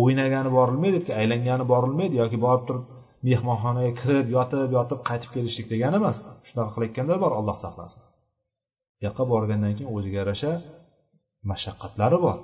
o'ynagani 0.00 0.50
borilmaydi 0.58 0.98
aylangani 1.20 1.64
borilmaydi 1.72 2.14
yoki 2.22 2.38
borib 2.46 2.64
turib 2.68 2.84
mehmonxonaga 3.28 3.92
kirib 4.00 4.28
yotib 4.36 4.70
yotib 4.78 5.00
qaytib 5.08 5.30
kelishlik 5.34 5.66
degani 5.72 5.96
emas. 6.02 6.16
Shunaqa 6.48 6.70
qilayotganlar 6.74 7.18
bor 7.24 7.32
alloh 7.38 7.56
saqlasin. 7.64 8.00
Bu 8.96 9.00
yoqqa 9.06 9.24
borgandan 9.32 9.72
keyin 9.76 9.90
o'ziga 9.96 10.18
yarasha 10.22 10.52
mashaqqatlari 11.50 12.18
bor. 12.26 12.38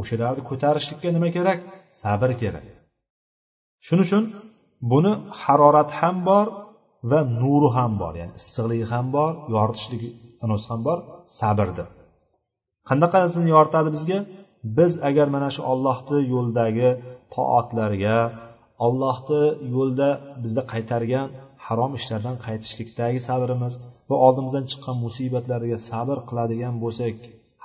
O'shalarni 0.00 0.42
ko'tarishlikka 0.50 1.08
nima 1.16 1.28
kerak? 1.36 1.58
Sabr 2.02 2.30
kerak. 2.42 2.66
Shuning 3.86 4.06
uchun 4.08 4.24
buni 4.92 5.12
harorati 5.42 5.94
ham 6.00 6.16
bor 6.28 6.46
va 7.10 7.20
nuri 7.40 7.68
ham 7.76 7.92
bor 8.02 8.12
ya'ni 8.20 8.32
issiqligi 8.40 8.86
ham 8.92 9.06
bor 9.16 9.30
yoritishligi 9.54 10.10
ham 10.70 10.80
bor 10.86 10.98
sabrni 11.38 11.84
qanaqasini 12.88 13.48
yoritadi 13.54 13.90
bizga? 13.96 14.18
Biz 14.78 14.92
agar 15.08 15.26
mana 15.34 15.48
shu 15.54 15.62
ollohni 15.72 16.18
yo'lidagi 16.32 16.90
toatlarga 17.34 18.18
ollohni 18.86 19.42
yo'lda 19.74 20.08
bizni 20.42 20.62
qaytargan 20.72 21.26
harom 21.66 21.92
ishlardan 21.98 22.36
qaytishlikdagi 22.46 23.20
sabrimiz 23.28 23.74
va 24.08 24.16
oldimizdan 24.26 24.64
chiqqan 24.70 24.96
musibatlarga 25.04 25.78
sabr 25.88 26.18
qiladigan 26.28 26.74
bo'lsak 26.84 27.16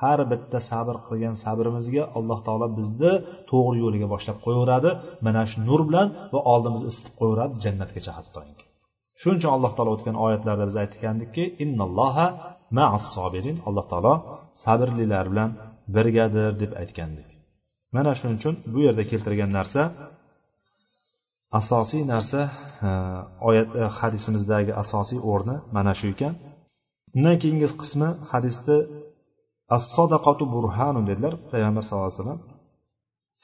har 0.01 0.19
bitta 0.31 0.59
sabr 0.69 0.95
qilgan 1.07 1.35
sabrimizga 1.43 2.03
alloh 2.17 2.39
taolo 2.47 2.67
bizni 2.77 3.11
to'g'ri 3.51 3.77
yo'liga 3.83 4.07
boshlab 4.13 4.37
qo'yaveradi. 4.45 4.89
Mana 5.25 5.41
shu 5.49 5.57
nur 5.69 5.81
bilan 5.87 6.07
va 6.33 6.39
oldimizni 6.53 6.87
isitib 6.93 7.13
qo'yaveradi 7.19 7.53
jannatgacha 7.63 8.11
hattoki 8.19 8.63
shuning 9.21 9.39
uchun 9.41 9.51
alloh 9.57 9.71
taolo 9.77 9.91
o'tgan 9.95 10.15
oyatlarda 10.25 10.65
biz 10.69 10.75
aytgandikki 10.83 11.43
innalloha 11.63 12.27
ma'as 12.77 13.05
sobirin 13.15 13.57
alloh 13.67 13.85
taolo 13.91 14.13
sabrlilar 14.63 15.25
bilan 15.31 15.49
birgadir 15.95 16.51
deb 16.61 16.71
aytgandik. 16.81 17.29
Mana 17.95 18.11
shuning 18.19 18.37
uchun 18.41 18.55
bu 18.73 18.79
yerda 18.85 19.03
keltirgan 19.11 19.51
narsa 19.57 19.81
asosiy 21.59 22.03
narsa 22.13 22.41
oyat 23.49 23.69
e, 23.81 23.83
hadisimizdagi 23.99 24.71
asosiy 24.83 25.19
o'rni 25.31 25.55
mana 25.75 25.93
shu 25.99 26.05
ekan. 26.13 26.33
Undan 27.17 27.35
keyingi 27.41 27.67
qismi 27.81 28.09
hadisni 28.31 28.77
assadaqatu 29.75 30.43
burhanun 30.55 31.05
dedilar 31.09 31.33
payg'ambar 31.51 31.81
sallallohu 31.85 32.09
alayhi 32.09 32.21
vasallam. 32.21 32.41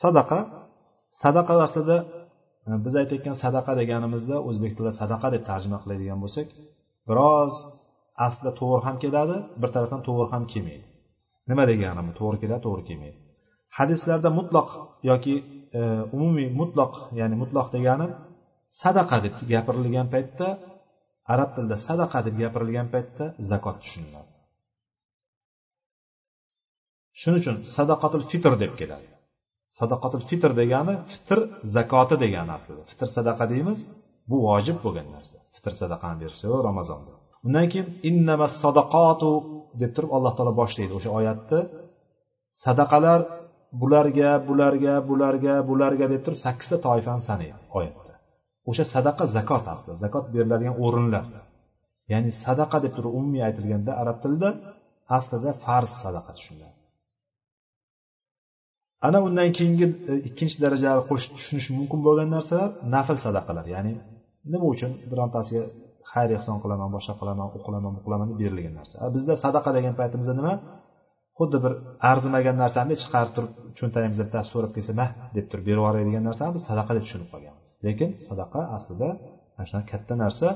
Sadaqa 0.01 0.39
sadaqa 1.23 1.53
aslida 1.65 1.97
e, 2.67 2.71
biz 2.85 2.93
aytayotgan 3.01 3.35
sadaqa 3.43 3.71
deganimizda 3.81 4.35
o'zbek 4.49 4.71
tilida 4.75 4.93
sadaqa 5.01 5.27
deb 5.35 5.43
tarjima 5.49 5.77
qiladigan 5.83 6.19
bo'lsak 6.23 6.47
biroz 7.09 7.53
aslida 8.25 8.51
to'g'ri 8.59 8.81
ham 8.87 8.95
keladi 9.03 9.35
bir 9.61 9.69
tarafdan 9.75 10.01
to'g'ri 10.07 10.27
ham 10.33 10.43
kelmaydi. 10.51 10.85
Nima 11.49 11.63
deganim 11.71 12.07
to'g'ri 12.19 12.37
keladi 12.43 12.61
to'g'ri 12.67 12.83
kelmaydi. 12.89 13.17
Hadislarda 13.77 14.29
mutloq 14.39 14.69
yoki 15.09 15.35
e, 15.79 15.81
umumiy 16.15 16.47
mutloq 16.59 16.93
ya'ni 17.19 17.35
mutloq 17.41 17.67
degani 17.75 18.07
sadaqa 18.81 19.17
deb 19.25 19.35
gapirilgan 19.51 20.07
paytda 20.13 20.47
arab 21.33 21.49
tilida 21.55 21.77
sadaqa 21.87 22.19
deb 22.27 22.35
gapirilgan 22.43 22.87
paytda 22.93 23.25
zakot 23.51 23.77
tushuniladi. 23.83 24.32
Shuning 27.21 27.39
uchun 27.41 27.55
sadaqatul 27.75 28.23
fitr 28.31 28.53
deb 28.63 28.73
keladi. 28.79 29.07
Sadaqatul 29.79 30.23
fitr 30.29 30.51
degani 30.61 30.95
fitr 31.11 31.39
zakoti 31.75 32.15
degani 32.23 32.51
aslida 32.57 32.83
fitr 32.91 33.07
sadaqa 33.17 33.43
deymiz 33.53 33.79
bu 34.29 34.37
vojib 34.47 34.77
bo'lgan 34.85 35.07
narsa. 35.15 35.35
Fitr 35.55 35.73
sadaqani 35.81 36.17
berishsa 36.23 36.45
ramazonda 36.69 37.13
undan 37.45 37.65
keyin 37.71 37.87
innama 38.09 38.47
sadaqatu 38.63 39.31
deb 39.81 39.91
turib 39.95 40.11
alloh 40.17 40.33
taolo 40.37 40.53
boshlaydi 40.61 40.93
o'sha 40.99 41.09
oyatni 41.19 41.59
sadaqalar 42.63 43.19
bularga 43.81 44.31
bularga 44.47 44.93
bularga 45.09 45.55
bularga 45.69 46.05
deb 46.13 46.21
turib 46.25 46.39
sakkizta 46.45 46.77
toifani 46.87 47.23
sanaydi 47.29 47.59
oyatda. 47.77 48.13
O'sha 48.69 48.85
sadaqa 48.95 49.23
zakot 49.37 49.65
aslida. 49.73 49.95
Zakot 50.03 50.25
beriladigan 50.35 50.75
o'rinlar. 50.85 51.25
Ya'ni 52.11 52.31
sadaqa 52.45 52.77
deb 52.85 52.93
turib 52.97 53.11
umumiy 53.19 53.43
aytilganda 53.49 53.91
arab 54.01 54.17
tilida 54.23 54.49
aslida 55.17 55.51
farz 55.65 55.91
sadaqa 56.03 56.31
tushuniladi. 56.37 56.77
Ana 59.07 59.17
undan 59.27 59.49
keyingi 59.57 59.87
e, 60.11 60.13
ikkinchi 60.29 60.57
darajali 60.65 61.01
qo'shib 61.09 61.31
tushunish 61.37 61.69
mumkin 61.77 61.99
bo'lgan 62.07 62.29
narsalar 62.35 62.69
nafl 62.95 63.17
sadaqalar. 63.25 63.65
Ya'ni 63.75 63.93
nima 64.53 64.65
uchun 64.73 64.91
birontasiga 65.11 65.63
xayr 66.11 66.29
ehson 66.37 66.57
qilaman 66.63 66.89
boshqa 66.95 67.13
qilaman 67.21 67.47
u 67.57 67.59
qilaman 67.65 67.91
bu 67.97 68.01
qilaman 68.05 68.27
deb 68.31 68.37
berilgan 68.41 68.75
narsa. 68.79 68.95
Bizda 69.15 69.33
sadaqa 69.45 69.69
degan 69.77 69.93
paytimizda 69.99 70.33
nima? 70.39 70.53
Xuddi 71.39 71.57
bir 71.63 71.73
arzimagan 72.11 72.55
narsani 72.63 72.93
chiqarib 73.01 73.31
turib 73.35 73.51
cho'ntagimizda 73.79 74.23
bittasi 74.27 74.47
so'rab 74.53 74.71
kelsa 74.75 74.93
mah 75.01 75.09
deb 75.37 75.45
turib 75.51 75.65
berib 75.67 75.79
yuboradigan 75.79 76.23
narsani 76.29 76.51
biz 76.55 76.63
sadaqa 76.69 76.91
deb 76.97 77.03
tushunib 77.07 77.29
qolganmiz. 77.33 77.69
Lekin 77.85 78.09
sadaqa 78.27 78.61
aslida 78.77 79.09
mana 79.55 79.65
shunaqa 79.69 79.87
katta 79.93 80.13
narsa. 80.23 80.47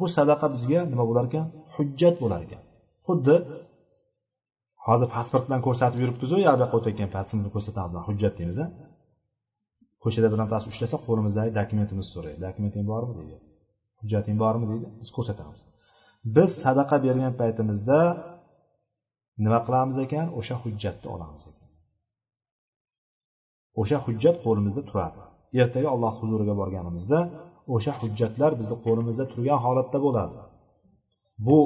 Bu 0.00 0.06
sadaqa 0.16 0.46
bizga 0.54 0.80
nima 0.92 1.04
bo'lar 1.10 1.24
ekan? 1.30 1.44
Hujjat 1.74 2.16
bo'lar 2.22 2.40
ekan. 2.46 2.62
Xuddi 3.06 3.36
hozir 4.88 5.08
pasport 5.16 5.44
bilan 5.48 5.60
ko'rsatib 5.66 5.98
yuribmizu 6.02 6.36
yo 6.46 6.52
buyoqqa 6.58 6.76
o'tayotgan 6.80 7.10
paytimizda 7.16 7.50
ko'rsatamiz 7.56 7.94
hujjat 8.08 8.34
deymiz 8.38 8.58
a 8.64 8.66
ko'chada 10.04 10.28
birontasi 10.34 10.66
ushlasa 10.72 10.96
qo'limizdagi 11.06 11.50
dokumentimizni 11.60 12.12
so'raydi. 12.16 12.38
Dokumenting 12.46 12.84
bormi? 12.92 13.12
deydi. 13.18 13.36
Hujjating 14.00 14.36
bormi? 14.44 14.64
deydi. 14.70 14.86
Biz 15.00 15.08
ko'rsatamiz. 15.16 15.60
Biz 16.36 16.50
sadaqa 16.64 16.96
bergan 17.06 17.32
paytimizda 17.40 18.00
nima 19.44 19.60
qilamiz 19.66 19.96
ekan? 20.04 20.26
O'sha 20.38 20.56
hujjatni 20.62 21.08
olamiz 21.14 21.42
ekan. 21.50 21.68
O'sha 23.80 23.98
hujjat 24.06 24.36
qo'limizda 24.44 24.82
turadi. 24.90 25.20
Ertaga 25.62 25.88
alloh 25.94 26.14
huzuriga 26.20 26.54
borganimizda 26.60 27.18
o'sha 27.74 27.92
hujjatlar 28.00 28.52
bizni 28.60 28.76
qo'limizda 28.86 29.24
turgan 29.32 29.58
holatda 29.64 29.98
bo'ladi. 30.06 30.36
Bu 31.46 31.58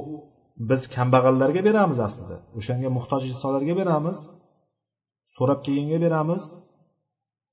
biz 0.68 0.82
kambag'allarga 0.94 1.60
beramiz 1.68 1.98
aslida. 2.06 2.36
O'shanga 2.58 2.88
muhtoj 2.96 3.22
insonlarga 3.32 3.74
beramiz. 3.80 4.18
So'rab 5.36 5.60
kelganga 5.66 5.98
beramiz. 6.06 6.42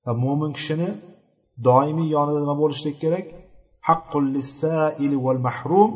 Va 0.04 0.12
mo'min 0.24 0.50
kishini 0.58 0.90
doimiy 1.68 2.08
yonida 2.16 2.38
nima 2.44 2.56
bo'lishlik 2.62 2.96
kerak? 3.02 3.26
Haqqul 3.88 4.26
val 5.26 5.40
mahrum. 5.48 5.90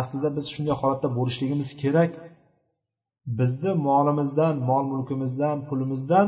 Aslida 0.00 0.28
biz 0.36 0.44
shunday 0.54 0.74
holatda 0.80 1.08
bo'lishligimiz 1.18 1.68
kerak. 1.82 2.12
Bizni 3.38 3.72
molimizdan 3.88 4.54
mol 4.70 4.84
mulkimizdan 4.92 5.56
pulimizdan 5.68 6.26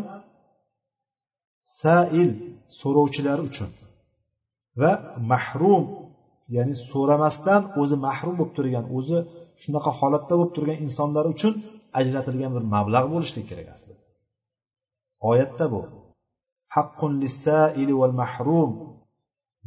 sail 1.80 2.30
so'rovchilar 2.80 3.38
uchun. 3.48 3.70
Va 4.80 4.92
mahrum 5.32 5.84
ya'ni 6.56 6.74
so'ramasdan 6.90 7.62
o'zi 7.80 7.96
mahrum 8.06 8.34
bo'lib 8.38 8.52
turgan 8.56 8.84
o'zi 8.98 9.18
shunaqa 9.62 9.90
holatda 10.00 10.34
bo'lib 10.38 10.52
turgan 10.56 10.78
insonlar 10.86 11.24
uchun 11.34 11.52
ajratilgan 12.00 12.52
bir 12.56 12.64
mablag' 12.74 13.08
bo'lishligi 13.14 13.46
kerak 13.50 13.68
aslida. 13.74 14.02
Oyatda 15.30 15.66
bu. 15.74 15.80
Haqqun 16.76 17.12
lissaili 17.22 17.94
val 18.00 18.14
mahrum. 18.22 18.72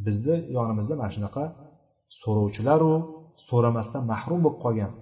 Bizni 0.06 0.36
yonimizda 0.56 0.94
mana 1.00 1.10
shunaqa 1.16 1.44
so'rovchilaru 2.20 2.94
so'ramasdan 3.48 4.02
mahrum 4.12 4.40
bo'lib 4.44 4.58
qolgan 4.64 4.92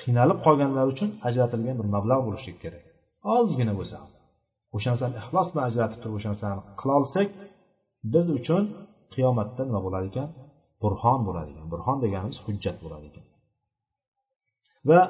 qiynalib 0.00 0.38
qolganlar 0.46 0.86
uchun 0.94 1.08
ajratilgan 1.28 1.76
bir 1.80 1.86
mablag' 1.94 2.22
bo'lishligi 2.26 2.58
kerak. 2.64 2.84
Ozgina 3.36 3.74
bo'lsa 3.78 3.98
o'sha 4.76 4.88
narsani 4.92 5.14
ixlos 5.22 5.48
bilan 5.52 5.64
ajratib 5.70 5.98
turib 6.02 6.16
o'sha 6.18 6.28
narsani 6.32 6.62
qilolsak 6.80 7.28
biz 8.12 8.26
uchun 8.38 8.62
qiyomatda 9.14 9.62
nima 9.68 9.80
bo'lar 9.86 10.02
ekan? 10.10 10.28
Burxon 10.82 11.20
bo'ladi 11.28 11.50
ekan. 11.54 11.66
Burxon 11.72 11.96
deganimiz 12.04 12.38
hujjat 12.46 12.76
bo'ladi 12.84 13.06
ekan. 13.10 13.25
Va 14.88 15.00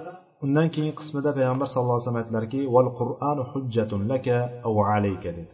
undan 0.44 0.66
keyingi 0.74 0.94
qismida 1.00 1.30
payg'ambar 1.38 1.66
sallallohu 1.72 1.96
alayhi 1.96 2.06
vasallam 2.06 2.22
aytdilarki 2.22 2.60
val 2.74 2.88
qur'anu 3.00 3.42
hujjatun 3.52 4.00
laka 4.12 4.36
va 4.76 4.82
alayka 4.96 5.30
dedi. 5.38 5.52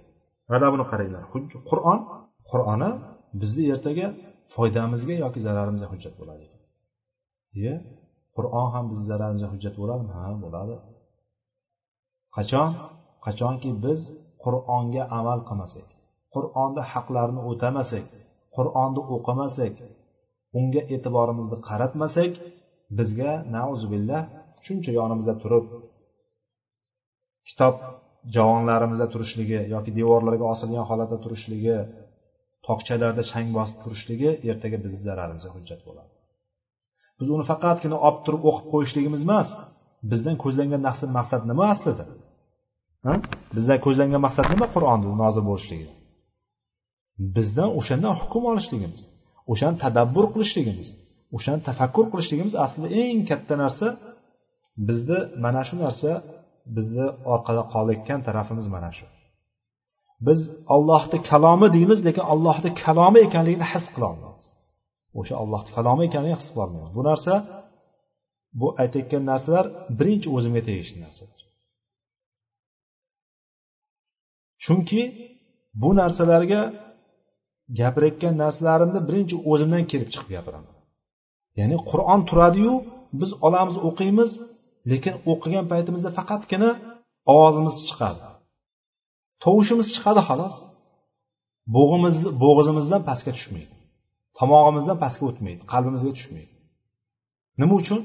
Mana 0.51 0.67
buni 0.75 0.85
qaranglar. 0.93 1.23
Qur'on 1.71 1.99
qur'oni 2.51 2.91
bizni 3.41 3.65
ertaga 3.75 4.07
foydamizga 4.55 5.15
yoki 5.25 5.41
zararimizga 5.47 5.89
hujjat 5.93 6.15
bo'ladi. 6.21 6.45
Ekan 7.59 7.79
qur'on 8.37 8.67
ham 8.75 8.85
bizni 8.91 9.05
zararimizga 9.13 9.49
hujjat 9.55 9.75
bo'ladimi? 9.81 10.13
Ha 10.19 10.31
bo'ladi. 10.45 10.75
Qachon? 12.37 12.71
Qachonki 13.27 13.71
biz 13.85 14.01
qur'onga 14.45 15.03
amal 15.19 15.41
qilmasak 15.49 15.89
qur'onni 16.35 16.83
haqlarini 16.93 17.43
o'tamasak 17.51 18.07
qur'onni 18.57 19.03
o'qimasak 19.15 19.75
unga 20.59 20.83
e'tiborimizni 20.95 21.59
qaratmasak 21.69 22.33
bizga 22.99 23.33
nauzubillah 23.57 24.23
shuncha 24.67 24.91
yonimizda 25.01 25.35
turib 25.43 25.67
kitob 27.49 27.75
javonlarimizda 28.37 29.07
turishligi 29.13 29.61
yoki 29.75 29.91
devorlarga 29.99 30.45
osilgan 30.55 30.85
holatda 30.91 31.19
turishligi 31.25 31.77
tokchalarda 32.67 33.23
chang 33.31 33.49
bosib 33.59 33.79
turishligi 33.85 34.31
ertaga 34.51 34.79
bizni 34.85 35.01
zararimizga 35.09 35.51
hujjat 35.57 35.81
bo'ladi. 35.89 36.11
Biz 37.19 37.29
uni 37.35 37.45
faqatgina 37.51 37.97
olib 38.07 38.21
turib 38.27 38.43
o'qib 38.51 38.67
qo'yishligimiz 38.75 39.23
emas 39.29 39.49
bizdan 40.13 40.37
ko'zlangan 40.45 40.81
maqsad 41.19 41.43
nima 41.51 41.65
aslida? 41.75 42.05
Bizdan 43.57 43.79
ko'zlangan 43.87 44.21
maqsad 44.27 44.47
nima 44.53 44.67
qur'onni 44.75 45.11
nozil 45.23 45.43
bo'lishligi? 45.51 45.89
Bizdan 47.37 47.71
o'shandan 47.79 48.15
hukm 48.21 48.43
olishligimiz 48.53 49.03
o'shani 49.53 49.77
tadabbur 49.85 50.27
qilishligimiz 50.35 50.89
o'shani 51.37 51.61
tafakkur 51.69 52.07
qilishligimiz 52.13 52.55
aslida 52.65 52.89
eng 53.03 53.21
katta 53.31 53.55
narsa. 53.63 53.87
Bizni 54.89 55.19
mana 55.45 55.63
shu 55.69 55.75
narsa 55.85 56.11
bizni 56.77 57.07
orqada 57.33 57.63
qolayotgan 57.75 58.21
tarafimiz 58.27 58.67
mana 58.75 58.91
shu. 58.97 59.07
Biz 60.27 60.41
ollohni 60.75 61.19
kalomi 61.31 61.69
deymiz 61.77 61.99
lekin 62.07 62.25
ollohni 62.33 62.71
kalomi 62.85 63.19
ekanligini 63.27 63.67
his 63.73 63.85
qilolmaymiz 63.95 64.49
o'sha 65.21 65.35
ollohni 65.43 65.71
kalomi 65.77 66.03
ekanligini 66.09 66.39
his 66.43 66.51
qilolmaymiz 66.55 66.93
bu 66.99 67.03
narsa 67.11 67.35
bu 68.61 68.67
aytayotgan 68.83 69.23
narsalar 69.31 69.67
birinchi 69.99 70.29
o'zimga 70.37 70.63
tegishli 70.69 70.99
narsalar. 71.07 71.41
Chunki 74.65 75.03
bu 75.83 75.91
narsalarga 76.01 76.61
gapirayotgan 77.81 78.35
narsalarimni 78.43 79.01
birinchi 79.09 79.37
o'zimdan 79.51 79.85
kelib 79.91 80.09
chiqib 80.15 80.31
gapiraman. 80.37 80.75
Ya'ni 81.59 81.77
qur'on 81.91 82.21
turadiyu 82.29 82.75
biz 83.21 83.31
olamiz 83.47 83.77
o'qiymiz 83.89 84.31
lekin 84.91 85.15
o'qigan 85.33 85.65
paytimizda 85.73 86.11
faqatgina 86.19 86.71
ovozimiz 87.33 87.77
chiqadi. 87.89 88.23
Tovushimiz 89.45 89.89
chiqadi 89.95 90.23
xolos. 90.29 90.57
Bo'g'imizni 91.77 92.29
bo'g'izimizdan 92.43 93.03
pastga 93.09 93.31
tushmaydi. 93.37 93.75
Tomog'imizdan 94.39 94.97
pastga 95.05 95.25
o'tmaydi 95.31 95.63
qalbimizga 95.73 96.13
tushmaydi. 96.19 96.53
Nima 97.61 97.75
uchun? 97.83 98.01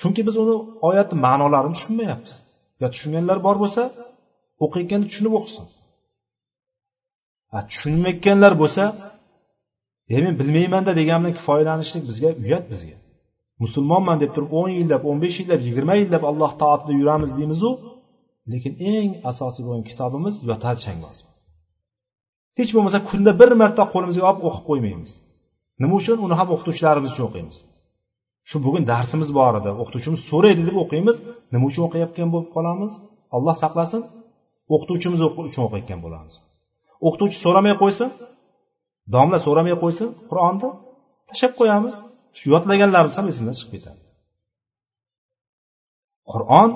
Chunki 0.00 0.20
biz 0.28 0.34
uni 0.42 0.54
oyatni 0.88 1.16
ma'nolarini 1.26 1.74
tushunmayapmiz. 1.76 2.32
Yo 2.80 2.86
tushunganlar 2.94 3.38
bor 3.46 3.56
bo'lsa 3.62 3.82
o'qiyotganda 4.64 5.06
tushunib 5.10 5.34
o'qisin. 5.38 5.64
Tushunmayotganlar 7.70 8.52
bo'lsa 8.62 8.84
e 10.14 10.16
men 10.24 10.34
bilmaymanda 10.40 10.92
degan 11.00 11.18
bilan 11.22 11.34
kifoyalanishlik 11.38 12.02
bizga 12.08 12.30
uyat 12.44 12.64
bizga. 12.72 12.96
Musulmonman 13.62 14.16
deb 14.22 14.30
turib 14.34 14.50
o'n 14.60 14.70
yillab 14.78 15.02
o'n 15.10 15.18
besh 15.24 15.36
yillab 15.40 15.60
yigirma 15.66 15.94
yillab 16.02 16.22
alloh 16.30 16.52
toatida 16.62 16.92
yuramiz 17.00 17.30
deymizu. 17.38 17.70
Lekin 18.52 18.72
eng 18.94 19.10
asosiy 19.30 19.62
bo'lgan 19.66 19.84
kitobimiz 19.90 20.34
yotar 20.48 20.76
changboz 20.84 21.18
hech 22.58 22.70
bo'lmasa 22.76 22.98
kunda 23.10 23.30
bir 23.40 23.50
marta 23.62 23.82
qo'limizga 23.92 24.24
olib 24.30 24.42
o'qib 24.48 24.64
qo'ymaymiz. 24.70 25.10
Nima 25.82 25.94
uchun? 26.00 26.16
Uni 26.26 26.34
ham 26.40 26.48
o'qituvchilarimiz 26.54 27.10
uchun 27.14 27.24
o'qiymiz. 27.28 27.56
Shu 28.48 28.56
bugun 28.66 28.84
darsimiz 28.92 29.28
bor 29.38 29.52
edi 29.60 29.70
o'qituvchimiz 29.82 30.20
so'raydi 30.30 30.62
deb 30.68 30.76
o'qiymiz. 30.82 31.16
Nima 31.52 31.64
uchun 31.70 31.82
o'qiyotgan 31.88 32.28
bo'lib 32.34 32.50
qolamiz? 32.56 32.92
Olloh 33.36 33.56
saqlasin 33.62 34.02
o'qituvchimiz 34.74 35.20
uchun 35.48 35.62
o'qiyotgan 35.66 36.00
bo'lamiz. 36.04 36.34
O'qituvchi 37.06 37.38
so'ramay 37.44 37.74
qo'ysa 37.82 38.04
domla 39.14 39.38
so'ramay 39.46 39.74
qo'ysin 39.82 40.08
qur'onni 40.30 40.68
tashlab 41.28 41.52
qo'yamiz. 41.60 41.94
Shu 42.38 42.44
yodlaganlarimiz 42.54 43.14
ham 43.18 43.26
esimizdan 43.30 43.56
chiqib 43.60 43.72
ketadi. 43.76 44.00
Qur'on 46.32 46.70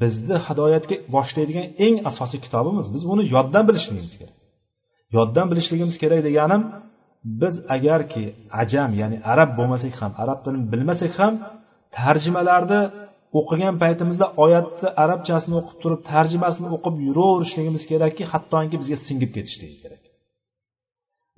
bizni 0.00 0.36
hidoyatga 0.46 0.96
boshlaydigan 1.14 1.66
eng 1.86 1.96
asosiy 2.10 2.40
kitobimiz. 2.46 2.86
Biz 2.94 3.02
buni 3.10 3.22
yoddan 3.34 3.64
bilishligimiz 3.68 4.14
kerak. 4.20 4.38
Yoddan 5.16 5.46
bilishligimiz 5.50 5.96
kerak 6.02 6.20
deganim 6.28 6.62
biz 7.40 7.54
agarki 7.76 8.24
ajam 8.62 8.90
ya'ni 9.00 9.18
arab 9.32 9.50
bo'lmasak 9.58 9.94
ham 10.00 10.12
arab 10.22 10.38
tilini 10.44 10.66
bilmasak 10.72 11.12
ham 11.20 11.34
tarjimalarni 11.98 12.80
o'qigan 13.38 13.74
paytimizda 13.82 14.26
oyatni 14.44 14.88
arabchasini 15.04 15.54
o'qib 15.60 15.76
turib 15.82 16.00
tarjimasini 16.12 16.68
o'qib 16.76 16.94
yuraverishligimiz 17.06 17.82
kerakki 17.90 18.24
hattoki 18.32 18.76
bizga 18.82 18.96
singib 19.06 19.30
ketishligi 19.36 19.76
kerak. 19.84 20.02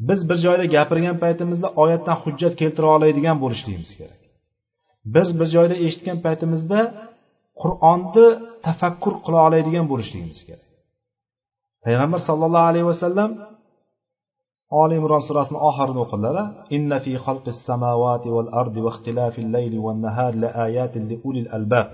Biz 0.08 0.20
bir 0.28 0.38
joyda 0.44 0.64
gapirgan 0.74 1.16
paytimizda 1.24 1.68
oyatdan 1.82 2.16
hujjat 2.22 2.54
keltira 2.60 2.88
oladigan 2.96 3.36
bo'lishligimiz 3.42 3.90
kerak. 3.98 4.20
Biz 5.14 5.28
bir 5.38 5.48
joyda 5.54 5.76
eshitgan 5.86 6.18
paytimizda 6.26 6.80
qur'onni 7.60 8.26
tafakkur 8.66 9.14
qila 9.24 9.38
oladigan 9.48 9.86
bo'lishligimiz 9.92 10.40
kerak. 10.48 10.66
Payg'ambar 11.84 12.20
sollallohu 12.28 12.66
alayhi 12.72 12.88
vasallam 12.92 13.30
oli 14.82 14.94
imron 15.00 15.22
surasini 15.28 15.58
oxirini 15.68 16.00
o'qidilar 16.04 16.46
inna 16.76 16.98
fi 17.04 17.12
xalqis 17.26 17.58
samawati 17.68 18.28
val 18.36 18.48
ardi 18.60 18.80
va 18.84 18.90
ixtilafil 18.94 19.48
layli 19.56 19.78
wan 19.86 19.98
nahar 20.06 20.32
la 20.42 20.48
ayatin 20.66 21.02
li 21.10 21.16
ulil 21.28 21.48
albab. 21.56 21.88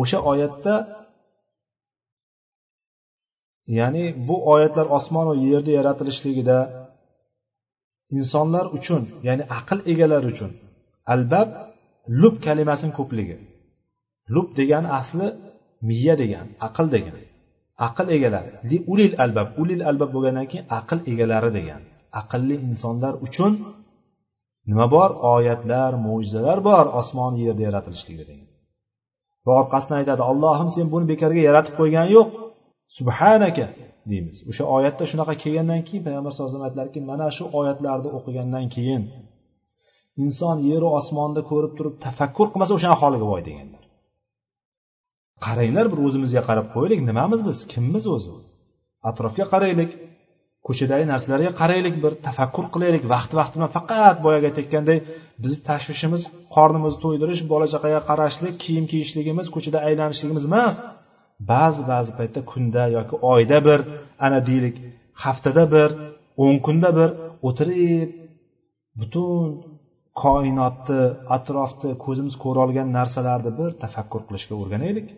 O'sha 0.00 0.18
oyatda 0.32 0.74
ya'ni 3.78 4.04
bu 4.28 4.36
oyatlar 4.54 4.86
osmon 4.98 5.24
va 5.30 5.34
yerni 5.48 5.72
yaratilishligida 5.78 6.58
insonlar 8.16 8.66
uchun 8.76 9.02
ya'ni 9.26 9.44
aql 9.58 9.78
egalari 9.92 10.26
uchun 10.32 10.50
albab 11.14 11.48
lub 12.20 12.34
kalimasini 12.46 12.92
ko'pligi. 12.98 13.36
Lub 14.34 14.48
degani 14.58 14.88
asli 15.00 15.28
miya 15.88 16.14
degan 16.22 16.46
aql 16.66 16.86
degan. 16.94 17.16
Aql 17.86 18.06
egalari 18.16 18.50
li 18.70 18.78
ulil 18.92 19.14
albab 19.24 19.48
ulil 19.62 19.82
albab 19.90 20.10
bo'lgandan 20.14 20.46
keyin 20.50 20.66
aql 20.78 20.98
egalari 21.12 21.50
degan. 21.58 21.82
Aqlli 22.20 22.56
insonlar 22.68 23.14
uchun 23.26 23.52
nima 24.70 24.86
bor? 24.94 25.10
Oyatlar 25.34 25.92
mo'jizalar 26.06 26.58
bor 26.68 26.84
osmon 27.00 27.32
yerda 27.44 27.62
yaratilishligi 27.68 28.24
degan. 28.30 28.48
Va 29.46 29.52
orqasidan 29.60 29.96
aytadi 30.02 30.22
allohim 30.30 30.68
sen 30.74 30.86
buni 30.92 31.04
bekorga 31.12 31.42
yaratib 31.48 31.74
qo'ygani 31.80 32.10
yo'q. 32.16 32.28
Subhanaka 32.98 33.66
deymiz. 34.10 34.36
O'sha 34.50 34.64
oyatda 34.76 35.04
shunaqa 35.10 35.34
kelgandan 35.42 35.80
keyin 35.88 36.02
payg'ambar 36.06 36.30
sallallohu 36.32 36.50
alayhi 36.50 36.60
vasallam 36.60 36.70
aytlarki 36.70 37.00
mana 37.10 37.26
shu 37.36 37.44
oyatlarni 37.58 38.08
o'qigandan 38.18 38.66
keyin 38.74 39.02
inson 40.24 40.56
yeru 40.70 40.88
osmonni 40.98 41.42
ko'rib 41.50 41.72
turib 41.78 41.94
tafakkur 42.06 42.46
qilmasa 42.52 42.72
o'shani 42.78 42.96
holiga 43.02 43.26
voy 43.32 43.42
deganlar. 43.48 43.82
Qaranglar 45.46 45.86
bir 45.92 45.98
o'zimizga 46.06 46.42
qarab 46.48 46.66
qo'yaylik 46.74 47.00
nimamiz 47.10 47.40
biz? 47.48 47.58
Kimmiz 47.72 48.04
o'zi? 48.16 48.34
Atrofga 49.10 49.44
qaraylik 49.52 49.90
ko'chadagi 50.66 51.04
narsalarga 51.12 51.50
qaraylik 51.60 51.96
bir 52.04 52.12
tafakkur 52.26 52.66
qilaylik 52.74 53.04
vaqti 53.14 53.34
vaqti 53.40 53.54
bilan 53.58 53.70
faqat 53.76 54.16
boyagi 54.26 54.46
aytayotganday 54.50 54.98
bizni 55.42 55.60
tashvishimiz 55.70 56.22
qornimizni 56.54 57.00
to'ydirish 57.04 57.42
bola 57.52 57.66
chaqaga 57.74 58.00
qarashlik 58.10 58.54
kiyim 58.64 58.84
kiyishligimiz 58.92 59.46
ko'chada 59.54 59.78
aylanishligimiz 59.88 60.44
emas. 60.50 60.74
Ba'zi 61.52 61.82
ba'zi 61.92 62.12
paytda 62.18 62.40
kunda 62.52 62.82
yoki 62.96 63.16
oyda 63.32 63.58
bir 63.66 63.80
ana 64.26 64.40
deylik 64.48 64.76
haftada 65.24 65.64
bir 65.74 65.90
o'n 66.44 66.56
kunda 66.66 66.90
bir 66.98 67.10
o'tirib 67.48 68.10
butun 68.98 69.48
koinotni 70.22 71.02
atrofni 71.36 71.90
ko'zimiz 72.04 72.34
ko'rolgan 72.44 72.88
narsalarni 72.98 73.52
bir 73.60 73.70
tafakkur 73.82 74.22
qilishga 74.28 74.54
o'rganaylik. 74.62 75.08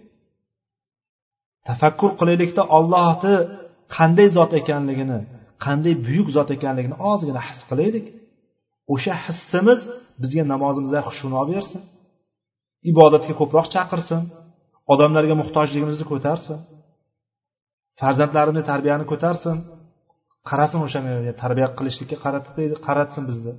Tafakkur 1.68 2.10
qilaylikda 2.20 2.62
ollohni 2.78 3.36
qanday 3.96 4.28
zot 4.36 4.52
ekanligini 4.60 5.20
qanday 5.64 5.94
buyuk 6.06 6.28
zot 6.36 6.48
ekanligini 6.56 6.96
ozgina 7.10 7.40
his 7.48 7.60
qilaylik. 7.70 8.06
O'sha 8.94 9.14
hissimiz 9.26 9.80
bizga 10.22 10.42
namozimizda 10.52 11.00
xushino 11.08 11.42
bersin 11.52 11.80
ibodatga 12.90 13.34
ko'proq 13.40 13.66
chaqirsin. 13.74 14.22
Odamlarga 14.92 15.34
muhtojligimizni 15.42 16.04
ko'tarsin. 16.12 16.58
Farzandlarini 18.00 18.62
tarbiyani 18.70 19.04
ko'tarsin. 19.12 19.56
Qarasin 20.48 20.80
o'shanga 20.86 21.32
tarbiya 21.42 21.68
qilishlikka 21.78 22.16
qaratsin 22.86 23.24
bizni. 23.30 23.52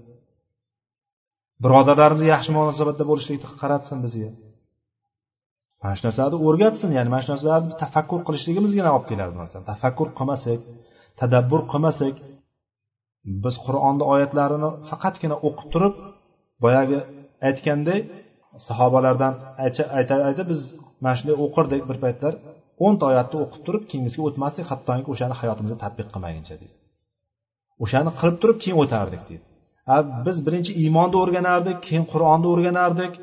Birodarlarimiz 1.64 2.24
yaxshi 2.34 2.52
munosabatda 2.58 3.04
bo'lishlikni 3.12 3.48
qaratsin 3.62 3.98
bizga. 4.06 4.30
Mana 5.82 5.94
shu 5.98 6.04
narsalarni 6.08 6.38
o'rgatsin 6.48 6.90
ya'ni 6.98 7.10
mana 7.14 7.24
shu 7.26 7.32
narsalarni 7.34 7.74
tafakkur 7.84 8.20
qilishligimizgina 8.28 8.90
olib 8.96 9.06
keladi 9.12 9.32
bu 9.36 9.40
narsa 9.44 9.58
tafakkur 9.72 10.08
qilmasak 10.18 10.60
tadabbur 11.22 11.62
qilmasak 11.72 12.16
biz 13.44 13.56
qur'onni 13.66 14.04
oyatlarini 14.14 14.70
faqatgina 14.90 15.36
o'qib 15.48 15.68
turib 15.74 15.94
boyagi 16.64 17.00
aytganday 17.48 18.00
sahobalardan 18.68 19.34
aytadi 20.00 20.44
biz 20.52 20.62
mana 21.04 21.16
shunday 21.20 21.36
o'qirdik 21.46 21.82
bir 21.90 21.98
paytlar 22.04 22.34
o'nta 22.86 23.04
oyatni 23.12 23.38
o'qib 23.44 23.62
turib 23.68 23.84
keyingisiga 23.92 24.24
o'tmasdik 24.30 24.66
hattoki 24.72 25.10
o'shani 25.14 25.36
hayotimizga 25.42 25.78
tadbiq 25.84 26.08
qilmaguncha 26.14 26.56
deydi. 26.62 26.76
O'shani 27.84 28.12
qilib 28.20 28.38
turib 28.42 28.58
keyin 28.64 28.78
o'tardik 28.84 29.24
deydi. 29.30 29.46
Biz 30.26 30.38
birinchi 30.48 30.72
iymonni 30.84 31.18
o'rganardik 31.24 31.78
keyin 31.88 32.06
qur'onni 32.14 32.48
o'rganardik. 32.54 33.14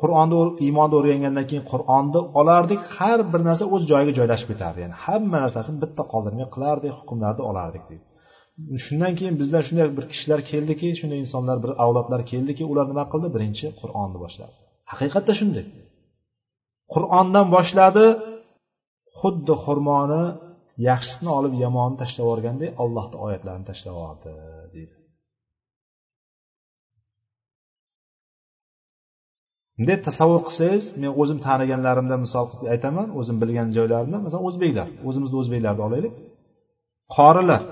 Qur'onni 0.00 0.38
iymonni 0.66 0.94
o'rgangandan 1.00 1.46
keyin 1.50 1.64
qur'onni 1.72 2.20
olardik 2.40 2.80
har 2.96 3.18
bir 3.32 3.40
narsa 3.48 3.64
o'z 3.74 3.82
joyiga 3.90 4.12
joylashib 4.18 4.48
ketardi. 4.52 4.78
Ya'ni 4.84 4.96
hamma 5.04 5.38
narsasini 5.44 5.78
bitta 5.84 6.02
qoldirmay 6.12 6.46
qilardik 6.54 6.92
hukmlarni 6.98 7.42
olardik 7.50 7.84
deydi. 7.90 8.04
Shundan 8.86 9.12
keyin 9.18 9.34
bizdan 9.40 9.62
shunday 9.68 9.86
bir 9.98 10.04
kishilar 10.12 10.40
keldiki 10.50 10.88
shunday 11.00 11.18
insonlar 11.24 11.56
bir 11.64 11.72
avlodlar 11.84 12.20
keldiki 12.32 12.64
ular 12.72 12.86
nima 12.92 13.04
qildi? 13.12 13.28
Birinchi 13.36 13.66
qur'onni 13.80 14.18
boshladi. 14.24 14.52
Haqiqatda 14.92 15.32
shunday. 15.40 15.66
Qur'ondan 16.92 17.46
boshladi 17.54 18.06
xuddi 19.20 19.54
xurmoni 19.64 20.24
yaxshisini 20.88 21.30
olib 21.38 21.54
yomonni 21.64 21.96
tashlab 22.02 22.24
yuborganday 22.26 22.70
allohni 22.82 23.16
oyatlarini 23.26 23.66
tashlab 23.70 23.94
yubordi 23.96 24.30
deydi. 24.74 24.94
Bunday 29.76 29.98
tasavvur 30.08 30.42
qilsangiz 30.48 30.84
men 31.02 31.12
o'zim 31.22 31.38
taniganlarimdan 31.46 32.20
misol 32.26 32.44
qilib 32.50 32.66
aytaman 32.74 33.08
o'zim 33.20 33.36
bilgan 33.42 33.68
joylarimdan 33.76 34.20
masalan 34.26 34.44
o'zbeklar 34.50 34.88
o'zimizni 35.08 35.36
o'zbeklarni 35.42 35.82
olaylik. 35.88 36.14
Qorilar 37.16 37.62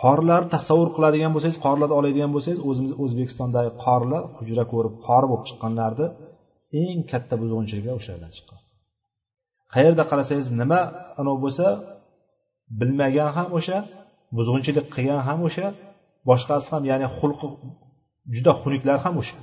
qorilarni 0.00 0.48
tasavvur 0.56 0.90
qiladigan 0.96 1.30
bo'lsangiz 1.34 1.58
qorilarni 1.64 1.94
oladigan 2.00 2.30
bo'lsangiz 2.34 2.60
o'zimiz 2.68 2.92
o'zbekistondagi 3.04 3.70
qorilar 3.84 4.22
hujra 4.38 4.64
ko'rib 4.72 4.94
qori 5.06 5.26
bo'lib 5.30 5.44
chiqqanlarni 5.48 6.06
eng 6.82 7.00
katta 7.10 7.34
buzg'unchiliklar 7.40 7.94
o'shalardan 8.00 8.32
chiqqan. 8.36 8.60
Qayerda 9.74 10.04
qarasangiz 10.10 10.48
nima 10.60 10.80
anavi 11.20 11.38
bo'lsa 11.44 11.66
bilmagan 12.80 13.30
ham 13.36 13.48
o'sha 13.58 13.78
buzg'unchilik 14.36 14.86
qilgan 14.94 15.20
ham 15.28 15.38
o'sha 15.48 15.66
boshqasi 16.28 16.68
ham 16.74 16.82
ya'ni 16.90 17.06
xulqi 17.18 17.48
juda 18.34 18.52
xunuklar 18.62 18.98
ham 19.04 19.14
o'sha. 19.22 19.38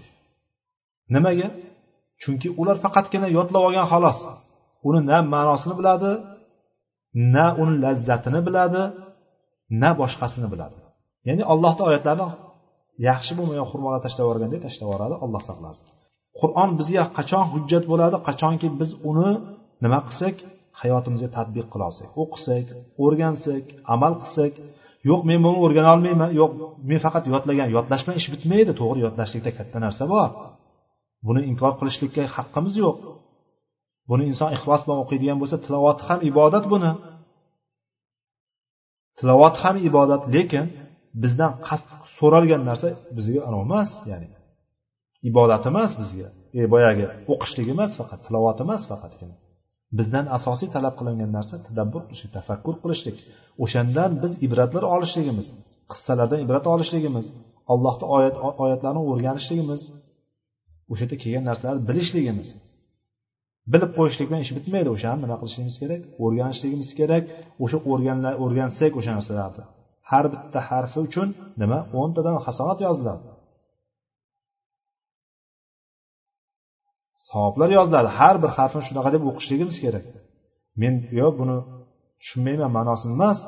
Nimaga? 1.16 1.48
Chunki 2.22 2.48
ular 2.62 2.78
faqatgina 2.86 3.28
yodlab 3.38 3.64
olgan 3.68 3.88
xolos. 3.94 4.20
Uni 4.88 5.00
na 5.10 5.18
ma'nosini 5.34 5.76
biladi 5.80 6.12
na 7.36 7.46
uni 7.62 7.76
lazzatini 7.84 8.40
biladi 8.48 8.82
na 9.82 9.90
boshqasini 10.02 10.48
biladi. 10.54 10.78
Ya'ni 11.28 11.44
allohni 11.54 11.84
oyatlarini 11.90 12.30
yaxshi 13.10 13.34
bo'lmagan 13.38 13.66
xurmolar 13.72 14.00
tashlab 14.06 14.24
yuborgandek 14.26 14.60
tashlab 14.66 14.86
yuboradi 14.88 15.16
olloh 15.26 15.42
saqlasin. 15.50 15.86
Qur'on 16.42 16.70
bizga 16.80 17.04
qachon 17.18 17.44
hujjat 17.54 17.84
bo'ladi 17.92 18.18
qachonki 18.28 18.68
biz 18.80 18.90
uni 19.10 19.32
nima 19.84 20.00
qilsak 20.08 20.36
hayotimizga 20.82 21.30
tadbiq 21.38 21.68
qila 21.74 21.84
olsak 21.90 22.10
o'qisak 22.24 22.66
o'rgansak 23.04 23.64
amal 23.94 24.14
qilsak. 24.22 24.54
Yo'q 25.10 25.22
men 25.30 25.40
buni 25.46 25.58
o'rgana 25.66 25.90
olmayman 25.96 26.32
yo'q 26.42 26.52
men 26.90 27.00
faqat 27.06 27.24
yodlagan 27.34 27.70
yodlash 27.76 28.04
bilan 28.06 28.18
ish 28.22 28.30
bitmaydi 28.34 28.74
to'g'ri 28.82 29.00
yodlashlikda 29.06 29.52
katta 29.58 29.78
narsa 29.86 30.04
bor. 30.14 30.30
Buni 31.28 31.42
inkor 31.52 31.74
qilishlikka 31.80 32.24
haqqimiz 32.36 32.74
yo'q. 32.84 32.98
Buni 34.10 34.24
inson 34.32 34.50
ixlos 34.58 34.82
bilan 34.86 35.00
o'qiydigan 35.04 35.38
bo'lsa 35.42 35.58
tilovati 35.66 36.04
ham 36.08 36.20
ibodat 36.30 36.66
buni. 36.74 36.92
Tilovat 39.20 39.56
ham 39.64 39.76
ibodat 39.90 40.24
lekin 40.36 40.66
bizdan 41.24 41.52
qasd 41.68 41.88
so'ralgan 42.18 42.62
narsa 42.70 42.88
bizga 43.18 43.42
anavi 43.48 43.64
emas 43.68 43.90
ya'ni 44.12 44.28
ibodat 45.30 45.64
emas 45.72 45.92
bizga. 46.02 46.28
E 46.60 46.62
boyagi 46.74 47.06
o'qishlik 47.34 47.68
emas 47.76 47.92
faqat 48.00 48.20
tilovat 48.26 48.58
emas 48.66 48.82
faqatgina. 48.92 49.36
Bizdan 49.98 50.26
asosiy 50.38 50.70
talab 50.76 50.94
qilingan 51.00 51.32
narsa 51.38 51.56
tadabbur 51.68 52.02
qilishlik 52.08 52.32
tafakkur 52.38 52.76
qilishlik. 52.84 53.18
O'shandan 53.64 54.12
biz 54.24 54.32
ibratlar 54.46 54.84
olishligimiz 54.96 55.48
qissalardan 55.92 56.40
ibrat 56.46 56.66
olishligimiz 56.74 57.26
allohni 57.74 58.06
oyat 58.18 58.36
oyatlarini 58.64 59.02
o'rganishligimiz 59.12 59.82
o'sha 60.92 61.04
yerda 61.04 61.18
kelgan 61.24 61.44
narsalarni 61.50 61.84
bilishligimiz 61.90 62.50
bilib 63.74 63.92
qo'yishlik 63.98 64.28
bilan 64.30 64.42
ish 64.46 64.54
bitmaydi. 64.58 64.90
O'shani 64.96 65.20
nima 65.26 65.36
qilishligimiz 65.42 65.76
kerak? 65.82 66.02
O'rganishligimiz 66.26 66.90
kerak. 67.00 67.24
O'sha 67.64 67.78
o'rgansak 68.44 68.92
o'sha 69.00 69.12
narsalarni. 69.18 69.64
Har 70.12 70.26
bitta 70.34 70.60
harfi 70.70 71.00
uchun 71.08 71.28
nima? 71.62 71.80
O'ntadan 72.02 72.36
hasanat 72.46 72.80
yoziladi. 72.88 73.24
Savoblar 77.30 77.70
yoziladi. 77.78 78.10
Har 78.20 78.36
bir 78.44 78.52
harfni 78.58 78.82
shunaqa 78.88 79.10
deb 79.16 79.24
o'qishligimiz 79.30 79.78
kerak. 79.86 80.06
Men 80.82 80.94
yo 81.20 81.28
buni 81.40 81.58
tushunmayman 82.22 82.72
ma'nosini 82.78 83.14
emas. 83.18 83.40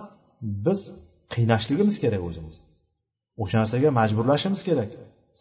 Biz 0.66 0.80
qiynashligimiz 1.34 1.96
kerak 2.04 2.22
o'zimizni. 2.28 2.68
O'sha 3.42 3.56
narsaga 3.62 3.90
majburlashimiz 4.00 4.62
kerak. 4.70 4.90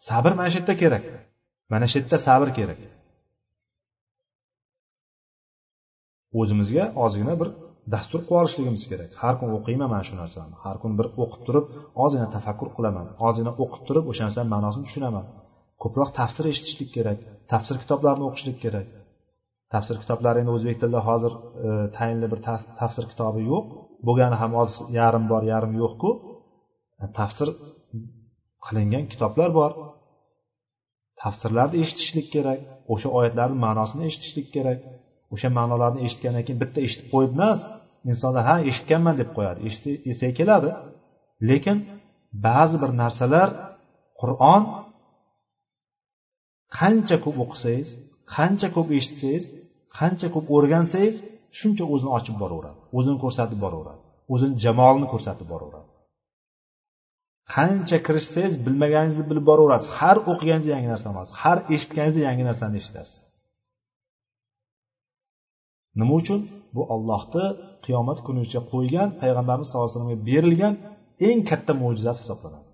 Sabr 0.07 0.31
mana 0.39 0.49
shu 0.53 0.57
yerda 0.59 0.75
kerak. 0.83 1.03
Mana 1.71 1.85
shu 1.89 1.95
yerda 1.99 2.17
sabr 2.27 2.49
kerak. 2.59 2.79
O'zimizga 6.39 6.83
ozgina 7.03 7.33
bir 7.41 7.49
dastur 7.93 8.21
qilib 8.27 8.39
olishligimiz 8.41 8.83
kerak. 8.91 9.09
Har 9.21 9.33
kuni 9.39 9.51
o'qiyman 9.59 9.89
mana 9.93 10.03
shu 10.07 10.15
narsani. 10.21 10.55
Har 10.63 10.75
kuni 10.81 10.95
bir 10.99 11.07
o'qib 11.23 11.41
turib 11.47 11.65
ozgina 12.03 12.27
tafakkur 12.35 12.69
qilaman. 12.77 13.05
Ozgina 13.27 13.51
o'qib 13.63 13.81
turib 13.87 14.05
o'sha 14.11 14.23
narsani 14.27 14.49
ma'nosini 14.55 14.83
tushunaman. 14.87 15.25
Ko'proq 15.83 16.09
tafsir 16.19 16.45
eshitishlik 16.51 16.89
kerak. 16.97 17.19
Tafsir 17.51 17.75
kitoblarini 17.83 18.25
o'qishlik 18.29 18.57
kerak. 18.63 18.87
Tafsir 19.73 19.95
kitoblari 20.03 20.37
endi 20.41 20.51
o'zbek 20.57 20.77
tilida 20.81 21.01
hozir 21.09 21.33
e, 21.67 21.69
tayinli 21.97 22.27
bir 22.31 22.39
tafsir 22.79 23.05
kitobi 23.11 23.41
yo'q. 23.51 23.65
Bo'lgani 24.07 24.37
ham 24.41 24.51
hozir 24.59 24.79
yarim 24.99 25.25
bor 25.31 25.43
yarim 25.53 25.73
yo'qku. 25.81 26.09
Tafsir 27.19 27.49
qilingan 28.65 29.05
kitoblar 29.11 29.49
bor. 29.59 29.71
Tafsirlarni 31.23 31.77
eshitishlik 31.83 32.27
kerak 32.35 32.59
o'sha 32.93 33.09
oyatlarni 33.17 33.57
ma'nosini 33.65 34.03
eshitishlik 34.09 34.47
kerak. 34.55 34.79
O'sha 35.33 35.49
ma'nolarni 35.59 35.99
eshitgandan 36.07 36.43
keyin 36.47 36.59
bitta 36.63 36.79
eshitib 36.87 37.07
qo'yib 37.13 37.31
emas 37.37 37.59
insonlar 38.11 38.43
ha 38.49 38.55
eshitganman 38.69 39.15
deb 39.21 39.29
qo'yadi. 39.37 39.59
Eslay 40.11 40.31
keladi. 40.39 40.69
Lekin 41.49 41.77
ba'zi 42.47 42.75
bir 42.83 42.91
narsalar 43.01 43.49
qur'on 44.21 44.61
qancha 46.77 47.17
ko'p 47.23 47.37
o'qisangiz 47.43 47.89
qancha 48.35 48.67
ko'p 48.75 48.89
eshitsangiz 48.99 49.45
qancha 49.97 50.27
ko'p 50.35 50.47
o'rgansangiz 50.55 51.15
shuncha 51.59 51.83
o'zini 51.93 52.11
ochib 52.17 52.35
boraveradi 52.43 52.79
o'zini 52.97 53.17
ko'rsatib 53.23 53.59
boraveradi 53.65 54.01
o'zini 54.33 54.55
jamolini 54.63 55.07
ko'rsatib 55.13 55.47
boraveradi. 55.53 55.89
Qancha 57.55 57.97
kirishsangiz 58.07 58.53
bilmaganingizni 58.65 59.25
bilib 59.29 59.45
boraverasiz 59.49 59.89
har 59.99 60.17
o'qiganingizda 60.31 60.71
yangi 60.75 60.89
narsa 60.93 61.05
olasiz 61.13 61.33
har 61.43 61.57
eshitganingizda 61.75 62.21
yangi 62.27 62.43
narsani 62.49 62.75
eshitasiz. 62.81 63.17
Nima 65.99 66.13
uchun? 66.21 66.39
Bu 66.75 66.81
ollohni 66.95 67.45
qiyomat 67.85 68.19
kunigacha 68.27 68.59
qo'ygan 68.71 69.09
payg'ambarimiz 69.21 69.67
sallallohu 69.67 69.89
alayhi 69.89 69.99
vasallamga 69.99 70.19
berilgan 70.29 70.73
eng 71.29 71.39
katta 71.49 71.73
mo'jizasi 71.81 72.19
hisoblanadi. 72.23 72.67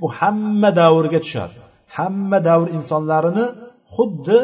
Bu 0.00 0.06
hamma 0.18 0.70
davrga 0.80 1.18
tushadi. 1.24 1.56
Hamma 1.96 2.38
davr 2.48 2.68
insonlarini 2.78 3.46
xuddi 3.96 4.38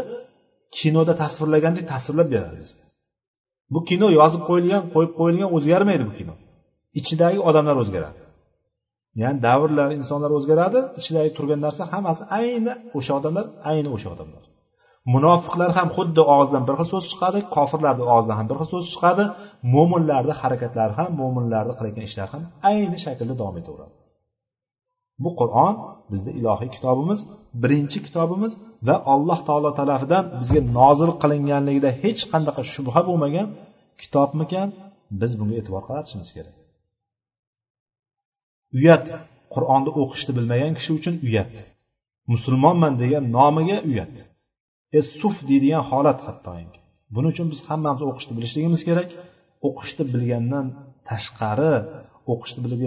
kinoda 0.78 1.12
tasvirlagandek 1.22 1.84
tasvirlab 1.92 2.28
beradi 2.34 2.56
bizga 2.62 2.82
bu 3.74 3.80
kino 3.88 4.08
yozib 4.18 4.42
qo'yilgan 4.48 4.82
qo'yib 4.94 5.12
qo'yilgan 5.20 5.50
o'zgarmaydi 5.56 6.04
bu 6.10 6.14
kino. 6.20 6.34
Ichidagi 7.00 7.38
odamlar 7.48 7.76
o'zgaradi. 7.82 8.18
Ya'ni 9.22 9.38
davrlar 9.46 9.88
insonlar 10.00 10.30
o'zgaradi 10.38 10.80
ichidagi 11.00 11.30
turgan 11.36 11.60
narsa 11.66 11.82
hammasi 11.92 12.22
ayni 12.38 12.72
o'sha 12.98 13.12
odamlar 13.18 13.46
ayni 13.70 13.88
o'sha 13.96 14.08
odamlar. 14.14 14.42
Munofiqlar 15.14 15.70
ham 15.78 15.88
xuddi 15.96 16.22
og'zidan 16.36 16.62
bir 16.68 16.74
xil 16.78 16.88
so'z 16.92 17.04
chiqadi 17.12 17.38
kofirlarni 17.56 18.04
og'zidan 18.14 18.36
ham 18.40 18.46
bir 18.50 18.56
xil 18.60 18.68
so'z 18.74 18.86
chiqadi 18.92 19.24
mo'minlarni 19.74 20.34
harakatlari 20.40 20.92
ham 20.98 21.10
mo'minlarni 21.20 21.74
qilayotgan 21.78 22.04
ishlari 22.10 22.30
ham 22.34 22.44
ayni 22.70 22.98
shaklda 23.04 23.34
davom 23.40 23.56
etaveradi. 23.60 23.94
Bu 25.22 25.30
qur'on 25.40 25.74
bizni 26.12 26.30
ilohiy 26.40 26.70
kitobimiz 26.76 27.20
birinchi 27.62 27.98
kitobimiz 28.06 28.52
va 28.88 28.96
alloh 29.14 29.40
taolo 29.48 29.70
tarafidan 29.80 30.24
bizga 30.40 30.60
nozil 30.78 31.10
qilinganligida 31.22 31.90
hech 32.02 32.22
qanaqa 32.32 32.62
shubha 32.74 33.00
bo'lmagan 33.08 33.48
kitobmikan 34.02 34.68
biz 35.20 35.32
bunga 35.38 35.54
e'tibor 35.60 35.82
qaratishimiz 35.88 36.28
kerak. 36.36 36.56
Uyat 38.78 39.04
qur'onni 39.54 39.90
o'qishni 40.02 40.32
bilmagan 40.38 40.72
kishi 40.78 40.90
uchun 40.98 41.14
uyat. 41.26 41.52
Musulmonman 42.32 42.94
degan 43.02 43.24
nomiga 43.36 43.78
uyat. 43.90 44.14
E 44.98 45.00
suf 45.18 45.36
deydigan 45.48 45.84
holat 45.90 46.20
hattoki. 46.26 46.78
Buning 47.14 47.32
uchun 47.34 47.46
biz 47.52 47.60
hammamiz 47.68 48.02
o'qishni 48.08 48.32
bilishligimiz 48.38 48.80
kerak. 48.88 49.10
O'qishni 49.68 50.04
bilgandan 50.14 50.66
tashqari 51.08 51.74
o'qishni 52.32 52.60
bilib 52.64 52.80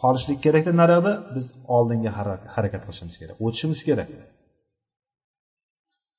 qolishlik 0.00 0.38
kerakda 0.44 0.72
naryoqda 0.82 1.12
biz 1.36 1.46
oldinga 1.76 2.10
harakat 2.54 2.82
qilishimiz 2.86 3.16
kerak 3.20 3.36
o'tishimiz 3.46 3.80
kerak. 3.88 4.08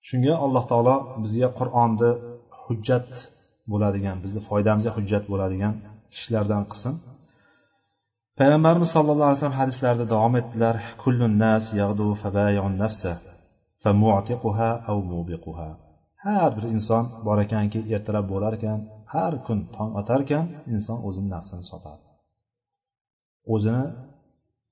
Shunga 0.08 0.34
alloh 0.46 0.64
taolo 0.72 0.96
bizga 1.24 1.50
qur'onni 1.60 2.12
hujjat 2.64 3.10
bo'ladigan 3.72 4.18
bizni 4.24 4.42
foydamizga 4.50 4.92
hujjat 4.98 5.24
bo'ladigan 5.32 5.74
kishilardan 6.14 6.64
qilsin. 6.72 6.94
Payg'ambarimiz 8.40 8.90
sallallohu 8.96 9.28
alayhi 9.30 9.40
vasallam 9.40 9.60
hadislarida 9.62 10.06
davom 10.16 10.34
etdilar. 10.42 10.76
Kullun 11.04 11.34
nas 11.44 11.64
yag'du 11.82 12.06
nafsa 12.84 13.14
har 16.24 16.52
bir 16.58 16.66
inson 16.76 17.04
bor 17.28 17.38
ekanki 17.46 17.80
ertalab 17.96 18.26
bo'lar 18.34 18.54
ekan 18.60 18.80
har 19.14 19.34
kun 19.46 19.60
tong 19.76 19.92
otar 20.02 20.20
ekan 20.26 20.46
inson 20.76 20.98
o'zini 21.08 21.30
nafsini 21.36 21.64
sotadi. 21.72 22.11
o'zini 23.55 23.85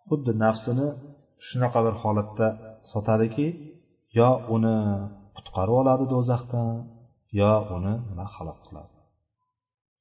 xuddi 0.08 0.32
nafsini 0.44 0.88
shunaqa 1.46 1.80
bir 1.86 1.94
holatda 2.02 2.48
sotadiki 2.92 3.46
yo 4.18 4.30
uni 4.54 4.76
qutqarib 5.36 5.76
oladi 5.82 6.04
do'zaxdan 6.14 6.68
yo 7.40 7.52
uni 7.76 7.94
nima 8.08 8.26
halok 8.34 8.58
qiladi 8.66 8.92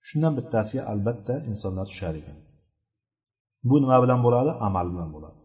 shundan 0.07 0.33
bittasiga 0.37 0.81
albatta 0.93 1.33
insonlar 1.51 1.85
tushar 1.91 2.13
ekan 2.21 2.37
bu 3.69 3.75
nima 3.83 3.97
bilan 4.03 4.19
bo'ladi 4.25 4.51
amal 4.67 4.85
bilan 4.93 5.09
bo'ladi 5.15 5.39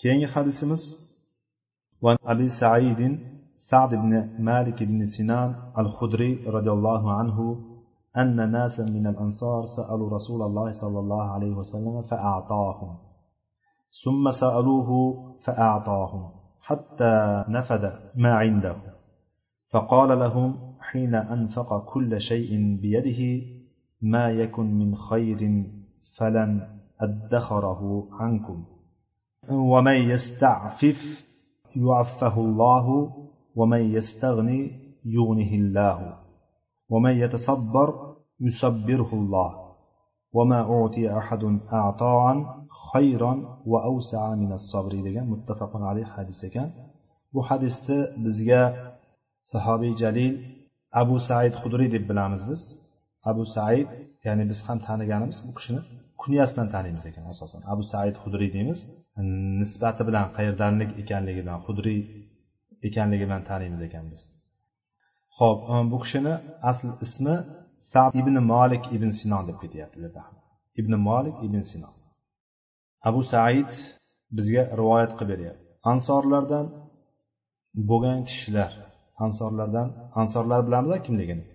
keyingi 0.00 0.28
hadisimiz 0.34 0.82
وعن 2.04 2.18
أبي 2.32 2.48
سعيد 2.62 3.00
سعد 3.70 3.92
بن 3.94 4.12
مالك 4.48 4.78
بن 4.82 5.00
سنان 5.16 5.50
الخدري 5.78 6.32
رضي 6.56 6.70
الله 6.76 7.02
عنه 7.18 7.38
أن 8.21 8.51
ناسا 8.51 8.83
من 8.83 9.07
الأنصار 9.07 9.65
سألوا 9.65 10.09
رسول 10.09 10.41
الله 10.41 10.71
صلى 10.71 10.99
الله 10.99 11.23
عليه 11.23 11.51
وسلم 11.51 12.01
فأعطاهم. 12.01 12.97
ثم 14.03 14.31
سألوه 14.31 14.89
فأعطاهم 15.45 16.31
حتى 16.61 17.45
نفد 17.49 17.93
ما 18.15 18.33
عنده. 18.33 18.75
فقال 19.71 20.19
لهم 20.19 20.75
حين 20.79 21.15
أنفق 21.15 21.93
كل 21.93 22.21
شيء 22.21 22.77
بيده 22.81 23.45
ما 24.01 24.29
يكن 24.29 24.79
من 24.79 24.95
خير 24.95 25.65
فلن 26.17 26.79
أدخره 27.01 28.07
عنكم. 28.11 28.65
ومن 29.51 29.93
يستعفف 29.93 31.25
يعفه 31.75 32.41
الله 32.41 33.13
ومن 33.55 33.81
يستغني 33.81 34.71
يغنه 35.05 35.53
الله. 35.53 36.15
ومن 36.89 37.11
يتصبر 37.11 38.08
يصبره 38.46 39.10
الله 39.20 39.50
وما 40.36 40.60
أعطي 40.74 41.18
أحد 41.20 41.42
أعطاء 41.72 42.24
خيرا 42.92 43.32
وأوسع 43.66 44.34
من 44.42 44.52
الصبر 44.58 44.92
degan 45.06 45.26
muttafaqun 45.32 45.82
alayh 45.90 46.06
hadis 46.16 46.40
ekan 46.48 46.68
bu 47.34 47.40
hadisni 47.48 47.98
bizga 48.24 48.62
sahobiy 49.52 49.92
jalil 50.02 50.34
abu 51.02 51.16
said 51.28 51.54
hudriy 51.62 51.88
deb 51.94 52.04
bilamiz 52.10 52.42
biz 52.50 52.62
abu 53.30 53.44
said 53.56 53.88
ya'ni 54.26 54.44
biz 54.50 54.58
ham 54.66 54.78
taniganimiz 54.88 55.38
bu 55.46 55.52
kishini 55.58 55.80
kunyasidan 56.22 56.68
taniymiz 56.74 57.04
ekan 57.10 57.24
asosan 57.32 57.60
abu 57.72 57.82
said 57.92 58.14
hudriy 58.22 58.50
deymiz 58.56 58.78
nisbati 59.62 60.02
bilan 60.08 60.26
qayerdanlik 60.36 60.90
ekanligi 61.02 61.40
bilan 61.44 61.58
hudriy 61.66 62.00
ekanligi 62.88 63.24
bilan 63.28 63.42
taniymiz 63.50 63.80
ekan 63.88 64.04
biz 64.12 64.22
ho'p 65.38 65.58
bu 65.92 65.96
kishini 66.04 66.34
asl 66.70 66.86
ismi 67.06 67.36
sad 67.91 68.13
ibn 68.21 68.35
molik 68.51 68.83
ibn 68.95 69.09
sino 69.19 69.39
deb 69.47 69.57
ketyapti 69.63 69.95
bu 69.99 70.03
yerda 70.05 70.23
ibn 70.79 70.93
molik 71.07 71.37
ibn 71.47 71.61
sino 71.71 71.89
abu 73.09 73.21
said 73.33 73.71
bizga 74.37 74.63
rivoyat 74.79 75.11
qilib 75.17 75.29
beryapti. 75.33 75.63
Ansorlardan 75.91 76.65
bo'lgan 77.89 78.19
kishilar 78.29 78.71
ansorlardan 79.25 79.87
ansorlar 80.21 80.59
bilamizlar 80.67 80.99
kimligini. 81.07 81.45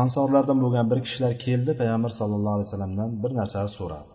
Ansorlardan 0.00 0.58
bo'lgan 0.64 0.86
bir 0.90 0.98
kishilar 1.06 1.32
keldi 1.44 1.72
payg'ambar 1.80 2.12
sallallohu 2.20 2.54
alayhi 2.56 2.68
vasallamdan 2.68 3.10
bir 3.22 3.30
narsani 3.40 3.70
so'radi. 3.78 4.10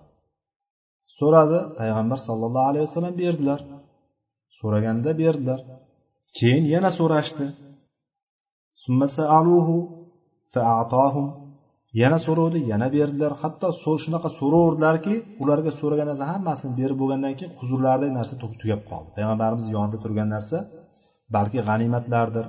So'radi 1.19 1.59
payg'ambar 1.79 2.19
sallallohu 2.27 2.67
alayhi 2.71 2.85
vasallam 2.87 3.15
berdilar. 3.23 3.59
So'raganda 4.59 5.11
berdilar. 5.21 5.59
Keyin 6.37 6.65
yana 6.73 6.89
so'rashdi. 6.99 7.45
Yana 12.01 12.17
so'rovdi 12.25 12.59
yana 12.71 12.87
berdilar. 12.95 13.31
Hatto 13.41 13.67
shunaqa 14.03 14.29
so'raverdilarki 14.39 15.15
ularga 15.43 15.71
so'ragan 15.79 16.07
narsa 16.11 16.25
hammasini 16.33 16.73
berib 16.79 16.97
bo'lgandan 17.01 17.33
keyin 17.39 17.51
huzurlaridagi 17.59 18.13
narsa 18.19 18.33
tugab 18.61 18.81
qoldi. 18.91 19.09
Payg'ambarimiz 19.17 19.65
yonida 19.75 19.97
turgan 20.03 20.29
narsa 20.35 20.57
balki 21.35 21.59
g'animatlardir. 21.67 22.45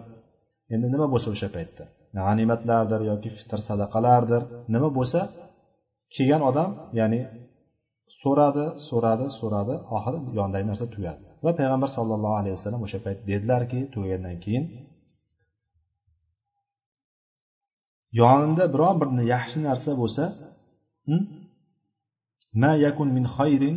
Endi 0.74 0.86
nima 0.94 1.06
bo'lsa 1.12 1.28
o'sha 1.34 1.48
paytda? 1.56 1.84
G'animatlardir 2.18 3.00
yoki 3.10 3.28
fitr 3.38 3.58
sadaqalardir. 3.68 4.42
Nima 4.74 4.88
bo'lsa 4.98 5.20
kelgan 6.14 6.42
odam 6.50 6.70
ya'ni 7.00 7.20
so'radi 8.20 8.64
so'radi 8.88 9.26
so'radi 9.38 9.74
oxiri 9.96 10.18
yonidagi 10.38 10.66
narsa 10.70 10.86
tugadi. 10.94 11.22
Va 11.44 11.50
payg'ambar 11.60 11.90
sallallohu 11.96 12.36
alayhi 12.40 12.54
vasallam 12.58 12.82
o'sha 12.86 12.98
payt 13.06 13.18
dedilarki 13.30 13.80
tugagandan 13.94 14.36
keyin 14.44 14.64
yonimda 18.20 18.64
biron 18.74 18.96
bir 19.00 19.08
yaxshi 19.34 19.58
narsa 19.68 19.90
bo'lsa 20.02 20.24
ma 22.62 22.72
yakun 22.86 23.08
min 23.16 23.24
xayrin. 23.36 23.76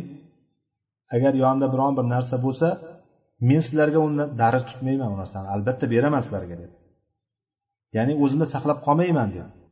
Agar 1.14 1.32
yonimda 1.42 1.68
biron 1.74 1.92
bir 1.98 2.04
narsa 2.14 2.36
bo'lsa 2.46 2.68
men 3.48 3.60
sizlarga 3.66 3.98
uni 4.08 4.24
darig' 4.42 4.64
tutmayman 4.70 5.08
u 5.14 5.16
narsani 5.22 5.46
albatta 5.54 5.84
beraman 5.94 6.22
sizlarga 6.26 6.56
dedi 6.62 6.74
ya'ni 7.96 8.12
o'zimda 8.24 8.46
saqlab 8.54 8.78
qolmayman 8.86 9.28
deyapti 9.34 9.62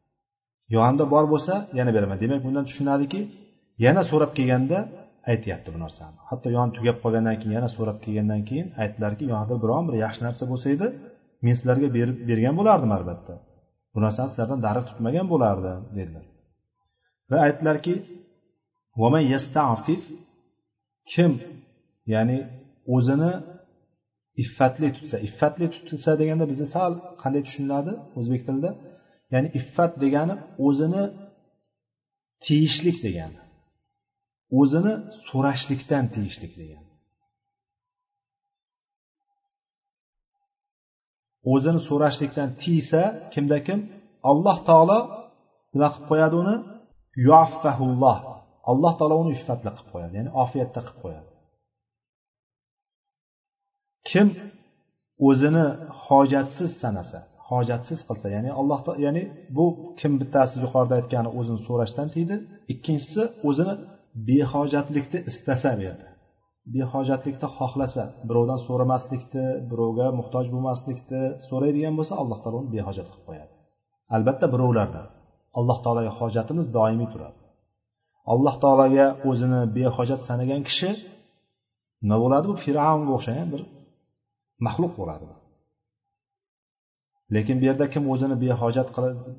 yonimda 0.77 1.05
bor 1.15 1.25
bo'lsa 1.33 1.55
yana 1.79 1.91
beraman. 1.97 2.17
Demak 2.25 2.41
bundan 2.47 2.65
tushunadiki 2.69 3.21
yana 3.85 4.03
so'rab 4.11 4.31
kelganda 4.39 4.79
aytyapti 5.33 5.69
bu 5.75 5.79
narsani. 5.85 6.17
Hatto 6.31 6.49
yoni 6.57 6.71
tugab 6.77 6.97
qolgandan 7.05 7.37
keyin 7.41 7.55
yana 7.59 7.69
so'rab 7.77 7.99
kelgandan 8.05 8.43
keyin 8.49 8.67
aytdilarki 8.83 9.25
yonida 9.33 9.55
biron 9.65 9.83
bir 9.89 9.95
yaxshi 10.05 10.23
narsa 10.27 10.45
bo'lsa 10.53 10.67
edi 10.77 10.87
men 11.45 11.55
sizlarga 11.59 11.89
berib 11.97 12.17
bergan 12.31 12.55
bo'lardim 12.61 12.91
albatta. 12.99 13.35
Bu 13.93 13.99
narsani 14.05 14.29
sizlardan 14.33 14.61
darig' 14.67 14.87
tutmagan 14.91 15.27
bo'lardi 15.33 15.73
dedilar. 15.99 16.27
Va 17.31 17.37
aytdilarki 17.47 17.95
kim? 21.13 21.33
Ya'ni 22.15 22.39
o'zini 22.97 23.33
iffatli 24.43 24.89
tutsa 24.97 25.17
iffatli 25.27 25.67
tutsa 25.89 26.13
deganda 26.21 26.45
bizda 26.51 26.67
sal 26.75 26.93
qanday 27.23 27.43
tushuniladi 27.47 27.93
o'zbek 28.19 28.43
tilida? 28.47 28.71
Ya'ni 29.33 29.49
iffat 29.61 29.93
degani 30.05 30.35
o'zini 30.67 31.05
tiyishlik 32.45 32.99
degani 33.07 33.39
o'zini 34.61 34.95
so'rashlikdan 35.29 36.05
tiyishlik 36.15 36.53
degani. 36.61 36.90
O'zini 41.53 41.81
so'rashlikdan 41.89 42.49
tiysa 42.63 43.03
kimda 43.33 43.59
kim? 43.67 43.79
Alloh 44.31 44.59
taolo 44.69 44.99
nima 45.75 45.89
qilib 45.95 46.07
qo'yadi 46.11 46.35
uni? 46.43 46.57
Yuaffahulloh 47.27 48.19
alloh 48.71 48.93
taolo 48.99 49.15
uni 49.23 49.31
iffatli 49.39 49.71
qilib 49.77 49.89
qo'yadi 49.93 50.15
ya'ni 50.19 50.31
ofiyatda 50.45 50.81
qilib 50.87 50.99
qo'yadi. 51.05 51.29
Kim 54.11 54.29
o'zini 55.29 55.67
hojatsiz 56.07 56.71
sanasa 56.83 57.19
hojatsiz 57.51 58.01
qilsa 58.09 58.27
ya'ni 58.37 58.51
alloh 58.61 58.81
ya'ni 59.07 59.23
bu 59.57 59.67
kim 60.01 60.13
bittasi 60.21 60.55
yuqorida 60.65 60.95
aytgani 61.01 61.31
o'zini 61.39 61.61
so'rashdan 61.69 62.09
tiydi. 62.15 62.37
Ikkinchisi 62.73 63.23
o'zini 63.49 63.75
behojatlikni 64.29 65.19
istasa 65.31 65.71
bu 65.79 65.83
yerda 65.89 66.10
behojatlikni 66.77 67.49
xohlasa 67.57 68.05
birovdan 68.29 68.59
so'ramaslikni 68.67 69.47
birovga 69.71 70.07
muhtoj 70.19 70.47
bo'lmaslikni 70.55 71.23
so'raydigan 71.49 71.95
bo'lsa 71.99 72.15
alloh 72.23 72.39
taolo 72.43 72.57
uni 72.63 72.71
behojat 72.77 73.07
qilib 73.11 73.25
qo'yadi. 73.29 73.53
Albatta 74.17 74.47
birovlardan 74.55 75.07
alloh 75.59 75.79
taologa 75.85 76.13
hojatimiz 76.21 76.67
doimiy 76.77 77.09
turadi. 77.15 77.39
Alloh 78.33 78.55
taologa 78.63 79.07
o'zini 79.31 79.61
behojat 79.79 80.21
sanagan 80.29 80.63
kishi 80.69 80.91
nima 82.03 82.17
bo'ladi? 82.25 82.47
Bu 82.51 82.57
fir'avnga 82.65 83.13
o'xshagan 83.19 83.49
bir 83.53 83.63
maxluq 84.67 84.93
bo'ladi 85.01 85.27
lekin 87.35 87.57
bu 87.61 87.65
yerda 87.69 87.87
kim 87.95 88.05
o'zini 88.13 88.37
behojat 88.45 88.89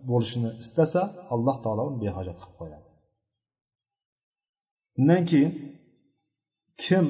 bo'lishini 0.09 0.49
istasa 0.63 1.01
alloh 1.33 1.57
taolo 1.63 1.83
uni 1.89 1.97
behojat 2.05 2.37
qilib 2.41 2.55
qo'yadi. 2.61 2.87
Undan 4.99 5.23
keyin 5.29 5.51
kim 6.83 7.05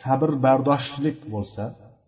sabr 0.00 0.30
bardoshlik 0.46 1.18
bo'lsa 1.34 1.64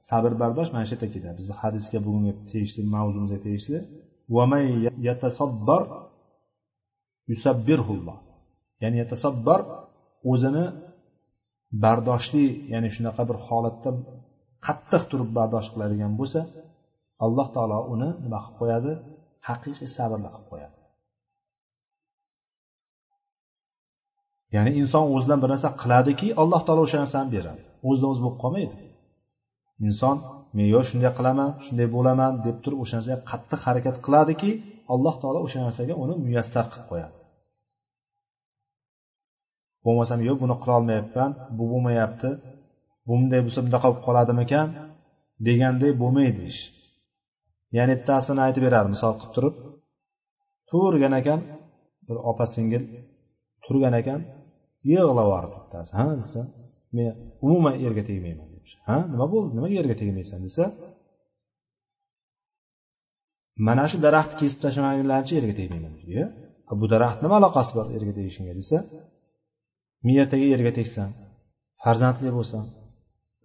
sabr 0.09 0.33
bardosh 0.43 0.71
mana 0.75 0.85
shu 0.89 0.93
yerda 0.95 1.09
keladi 1.15 1.37
bizni 1.41 1.55
hadisga 1.62 1.99
bugungi 2.07 2.33
tegishli 2.51 2.83
mavzumizga 2.95 3.39
tegishli. 3.47 3.79
Ya'ni 8.83 8.97
yatasabbar 9.03 9.61
o'zini 10.33 10.65
bardoshli 11.85 12.47
ya'ni 12.73 12.89
shunaqa 12.97 13.23
bir 13.29 13.37
holatda 13.47 13.91
qattiq 14.67 15.03
turib 15.11 15.31
bardosh 15.39 15.69
qiladigan 15.73 16.12
bo'lsa 16.21 16.41
alloh 17.25 17.47
taolo 17.57 17.79
uni 17.95 18.09
nima 18.25 18.39
qilib 18.45 18.57
qo'yadi? 18.61 18.93
Haqiqiy 19.49 19.89
sabrli 19.97 20.29
qilib 20.35 20.47
qo'yadi. 20.53 20.77
Ya'ni 24.55 24.70
inson 24.80 25.05
o'zidan 25.14 25.38
bir 25.42 25.48
narsa 25.52 25.68
qiladiki 25.82 26.26
alloh 26.42 26.61
taolo 26.66 26.82
o'sha 26.86 26.98
narsani 27.05 27.28
beradi. 27.36 27.61
O'zidan 27.88 28.09
o'zi 28.12 28.20
bo'lib 28.24 28.38
qolmaydi. 28.42 28.74
Inson 29.86 30.16
men 30.57 30.66
yo 30.74 30.80
shunday 30.88 31.12
qilaman 31.18 31.50
shunday 31.64 31.88
bo'laman 31.96 32.32
deb 32.46 32.57
turib 32.64 32.78
o'sha 32.84 32.94
narsaga 32.98 33.18
qattiq 33.30 33.61
harakat 33.66 33.96
qiladiki 34.05 34.50
alloh 34.94 35.14
taolo 35.22 35.38
o'sha 35.46 35.59
narsaga 35.66 35.94
uni 36.02 36.14
muyassar 36.26 36.64
qilib 36.72 36.86
qo'yadi. 36.90 37.14
Bo'lmasam 39.84 40.20
yo'q 40.28 40.38
buni 40.42 40.57
qilolmayapman 40.62 41.30
bu 41.57 41.64
bo'lmayapti 41.72 42.30
bunday 43.09 43.40
bo'lsa 43.46 43.61
bunaqa 43.66 43.86
bo'lib 43.90 44.02
qoladimikan 44.07 44.66
deganday 45.46 45.92
bo'lmaydi 46.02 46.42
ish. 46.52 46.61
Ya'ni 47.76 47.94
bittasini 47.98 48.40
aytib 48.46 48.62
beradi 48.66 48.88
misol 48.94 49.12
qilib 49.18 49.32
turib. 49.36 49.55
Turgan 50.70 51.14
ekan 51.20 51.40
bir 52.07 52.16
opa 52.30 52.44
singil 52.55 52.82
turgan 53.64 53.94
ekan 54.00 54.20
yig'lavordi. 54.93 55.55
Bittasi 55.62 55.93
ha 55.99 56.07
desa 56.20 56.41
men 56.97 57.09
umuman 57.47 57.74
yerga 57.85 58.03
tegmayman 58.11 58.49
deb 58.55 58.64
ha 58.89 58.97
nima 59.12 59.26
bo'ldi? 59.32 59.51
Nimaga 59.57 59.74
yerga 59.80 59.97
tegmaysan 60.03 60.41
desa 60.47 60.64
mana 63.66 63.85
shu 63.91 63.97
daraxtni 64.07 64.37
kesib 64.41 64.59
tashlamagunlaricha 64.64 65.35
yerga 65.39 65.55
tegmayman 65.61 65.95
yo 66.16 66.24
bu 66.80 66.87
daraxt 66.95 67.18
nima 67.24 67.37
aloqasi 67.41 67.70
bor 67.76 67.87
yerga 67.95 68.12
tegishingga? 68.18 68.55
desa 68.61 68.78
men 70.05 70.16
ertaga 70.22 70.47
yerga 70.55 70.72
tegsam 70.78 71.11
farzandli 71.82 72.30
bo'lsam 72.39 72.64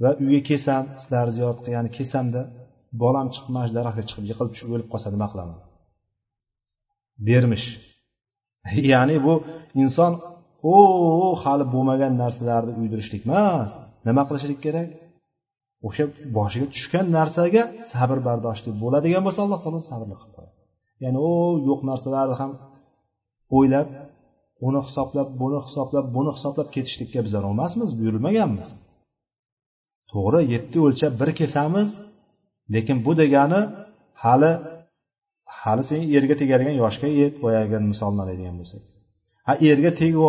va 0.03 0.09
uyga 0.23 0.41
kelsam 0.49 0.83
sizlarni 1.01 1.31
ziyorat 1.37 1.59
qilgani 1.65 1.89
kelsamda 1.97 2.41
bolam 3.01 3.27
chiqib 3.33 3.51
mana 3.55 3.65
shu 3.69 3.73
daraxtga 3.79 4.03
chiqib 4.09 4.25
yiqilib 4.29 4.51
tushib 4.53 4.69
o'lib 4.75 4.87
qolsa 4.93 5.07
nima 5.15 5.27
qilaman? 5.31 5.59
Dermish. 7.27 7.67
Ya'ni 8.91 9.17
bu 9.25 9.33
inson 9.83 10.13
o 10.75 10.77
hali 11.43 11.65
bo'lmagan 11.73 12.13
narsalarni 12.23 12.73
uydirishlik 12.81 13.23
emas. 13.27 13.71
Nima 14.07 14.23
qilishlik 14.29 14.59
kerak? 14.65 14.89
O'sha 15.87 16.03
boshiga 16.37 16.67
tushgan 16.73 17.05
narsaga 17.17 17.63
sabr 17.91 18.17
bardoshli 18.27 18.69
bo'ladigan 18.83 19.21
bo'lsa 19.27 19.39
alloh 19.45 19.59
taolo 19.63 19.79
sabrli 19.91 20.15
qilib 20.19 20.33
qo'yadi. 20.37 20.55
Ya'ni 21.03 21.19
u 21.31 21.33
yo'q 21.69 21.79
narsalarni 21.89 22.35
ham 22.41 22.51
o'ylab 23.57 23.87
uni 24.67 24.79
hisoblab 24.87 25.27
buni 25.41 25.59
hisoblab 25.65 26.05
buni 26.15 26.31
hisoblab 26.37 26.67
ketishlikka 26.75 27.19
bizlar 27.25 27.43
emasmiz 27.53 27.89
buyurilmaganmiz 27.99 28.69
to'g'ri 30.11 30.41
yetti 30.53 30.77
o'lchab 30.87 31.13
bir 31.21 31.29
kesamiz 31.39 31.89
lekin 32.73 32.97
bu 33.05 33.11
degani 33.21 33.61
hali 34.23 34.51
hali 35.61 35.83
sen 35.89 36.01
erga 36.17 36.35
tegadigan 36.41 36.75
yoshga 36.83 37.09
yet 37.21 37.33
boyagi 37.43 37.77
misolni 37.91 38.19
oladigan 38.23 38.55
bo'lsak. 38.61 38.83
Ha 39.49 39.53
erga 39.69 39.91
tegib 40.01 40.23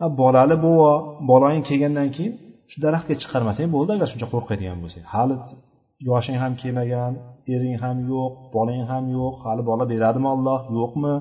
ha 0.00 0.06
bolali 0.20 0.56
bo'lib 0.66 1.00
bolang 1.30 1.60
kelgandan 1.68 2.08
keyin 2.16 2.32
shu 2.70 2.76
daraxtga 2.84 3.14
chiqarmasang 3.22 3.68
bo'ldi 3.76 3.90
agar 3.96 4.08
shuncha 4.12 4.26
qo'rqadigan 4.34 4.78
bo'lsang. 4.82 5.04
Hali 5.14 5.36
yoshing 6.08 6.38
ham 6.42 6.52
kelmagan 6.62 7.12
ering 7.54 7.76
ham 7.82 7.96
yo'q 8.12 8.32
bolang 8.56 8.84
ham 8.90 9.04
yo'q 9.18 9.34
hali 9.44 9.62
bola 9.70 9.84
beradimi 9.92 10.28
olloh 10.34 10.60
yo'qmi? 10.78 11.14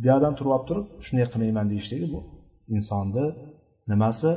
Bu 0.00 0.04
yoqdan 0.10 0.32
turib 0.38 0.52
olib 0.56 0.66
turib 0.68 0.86
shunday 1.06 1.26
qilmayman 1.32 1.66
deyishligi 1.72 2.06
bu 2.14 2.20
insonni 2.76 3.26
nimasi? 3.92 4.30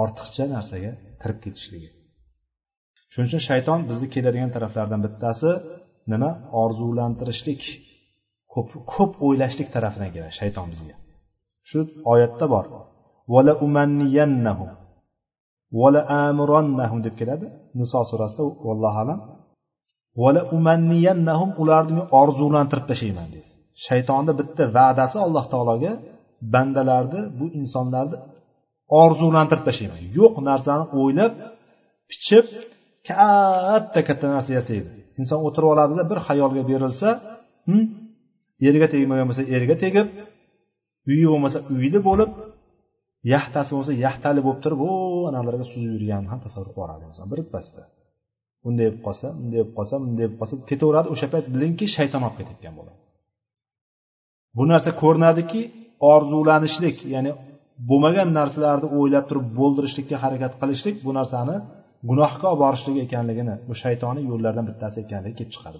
Ortiqcha 0.00 0.44
narsaga 0.54 0.92
kirib 1.22 1.38
ketishligi. 1.44 1.88
Shuning 3.12 3.28
uchun 3.30 3.42
shayton 3.48 3.78
bizni 3.90 4.06
keladigan 4.14 4.50
taraflardan 4.56 5.00
bittasi 5.06 5.50
nima? 6.12 6.30
Orzulantirishlik 6.62 7.62
ko'p 8.52 8.68
ko'p 8.92 9.12
o'ylashlik 9.26 9.68
tarafidan 9.74 10.10
keladi 10.14 10.34
shayton 10.40 10.66
bizga. 10.74 10.94
Shu 11.68 11.78
oyatda 12.12 12.46
bor. 12.54 12.64
Vala 13.32 13.52
umanniyannahum 13.66 14.70
vala 15.80 16.00
amurannahum 16.24 16.98
deb 17.06 17.14
keladi. 17.20 17.46
Niso 17.80 18.00
surasida 18.10 18.42
vallohu 18.66 18.98
alam. 19.04 19.18
Vala 20.22 20.40
umanniyannahum 20.56 21.50
ularni 21.62 21.92
men 21.98 22.06
orzulantirib 22.20 22.86
tashlayman 22.90 23.28
deydi. 23.34 23.50
Shaytonni 23.86 24.32
bitta 24.40 24.64
va'dasi 24.76 25.16
alloh 25.26 25.44
taologa 25.52 25.92
bandalarni 26.54 27.20
bu 27.38 27.46
insonlarni 27.60 28.16
orzulantirib 29.02 29.64
tashlayman. 29.68 30.00
Yo'q 30.18 30.34
narsani 30.48 30.84
o'ylab 31.00 31.32
pichib 32.10 32.44
katta 33.08 34.00
katta 34.08 34.26
narsa 34.34 34.50
yasaydi. 34.58 34.90
Inson 35.20 35.40
o'tirib 35.46 35.68
oladida 35.74 36.02
bir 36.10 36.18
xayolga 36.28 36.62
berilsa 36.70 37.08
yerga 38.64 38.66
eriga 38.68 38.86
tegmagan 38.94 39.26
bo'lsa 39.30 39.42
erga 39.56 39.76
tegib 39.84 40.06
uyi 41.10 41.24
bo'lmasa 41.32 41.58
uyli 41.74 42.00
bo'lib 42.08 42.30
yaxtasi 43.34 43.70
bo'lsa 43.76 43.92
yaxtali 44.06 44.40
bo'lib 44.46 44.60
turib 44.64 44.80
o 44.90 44.92
analarga 45.30 45.64
suzib 45.72 45.90
yurganini 45.96 46.28
ham 46.32 46.40
tasavvur 46.44 46.66
qilib 46.68 46.78
yuboradi 46.78 47.04
inson 47.10 47.26
birpasda 47.32 47.82
bunday 48.64 48.88
bo'lib 48.90 49.02
qolsa 49.06 49.26
bunday 49.38 49.62
bo'lib 49.62 49.74
qolsa 49.78 49.94
bunday 50.04 50.26
bo'lib 50.28 50.38
qolsa 50.40 50.54
ketaveradi 50.70 51.08
o'sha 51.14 51.26
payt 51.34 51.46
bilingki 51.54 51.86
shayton 51.96 52.22
olib 52.26 52.36
ketayotgan 52.40 52.74
bo'ladi. 52.78 52.98
Bu 54.56 54.64
narsa 54.72 54.90
ko'rinadiki 55.02 55.60
orzulanishlik 56.12 56.96
ya'ni 57.14 57.32
bo'lmagan 57.88 58.28
narsalarni 58.38 58.88
o'ylab 58.98 59.24
turib 59.30 59.46
bo'ldirishlikka 59.58 60.16
harakat 60.24 60.52
qilishlik 60.60 60.96
bu 61.06 61.10
narsani 61.18 61.56
gunohga 62.10 62.46
olib 62.52 62.60
borishlik 62.64 62.96
ekanligini 63.06 63.54
bu 63.68 63.74
shaytoniy 63.82 64.24
yo'llardan 64.30 64.64
bittasi 64.70 64.96
ekanligi 65.04 65.34
kelib 65.38 65.52
chiqadi 65.54 65.76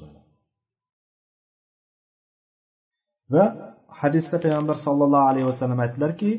va 3.35 3.45
hadisda 4.01 4.37
payg'ambar 4.45 4.77
sollallohu 4.87 5.29
alayhi 5.31 5.49
vasallam 5.53 5.81
aytdilarki 5.85 6.31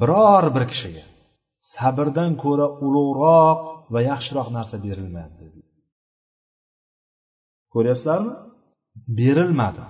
biror 0.00 0.44
bir 0.56 0.64
kishiga 0.72 1.04
sabrdan 1.74 2.32
ko'ra 2.44 2.66
ulug'roq 2.86 3.60
va 3.92 4.00
yaxshiroq 4.10 4.48
narsa 4.56 4.76
berilmadi 4.86 5.34
dedi 5.42 5.60
ko'ryapsizlarmi? 7.76 8.32
Berilmadi. 9.18 9.84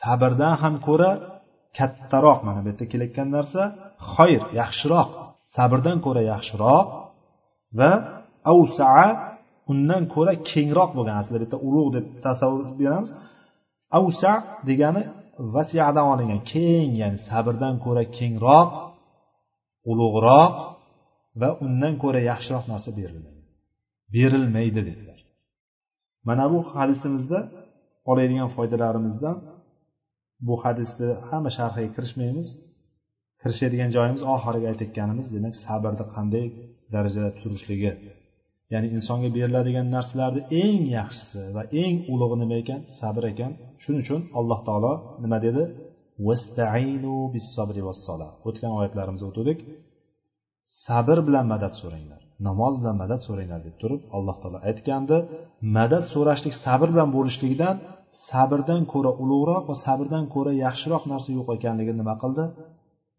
Sabrdan 0.00 0.54
ham 0.62 0.74
ko'ra 0.86 1.10
kattaroq 1.78 2.38
mana 2.46 2.60
bu 2.64 2.68
yerda 2.70 2.84
kelayotgan 2.92 3.28
narsa 3.36 3.62
xoyr 4.12 4.42
yaxshiroq. 4.60 5.10
Sabrdan 5.56 5.98
ko'ra 6.06 6.22
yaxshiroq 6.32 6.86
va 7.78 7.92
avsaa 8.52 9.06
undan 9.72 10.02
ko'ra 10.14 10.32
kengroq 10.50 10.90
bo'lgan 10.96 11.16
aslida 11.20 11.38
bu 11.38 11.44
yerda 11.44 11.58
ulug' 11.68 11.90
deb 11.96 12.04
tasavvur 12.26 12.62
beramiz. 12.80 13.10
Avsa 13.98 14.32
degani 14.68 15.02
vasiyadan 15.54 16.06
olingan 16.12 16.40
keng 16.52 16.90
ya'ni 17.02 17.18
sabrdan 17.28 17.74
ko'ra 17.84 18.02
kengroq 18.18 18.72
ulug'roq 19.90 20.54
va 21.40 21.48
undan 21.66 21.94
ko'ra 22.02 22.20
yaxshiroq 22.30 22.64
narsa 22.72 22.90
berilmaydi 22.98 23.38
berilmaydi 24.14 24.80
dedilar. 24.88 25.18
Mana 26.28 26.44
bu 26.52 26.58
hadisimizda 26.74 27.38
oladigan 28.10 28.48
foydalarimizdan 28.56 29.36
bu 30.46 30.54
hadisni 30.64 31.08
hamma 31.28 31.50
sharhiga 31.58 31.90
kirishmaymiz. 31.96 32.48
Kirishadigan 33.40 33.90
joyimiz 33.96 34.22
oxiriga 34.34 34.66
aytayotganimiz 34.72 35.26
demak 35.36 35.54
sabrni 35.64 36.04
qanday 36.14 36.46
darajada 36.94 37.30
turishligi 37.40 37.90
ya'ni 38.72 38.88
insonga 38.96 39.28
beriladigan 39.36 39.86
narsalarni 39.96 40.42
eng 40.64 40.82
yaxshisi 40.98 41.42
va 41.56 41.62
eng 41.82 41.96
ulug'i 42.12 42.36
nima 42.42 42.56
ekan? 42.62 42.80
Sabr 43.00 43.22
ekan. 43.32 43.52
Shuning 43.82 44.02
uchun 44.04 44.20
alloh 44.38 44.60
taolo 44.68 44.92
nima 45.22 45.38
dedi? 45.46 45.62
O'tgan 48.48 48.72
oyatlarimizda 48.78 49.26
o'tdik. 49.30 49.58
Sabr 50.84 51.18
bilan 51.26 51.46
madad 51.52 51.72
so'ranglar. 51.80 52.22
Namoz 52.48 52.74
bilan 52.80 52.96
madad 53.02 53.20
so'ranglar 53.26 53.60
deb 53.66 53.76
turib 53.82 54.00
alloh 54.16 54.36
taolo 54.42 54.58
aytgandi. 54.68 55.16
Madad 55.76 56.04
so'rashlik 56.12 56.54
sabr 56.64 56.88
bilan 56.94 57.08
bo'lishligidan 57.16 57.76
sabrdan 58.28 58.82
ko'ra 58.92 59.10
ulug'roq 59.22 59.64
va 59.70 59.76
sabrdan 59.84 60.24
ko'ra 60.34 60.52
yaxshiroq 60.64 61.02
narsa 61.12 61.30
yo'q 61.38 61.48
ekanligini 61.56 61.98
nima 62.02 62.14
qildi? 62.22 62.44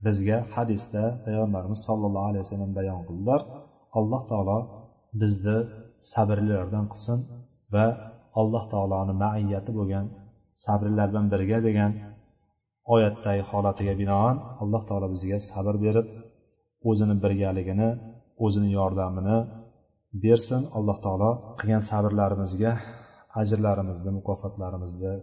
Bizga 0.06 0.38
hadisda 0.56 1.04
payg'ambarimiz 1.26 1.80
sollallohu 1.88 2.28
alayhi 2.32 2.44
vasallam 2.46 2.72
bayon 2.80 3.02
qildilar. 3.10 3.42
Alloh 4.00 4.22
taolo 4.32 4.58
bizni 5.22 5.58
sabrlilardan 6.12 6.86
qilsin 6.92 7.20
va 7.74 7.86
alloh 8.42 8.64
taoloni 8.74 9.14
maiyati 9.24 9.72
bo'lgan 9.78 10.06
sabrlilar 10.66 11.08
bilan 11.12 11.28
birga 11.34 11.60
degan 11.68 11.92
oyatdagi 12.94 13.44
holatiga 13.50 13.94
binoan 14.02 14.36
alloh 14.62 14.82
taolo 14.90 15.08
bizga 15.16 15.38
sabr 15.52 15.76
berib 15.86 16.08
o'zini 16.90 17.16
birgaligini 17.24 17.90
o'zini 18.46 18.70
yordamini 18.80 19.38
bersin. 20.24 20.62
Alloh 20.78 20.98
taolo 21.06 21.32
qilgan 21.60 21.84
sabrlarimizga 21.90 22.72
ajrlarimizni 23.42 24.12
mukofotlarimizni 24.20 25.14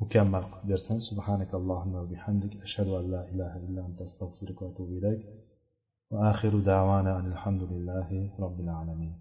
mukammal 0.00 0.44
qilib 0.52 0.66
bersin. 0.72 0.96
Subhanakallohumma 1.08 1.98
va 2.02 2.08
bihamdik. 2.14 2.52
Ashhadu 2.66 2.92
an 3.00 3.04
la 3.14 3.22
ilaha 3.32 3.56
illa 3.66 3.80
anta 3.88 4.02
astag'firuka 4.08 4.62
va 4.64 4.70
atubu 4.72 4.92
ilayk. 5.00 5.20
Va 6.12 6.18
axiru 6.30 6.60
da'vana 6.70 7.12
alhamdulillahi 7.22 8.18
robbil 8.42 8.68
alamin 8.80 9.12